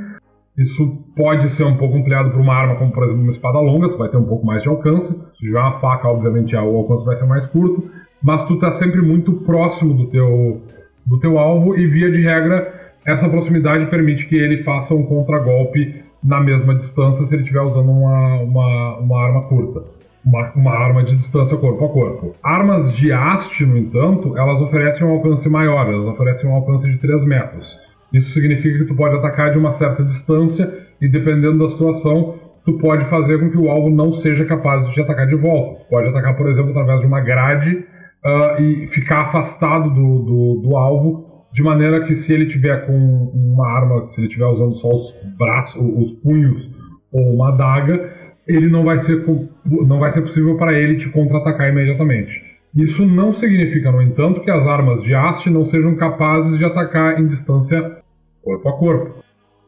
[0.56, 3.90] Isso pode ser um pouco ampliado para uma arma, como por exemplo uma espada longa,
[3.90, 5.14] tu vai ter um pouco mais de alcance.
[5.34, 7.90] Se tiver uma faca, obviamente o alcance vai ser mais curto,
[8.22, 10.62] mas tu está sempre muito próximo do teu,
[11.04, 16.04] do teu alvo e via de regra essa proximidade permite que ele faça um contragolpe
[16.24, 19.84] na mesma distância se ele estiver usando uma, uma, uma arma curta
[20.26, 22.35] uma, uma, arma de distância corpo a corpo.
[22.43, 26.98] Armas de haste, no entanto, elas oferecem um alcance maior, elas oferecem um alcance de
[26.98, 27.80] 3 metros.
[28.14, 30.72] Isso significa que tu pode atacar de uma certa distância
[31.02, 32.35] e, dependendo da situação,
[32.65, 35.84] tu pode fazer com que o alvo não seja capaz de te atacar de volta.
[35.89, 37.85] Pode atacar, por exemplo, através de uma grade
[38.26, 42.93] uh, e ficar afastado do, do, do, alvo, de maneira que se ele tiver com
[42.93, 46.69] uma arma, se ele estiver usando só os braços, os punhos
[47.11, 49.24] ou uma adaga, ele não vai ser,
[49.66, 52.52] não vai ser possível para ele te contra-atacar imediatamente.
[52.76, 57.20] Isso não significa, no entanto, que as armas de haste não sejam capazes de atacar
[57.20, 57.98] em distância
[58.42, 59.22] corpo a corpo.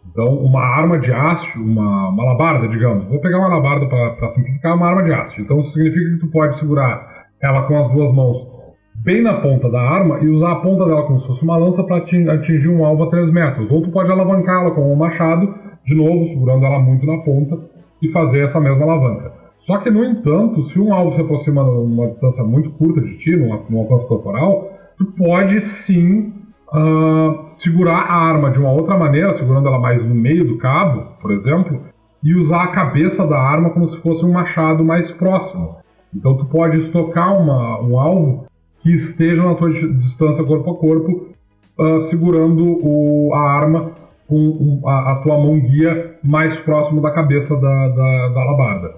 [0.10, 4.76] Então, uma arma de haste, uma, uma alabarda, digamos, vou pegar uma alabarda para simplificar,
[4.76, 5.42] uma arma de haste.
[5.42, 8.54] Então, isso significa que tu pode segurar ela com as duas mãos
[8.96, 11.84] bem na ponta da arma e usar a ponta dela como se fosse uma lança
[11.84, 13.70] para atingir um alvo a 3 metros.
[13.70, 15.54] Ou tu pode alavancá-la com um machado,
[15.86, 17.60] de novo, segurando ela muito na ponta,
[18.04, 19.32] e fazer essa mesma alavanca.
[19.56, 23.34] Só que, no entanto, se um alvo se aproxima numa distância muito curta de ti,
[23.36, 26.34] num, alcance corporal, tu pode sim
[26.68, 31.14] uh, segurar a arma de uma outra maneira, segurando ela mais no meio do cabo,
[31.22, 31.80] por exemplo,
[32.22, 35.78] e usar a cabeça da arma como se fosse um machado mais próximo.
[36.14, 38.46] Então tu pode estocar uma, um alvo
[38.82, 41.28] que esteja na tua distância corpo a corpo,
[41.80, 43.92] uh, segurando o, a arma
[44.34, 48.96] com a, a, tua mão guia mais próximo da cabeça da, da, da alabarda.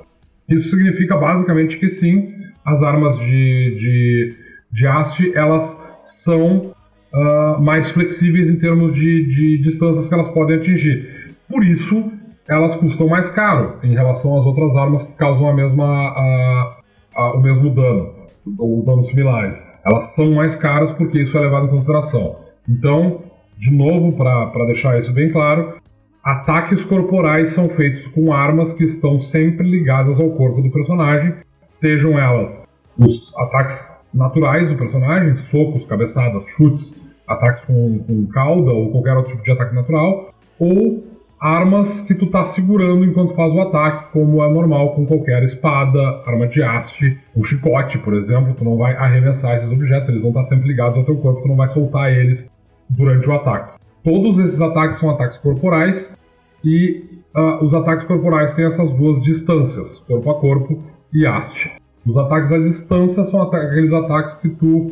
[0.48, 2.32] Isso significa basicamente que sim,
[2.64, 4.36] as armas de, de,
[4.72, 5.64] de haste elas
[6.00, 6.74] são
[7.14, 11.36] uh, mais flexíveis em termos de, de distâncias que elas podem atingir.
[11.50, 12.12] Por isso,
[12.48, 16.78] elas custam mais caro em relação às outras armas que causam a mesma, a,
[17.16, 18.14] a, o mesmo dano,
[18.58, 19.68] ou danos similares.
[19.84, 22.38] Elas são mais caras porque isso é levado em consideração.
[22.70, 23.25] Então,
[23.58, 25.76] de novo, para deixar isso bem claro,
[26.24, 32.18] ataques corporais são feitos com armas que estão sempre ligadas ao corpo do personagem, sejam
[32.20, 32.66] elas
[32.98, 39.34] os ataques naturais do personagem, socos, cabeçadas, chutes, ataques com, com cauda ou qualquer outro
[39.34, 41.04] tipo de ataque natural, ou
[41.40, 46.00] armas que tu tá segurando enquanto faz o ataque, como é normal com qualquer espada,
[46.26, 50.32] arma de haste, um chicote, por exemplo, tu não vai arremessar esses objetos, eles vão
[50.32, 52.50] estar sempre ligados ao teu corpo, tu não vai soltar eles
[52.90, 53.78] durante o ataque.
[54.04, 56.16] Todos esses ataques são ataques corporais
[56.64, 57.04] e
[57.36, 60.84] uh, os ataques corporais têm essas duas distâncias, corpo a corpo
[61.14, 61.72] e haste.
[62.06, 64.92] Os ataques à distância são aqueles ataques que tu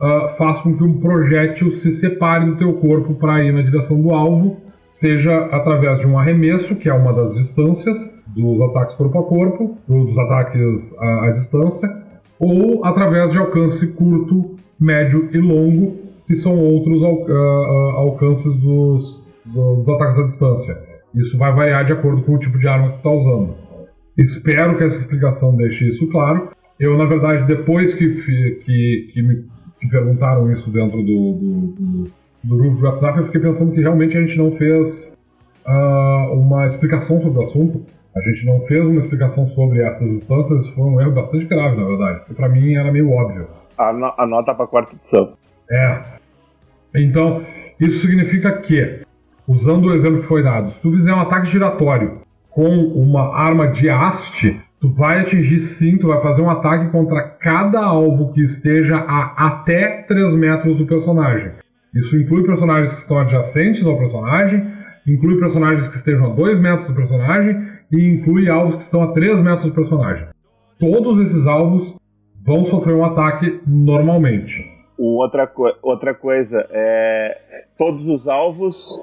[0.00, 4.00] uh, faz com que um projétil se separe do teu corpo para ir na direção
[4.00, 9.18] do alvo, seja através de um arremesso, que é uma das distâncias dos ataques corpo
[9.18, 11.90] a corpo, dos ataques à, à distância,
[12.38, 19.20] ou através de alcance curto, médio e longo, que são outros al uh, alcances dos,
[19.44, 20.78] dos ataques à distância.
[21.12, 23.54] Isso vai variar de acordo com o tipo de arma que tu está usando.
[24.16, 26.50] Espero que essa explicação deixe isso claro.
[26.78, 29.44] Eu, na verdade, depois que, que, que me
[29.80, 32.10] que perguntaram isso dentro do, do, do,
[32.44, 35.18] do, grupo de WhatsApp, eu fiquei pensando que realmente a gente não fez
[35.66, 37.84] uh, uma explicação sobre o assunto.
[38.14, 40.62] A gente não fez uma explicação sobre essas instâncias.
[40.62, 42.18] Isso foi um erro bastante grave, na verdade.
[42.20, 43.48] Porque pra mim era meio óbvio.
[43.76, 45.32] Anota pra quarta edição.
[45.68, 46.19] É.
[46.94, 47.44] Então,
[47.78, 49.00] isso significa que,
[49.46, 53.68] usando o exemplo que foi dado, se tu fizer um ataque giratório com uma arma
[53.68, 58.42] de haste, tu vai atingir sim, tu vai fazer um ataque contra cada alvo que
[58.42, 61.52] esteja a até 3 metros do personagem.
[61.94, 64.66] Isso inclui personagens que estão adjacentes ao personagem,
[65.06, 69.12] inclui personagens que estejam a 2 metros do personagem e inclui alvos que estão a
[69.12, 70.26] 3 metros do personagem.
[70.78, 71.96] Todos esses alvos
[72.42, 74.69] vão sofrer um ataque normalmente.
[75.02, 79.00] Outra, co outra coisa, é todos os alvos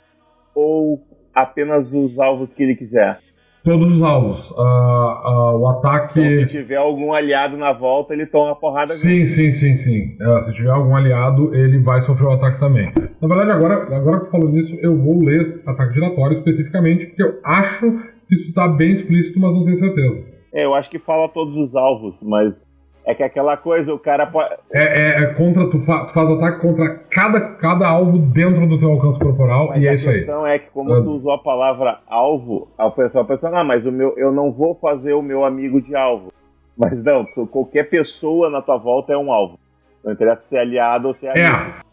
[0.54, 1.02] ou
[1.34, 3.20] apenas os alvos que ele quiser?
[3.68, 4.52] todos os alvos.
[4.52, 6.20] Uh, uh, o ataque.
[6.20, 8.88] Então, se tiver algum aliado na volta, ele toma uma porrada.
[8.88, 10.18] Sim, sim, sim, sim.
[10.22, 12.94] Uh, se tiver algum aliado, ele vai sofrer o ataque também.
[13.22, 17.24] Na verdade, agora, agora que eu falo nisso, eu vou ler ataque giratório especificamente, porque
[17.24, 17.92] eu acho
[18.28, 20.24] que isso está bem explícito, mas não tenho certeza.
[20.54, 22.66] É, eu acho que fala todos os alvos, mas
[23.08, 24.54] é que aquela coisa, o cara pode.
[24.70, 25.70] É, é, é contra.
[25.70, 29.82] Tu, fa, tu, faz ataque contra cada, cada alvo dentro do teu alcance corporal mas
[29.82, 30.16] e é isso aí.
[30.16, 31.02] A questão é que, como ah.
[31.02, 34.76] tu usou a palavra alvo, o pessoal pensa, ah, mas o meu, eu não vou
[34.76, 36.34] fazer o meu amigo de alvo.
[36.78, 39.58] Mas não, tu, qualquer pessoa na tua volta é um alvo.
[40.04, 41.48] Não interessa ser aliado ou ser amigo.
[41.48, 41.88] É.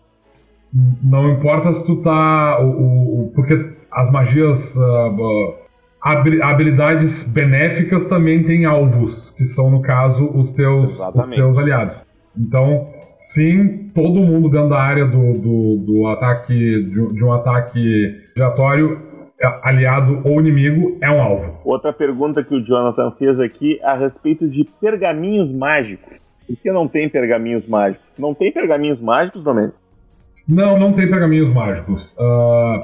[1.00, 2.60] Não importa se tu tá.
[2.60, 3.54] O, o porque
[3.92, 4.74] as magias.
[4.74, 5.63] Uh,
[6.04, 11.96] habilidades benéficas também têm alvos, que são, no caso, os teus, os teus aliados.
[12.36, 18.20] Então, sim, todo mundo dentro da área do, do, do ataque, de, de um ataque
[18.36, 19.00] giratório,
[19.40, 21.58] é, aliado ou inimigo, é um alvo.
[21.64, 26.18] Outra pergunta que o Jonathan fez aqui a respeito de pergaminhos mágicos.
[26.46, 28.04] Por que não tem pergaminhos mágicos?
[28.18, 29.78] Não tem pergaminhos mágicos, Domênico?
[30.46, 32.14] Não, não tem pergaminhos mágicos.
[32.18, 32.76] Uh,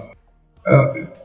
[0.67, 1.20] uh,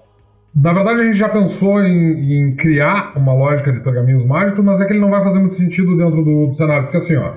[0.55, 4.79] na verdade, a gente já pensou em, em, criar uma lógica de pergaminhos mágicos, mas
[4.79, 7.33] é que ele não vai fazer muito sentido dentro do, do cenário, porque assim, ó.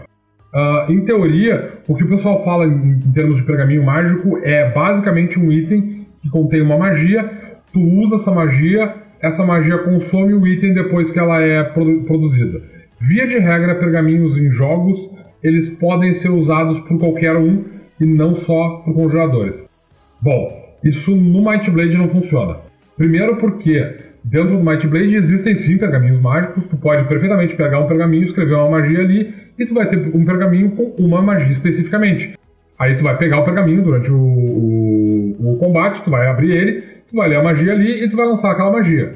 [0.54, 4.70] Uh, em teoria, o que o pessoal fala em, em, termos de pergaminho mágico é
[4.70, 7.28] basicamente um item que contém uma magia,
[7.72, 12.62] tu usa essa magia, essa magia consome o item depois que ela é produ produzida.
[13.00, 14.98] Via de regra, pergaminhos em jogos,
[15.42, 17.64] eles podem ser usados por qualquer um
[18.00, 19.68] e não só por conjuradores.
[20.20, 22.67] Bom, isso no Might Blade não funciona.
[22.98, 23.94] Primeiro porque
[24.24, 28.54] dentro do Might Blade existem sim pergaminhos mágicos, tu pode perfeitamente pegar um pergaminho, escrever
[28.54, 32.36] uma magia ali, e tu vai ter um pergaminho com uma magia especificamente.
[32.76, 36.82] Aí tu vai pegar o pergaminho durante o, o, o combate, tu vai abrir ele,
[37.08, 39.14] tu vai ler a magia ali e tu vai lançar aquela magia.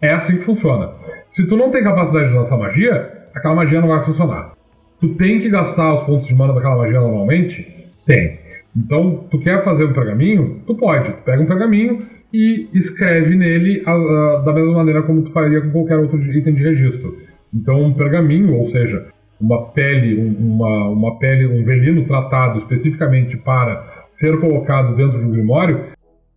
[0.00, 0.90] É assim que funciona.
[1.28, 4.52] Se tu não tem capacidade de lançar magia, aquela magia não vai funcionar.
[5.00, 7.66] Tu tem que gastar os pontos de mana daquela magia normalmente?
[8.06, 8.38] Tem.
[8.76, 10.62] Então, tu quer fazer um pergaminho?
[10.66, 11.12] Tu pode.
[11.12, 15.60] Tu pega um pergaminho, e escreve nele a, a, da mesma maneira como tu faria
[15.60, 17.16] com qualquer outro item de registro.
[17.54, 19.06] Então, um pergaminho, ou seja,
[19.40, 25.26] uma pele, um, uma, uma pele, um velino tratado especificamente para ser colocado dentro de
[25.26, 25.80] um grimório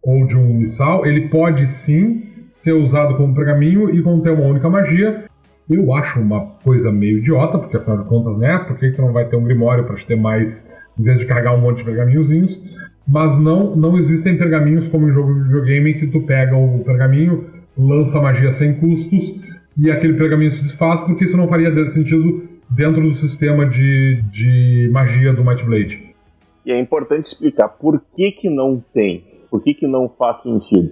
[0.03, 4.69] ou de um missal, ele pode sim ser usado como pergaminho e conter uma única
[4.69, 5.25] magia.
[5.69, 8.57] Eu acho uma coisa meio idiota, porque afinal de contas, né?
[8.59, 10.67] Por que, que não vai ter um grimório para te ter mais,
[10.97, 12.59] em vez de carregar um monte de pergaminhozinhos?
[13.07, 17.49] mas não, não existem pergaminhos como em jogo de videogame que tu pega o pergaminho,
[17.77, 19.33] lança magia sem custos
[19.77, 24.89] e aquele pergaminho se desfaz, porque isso não faria sentido dentro do sistema de, de
[24.91, 26.13] magia do Might Blade.
[26.65, 30.91] E é importante explicar por que, que não tem, por que, que não faz sentido.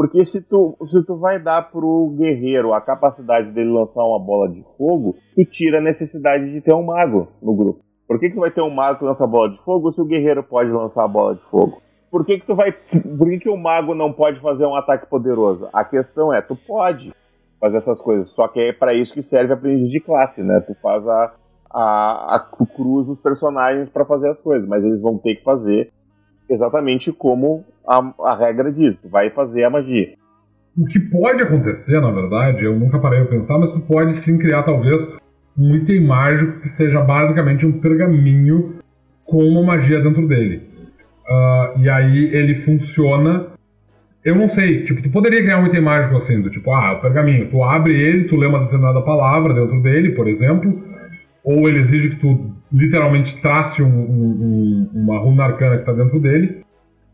[0.00, 4.48] Porque se tu, se tu vai dar pro guerreiro a capacidade dele lançar uma bola
[4.48, 7.80] de fogo, tu tira a necessidade de ter um mago no grupo.
[8.08, 10.42] Por que, que vai ter um mago que lança bola de fogo se o guerreiro
[10.42, 11.82] pode lançar a bola de fogo?
[12.10, 12.72] Por que, que tu vai.
[12.72, 15.68] Por que, que o mago não pode fazer um ataque poderoso?
[15.70, 17.14] A questão é, tu pode
[17.60, 18.30] fazer essas coisas.
[18.30, 20.60] Só que é para isso que serve a aprendiz de classe, né?
[20.60, 21.34] Tu faz a.
[21.70, 25.44] a, a tu cruza os personagens para fazer as coisas, mas eles vão ter que
[25.44, 25.92] fazer
[26.50, 28.98] exatamente como a, a regra diz.
[28.98, 30.14] Tu vai fazer a magia.
[30.76, 34.38] O que pode acontecer, na verdade, eu nunca parei a pensar, mas tu pode sim
[34.38, 35.08] criar talvez
[35.58, 38.76] um item mágico que seja basicamente um pergaminho
[39.24, 40.68] com uma magia dentro dele.
[41.28, 43.48] Uh, e aí ele funciona.
[44.24, 47.00] Eu não sei, tipo, tu poderia criar um item mágico assim, do tipo, ah, o
[47.00, 50.82] pergaminho, tu abre ele, tu lê uma determinada palavra dentro dele, por exemplo,
[51.44, 56.20] ou ele exige que tu literalmente trace um, um, uma runa arcana que está dentro
[56.20, 56.62] dele,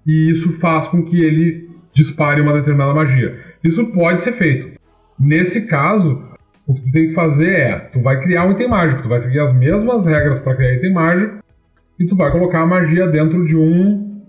[0.07, 3.39] e isso faz com que ele dispare uma determinada magia.
[3.65, 4.79] Isso pode ser feito.
[5.19, 6.23] Nesse caso,
[6.67, 9.21] o que tu tem que fazer é, tu vai criar um item mágico, tu vai
[9.21, 11.39] seguir as mesmas regras para criar item mágico,
[11.99, 14.21] e tu vai colocar a magia dentro de um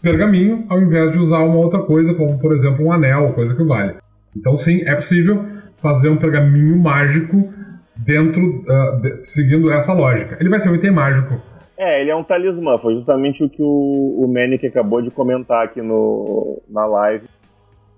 [0.00, 3.62] pergaminho, ao invés de usar uma outra coisa, como por exemplo um anel, coisa que
[3.62, 3.94] vale.
[4.36, 5.44] Então sim, é possível
[5.80, 7.52] fazer um pergaminho mágico
[8.04, 10.36] dentro, uh, de, seguindo essa lógica.
[10.40, 11.40] Ele vai ser um item mágico.
[11.76, 15.64] É, ele é um talismã, foi justamente o que o, o Manic acabou de comentar
[15.64, 17.26] aqui no, na live.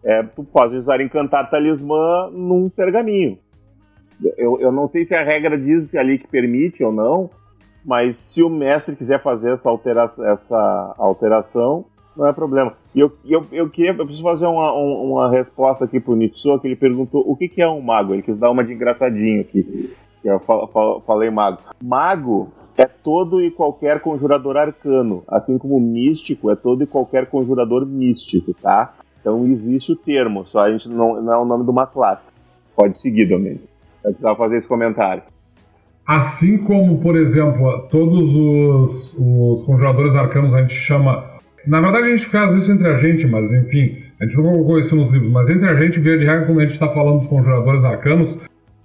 [0.03, 3.39] É, tu pode usar encantar talismã num pergaminho.
[4.37, 7.31] Eu, eu não sei se a regra diz ali que permite ou não,
[7.85, 11.85] mas se o mestre quiser fazer essa, altera essa alteração,
[12.17, 12.75] não é problema.
[12.95, 16.67] E eu, eu, eu queria, eu preciso fazer uma, uma resposta aqui pro Nitsuo, que
[16.67, 18.13] ele perguntou o que, que é um mago.
[18.13, 19.95] Ele quis dar uma de engraçadinho aqui.
[20.25, 20.41] Eu
[21.07, 21.59] falei mago.
[21.83, 27.87] Mago é todo e qualquer conjurador arcano, assim como místico é todo e qualquer conjurador
[27.87, 28.95] místico, tá?
[29.21, 32.33] Então existe o termo, só a gente não, não é o nome de uma classe.
[32.75, 33.65] Pode seguir, Domênico.
[34.03, 35.23] Eu precisava fazer esse comentário.
[36.07, 41.34] Assim como, por exemplo, todos os, os conjuradores arcanos a gente chama
[41.67, 44.79] na verdade, a gente faz isso entre a gente, mas enfim, a gente não colocou
[44.79, 47.21] isso nos livros, mas entre a gente, via de regra, quando a gente está falando
[47.21, 48.37] dos conjuradores arcanos,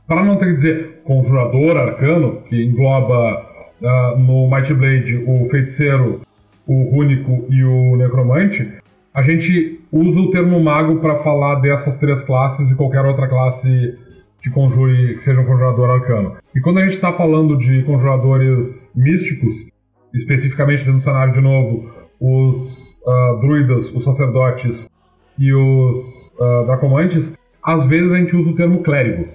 [0.07, 3.45] para não ter que dizer conjurador arcano, que engloba
[3.81, 6.21] uh, no Might Blade o feiticeiro,
[6.65, 8.71] o único e o necromante,
[9.13, 13.97] a gente usa o termo mago para falar dessas três classes e qualquer outra classe
[14.41, 16.37] que conjure, que seja um conjurador arcano.
[16.55, 19.69] E quando a gente está falando de conjuradores místicos,
[20.13, 21.89] especificamente no cenário de novo,
[22.19, 24.89] os uh, druidas, os sacerdotes
[25.37, 27.33] e os uh, dracomantes,
[27.63, 29.25] às vezes a gente usa o termo clérigo.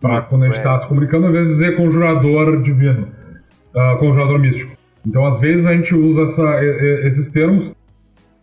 [0.00, 3.08] Pra quando a gente está se comunicando, às vezes dizer conjurador divino,
[3.74, 4.76] uh, conjurador místico.
[5.04, 6.64] Então, às vezes a gente usa essa,
[7.06, 7.74] esses termos.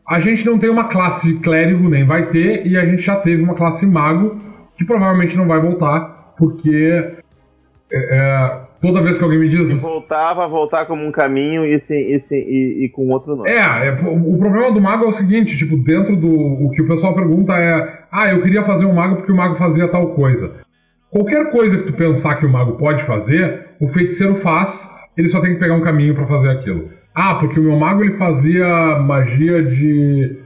[0.07, 3.41] A gente não tem uma classe clérigo, nem vai ter, e a gente já teve
[3.41, 4.39] uma classe mago,
[4.75, 7.15] que provavelmente não vai voltar, porque
[7.91, 9.67] é, é toda vez que alguém me diz.
[9.67, 13.49] Se voltava, voltar como um caminho e, sim, e, sim, e, e, com outro nome.
[13.49, 16.29] É, é, o problema do mago é o seguinte: tipo, dentro do.
[16.29, 18.05] O que o pessoal pergunta é.
[18.11, 20.51] Ah, eu queria fazer um mago porque o mago fazia tal coisa.
[21.09, 25.39] Qualquer coisa que tu pensar que o mago pode fazer, o feiticeiro faz, ele só
[25.39, 26.89] tem que pegar um caminho para fazer aquilo.
[27.13, 30.39] Ah, porque o meu mago ele fazia magia de.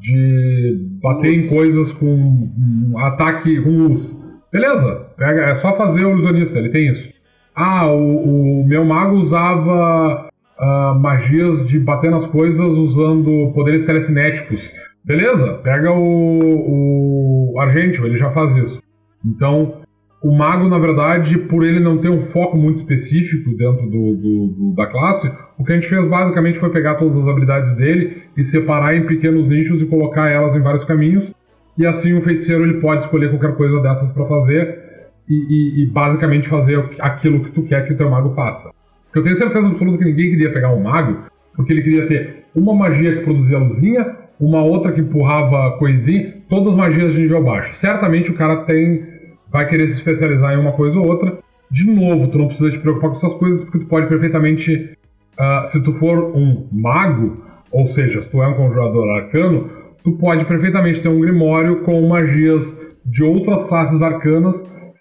[0.00, 1.44] de bater luz.
[1.44, 4.16] em coisas com um ataque com luz.
[4.50, 7.17] Beleza, pega, é só fazer o ilusionista, ele tem isso.
[7.60, 10.28] Ah, o, o meu mago usava
[10.60, 14.72] uh, magias de bater nas coisas usando poderes telecinéticos.
[15.04, 18.80] Beleza, pega o, o Argentio, ele já faz isso.
[19.26, 19.82] Então,
[20.22, 24.46] o mago, na verdade, por ele não ter um foco muito específico dentro do, do,
[24.46, 25.28] do, da classe,
[25.58, 29.04] o que a gente fez basicamente foi pegar todas as habilidades dele e separar em
[29.04, 31.32] pequenos nichos e colocar elas em vários caminhos.
[31.76, 34.87] E assim o feiticeiro ele pode escolher qualquer coisa dessas para fazer
[35.28, 38.70] e, e, e, basicamente fazer aquilo que tu quer que o teu mago faça.
[39.04, 41.24] Porque eu tenho certeza absoluta que ninguém queria pegar um mago,
[41.54, 46.74] porque ele queria ter uma magia que produzia luzinha, uma outra que empurrava coisinha, todas
[46.74, 47.74] magias de nível baixo.
[47.76, 49.18] Certamente o cara tem
[49.50, 51.38] vai querer se especializar em uma coisa ou outra.
[51.70, 54.96] De novo, tu não precisa te preocupar com essas coisas, porque tu pode perfeitamente,
[55.38, 59.70] uh, se tu for um mago, ou seja, se tu é um conjurador arcano,
[60.02, 62.64] tu pode perfeitamente ter um grimório com magias
[63.04, 64.56] de outras classes arcanas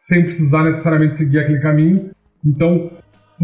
[0.07, 2.11] sem precisar necessariamente seguir aquele caminho.
[2.45, 2.89] Então,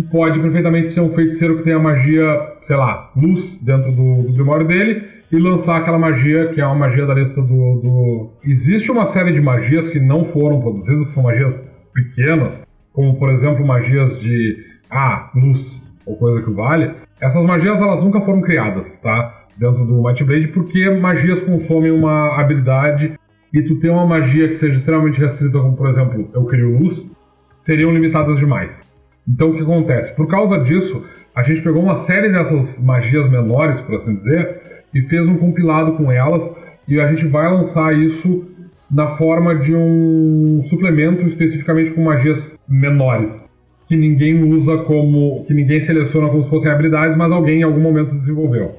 [0.09, 2.25] pode perfeitamente ser um feiticeiro que tem a magia,
[2.61, 6.75] sei lá, luz dentro do, do Grimório dele e lançar aquela magia que é uma
[6.75, 8.31] magia da lista do, do.
[8.45, 11.53] Existe uma série de magias que não foram produzidas, são magias
[11.93, 14.57] pequenas, como por exemplo magias de
[14.89, 16.91] ah, luz ou coisa que vale.
[17.19, 19.43] Essas magias elas nunca foram criadas, tá?
[19.57, 23.13] Dentro do Might Blade, porque magias consomem uma habilidade
[23.53, 27.09] e tu ter uma magia que seja extremamente restrita, como por exemplo, eu crio luz,
[27.57, 28.85] seriam limitadas demais.
[29.27, 30.15] Então o que acontece?
[30.15, 31.05] Por causa disso,
[31.35, 34.61] a gente pegou uma série dessas magias menores, por assim dizer,
[34.93, 36.51] e fez um compilado com elas,
[36.87, 38.45] e a gente vai lançar isso
[38.91, 43.49] na forma de um suplemento especificamente com magias menores,
[43.87, 45.45] que ninguém usa como.
[45.45, 48.75] que ninguém seleciona como se fossem habilidades, mas alguém em algum momento desenvolveu.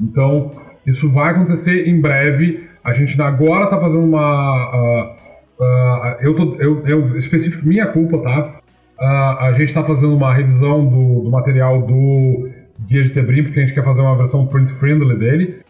[0.00, 0.52] Então,
[0.86, 2.65] isso vai acontecer em breve.
[2.86, 5.16] A gente agora está fazendo uma.
[5.58, 8.60] Uh, uh, eu, tô, eu, eu, específico, minha culpa, tá?
[8.96, 12.48] Uh, a gente está fazendo uma revisão do, do material do
[12.86, 15.62] Guia de Tebrim, porque a gente quer fazer uma versão print friendly dele,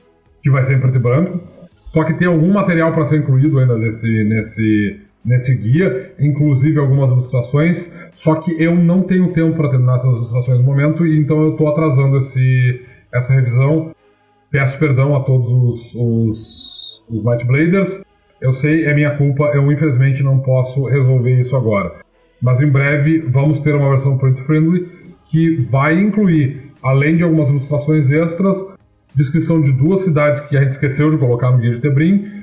[0.43, 1.41] que vai ser em preto e branco.
[1.87, 7.11] Só que tem algum material para ser incluído ainda nesse, nesse, nesse guia, inclusive algumas
[7.11, 7.91] ilustrações.
[8.13, 11.53] Só que eu não tenho tempo para terminar essas ilustrações no momento, e então eu
[11.53, 13.93] estou atrasando esse, essa revisão.
[14.51, 18.03] Peço perdão a todos os, os, os Light Bladers.
[18.41, 21.95] Eu sei, é minha culpa, eu infelizmente não posso resolver isso agora.
[22.41, 24.89] Mas em breve vamos ter uma versão print friendly
[25.27, 28.57] que vai incluir, além de algumas ilustrações extras,
[29.15, 32.37] descrição de duas cidades que a gente esqueceu de colocar no guia de Tebrim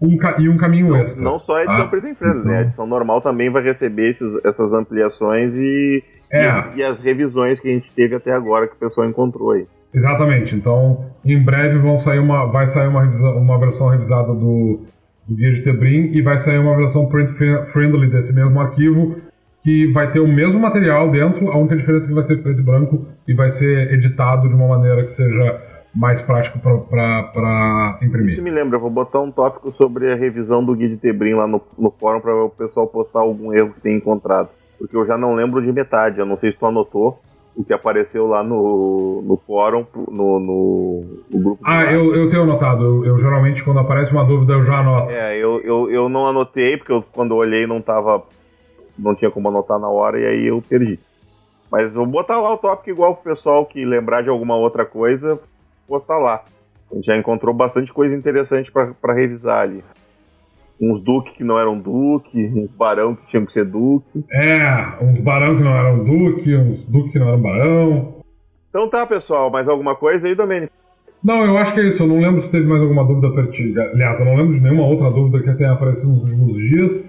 [0.00, 1.22] um e um caminho não, extra.
[1.22, 1.88] Não só a edição tá?
[1.88, 2.58] preto e branco, né?
[2.58, 6.46] A edição normal também vai receber esses, essas ampliações e, É.
[6.74, 9.66] e, e as revisões que a gente teve até agora que o pessoal encontrou aí.
[9.92, 10.54] Exatamente.
[10.54, 14.80] Então, em breve vão sair uma, vai sair uma, uma versão revisada do,
[15.26, 19.16] do guia de Tebrim e vai sair uma versão print fri- friendly desse mesmo arquivo
[19.62, 22.60] que vai ter o mesmo material dentro, a única diferença é que vai ser preto
[22.60, 25.60] e branco e vai ser editado de uma maneira que seja
[25.94, 28.32] mais prático para imprimir.
[28.32, 31.34] Isso me lembra, eu vou botar um tópico sobre a revisão do Guia de Tebrim
[31.34, 34.48] lá no, no fórum para o pessoal postar algum erro que tenha encontrado.
[34.78, 37.18] Porque eu já não lembro de metade, eu não sei se tu anotou
[37.54, 41.62] o que apareceu lá no, no fórum, no, no, no grupo.
[41.64, 42.84] Ah, eu, eu tenho anotado.
[42.84, 45.12] Eu, eu geralmente, quando aparece uma dúvida, eu já anoto.
[45.12, 48.22] É, eu, eu, eu não anotei, porque eu, quando eu olhei não tava.
[48.98, 50.98] Não tinha como anotar na hora e aí eu perdi.
[51.70, 55.38] Mas vou botar lá o tópico igual pro pessoal que lembrar de alguma outra coisa,
[55.86, 56.44] postar lá.
[56.90, 59.82] A gente já encontrou bastante coisa interessante pra revisar ali.
[60.80, 64.24] Uns duque que não eram duque, uns barão que tinham que ser duque.
[64.32, 68.14] É, uns barão que não eram duque, uns duque que não eram barão.
[68.70, 70.72] Então tá, pessoal, mais alguma coisa aí, Domênico?
[71.22, 72.02] Não, eu acho que é isso.
[72.02, 73.78] Eu não lembro se teve mais alguma dúvida pertinente.
[73.78, 77.04] Aliás, eu não lembro de nenhuma outra dúvida que tenha aparecido nos últimos dias.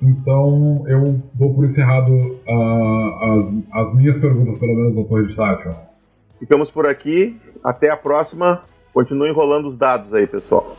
[0.00, 5.34] Então eu dou por encerrado ah, as, as minhas perguntas, pelo menos, no Torre de
[5.34, 5.74] Tachon.
[6.38, 7.36] Ficamos por aqui.
[7.64, 8.62] Até a próxima.
[8.92, 10.76] Continuem rolando os dados aí, pessoal.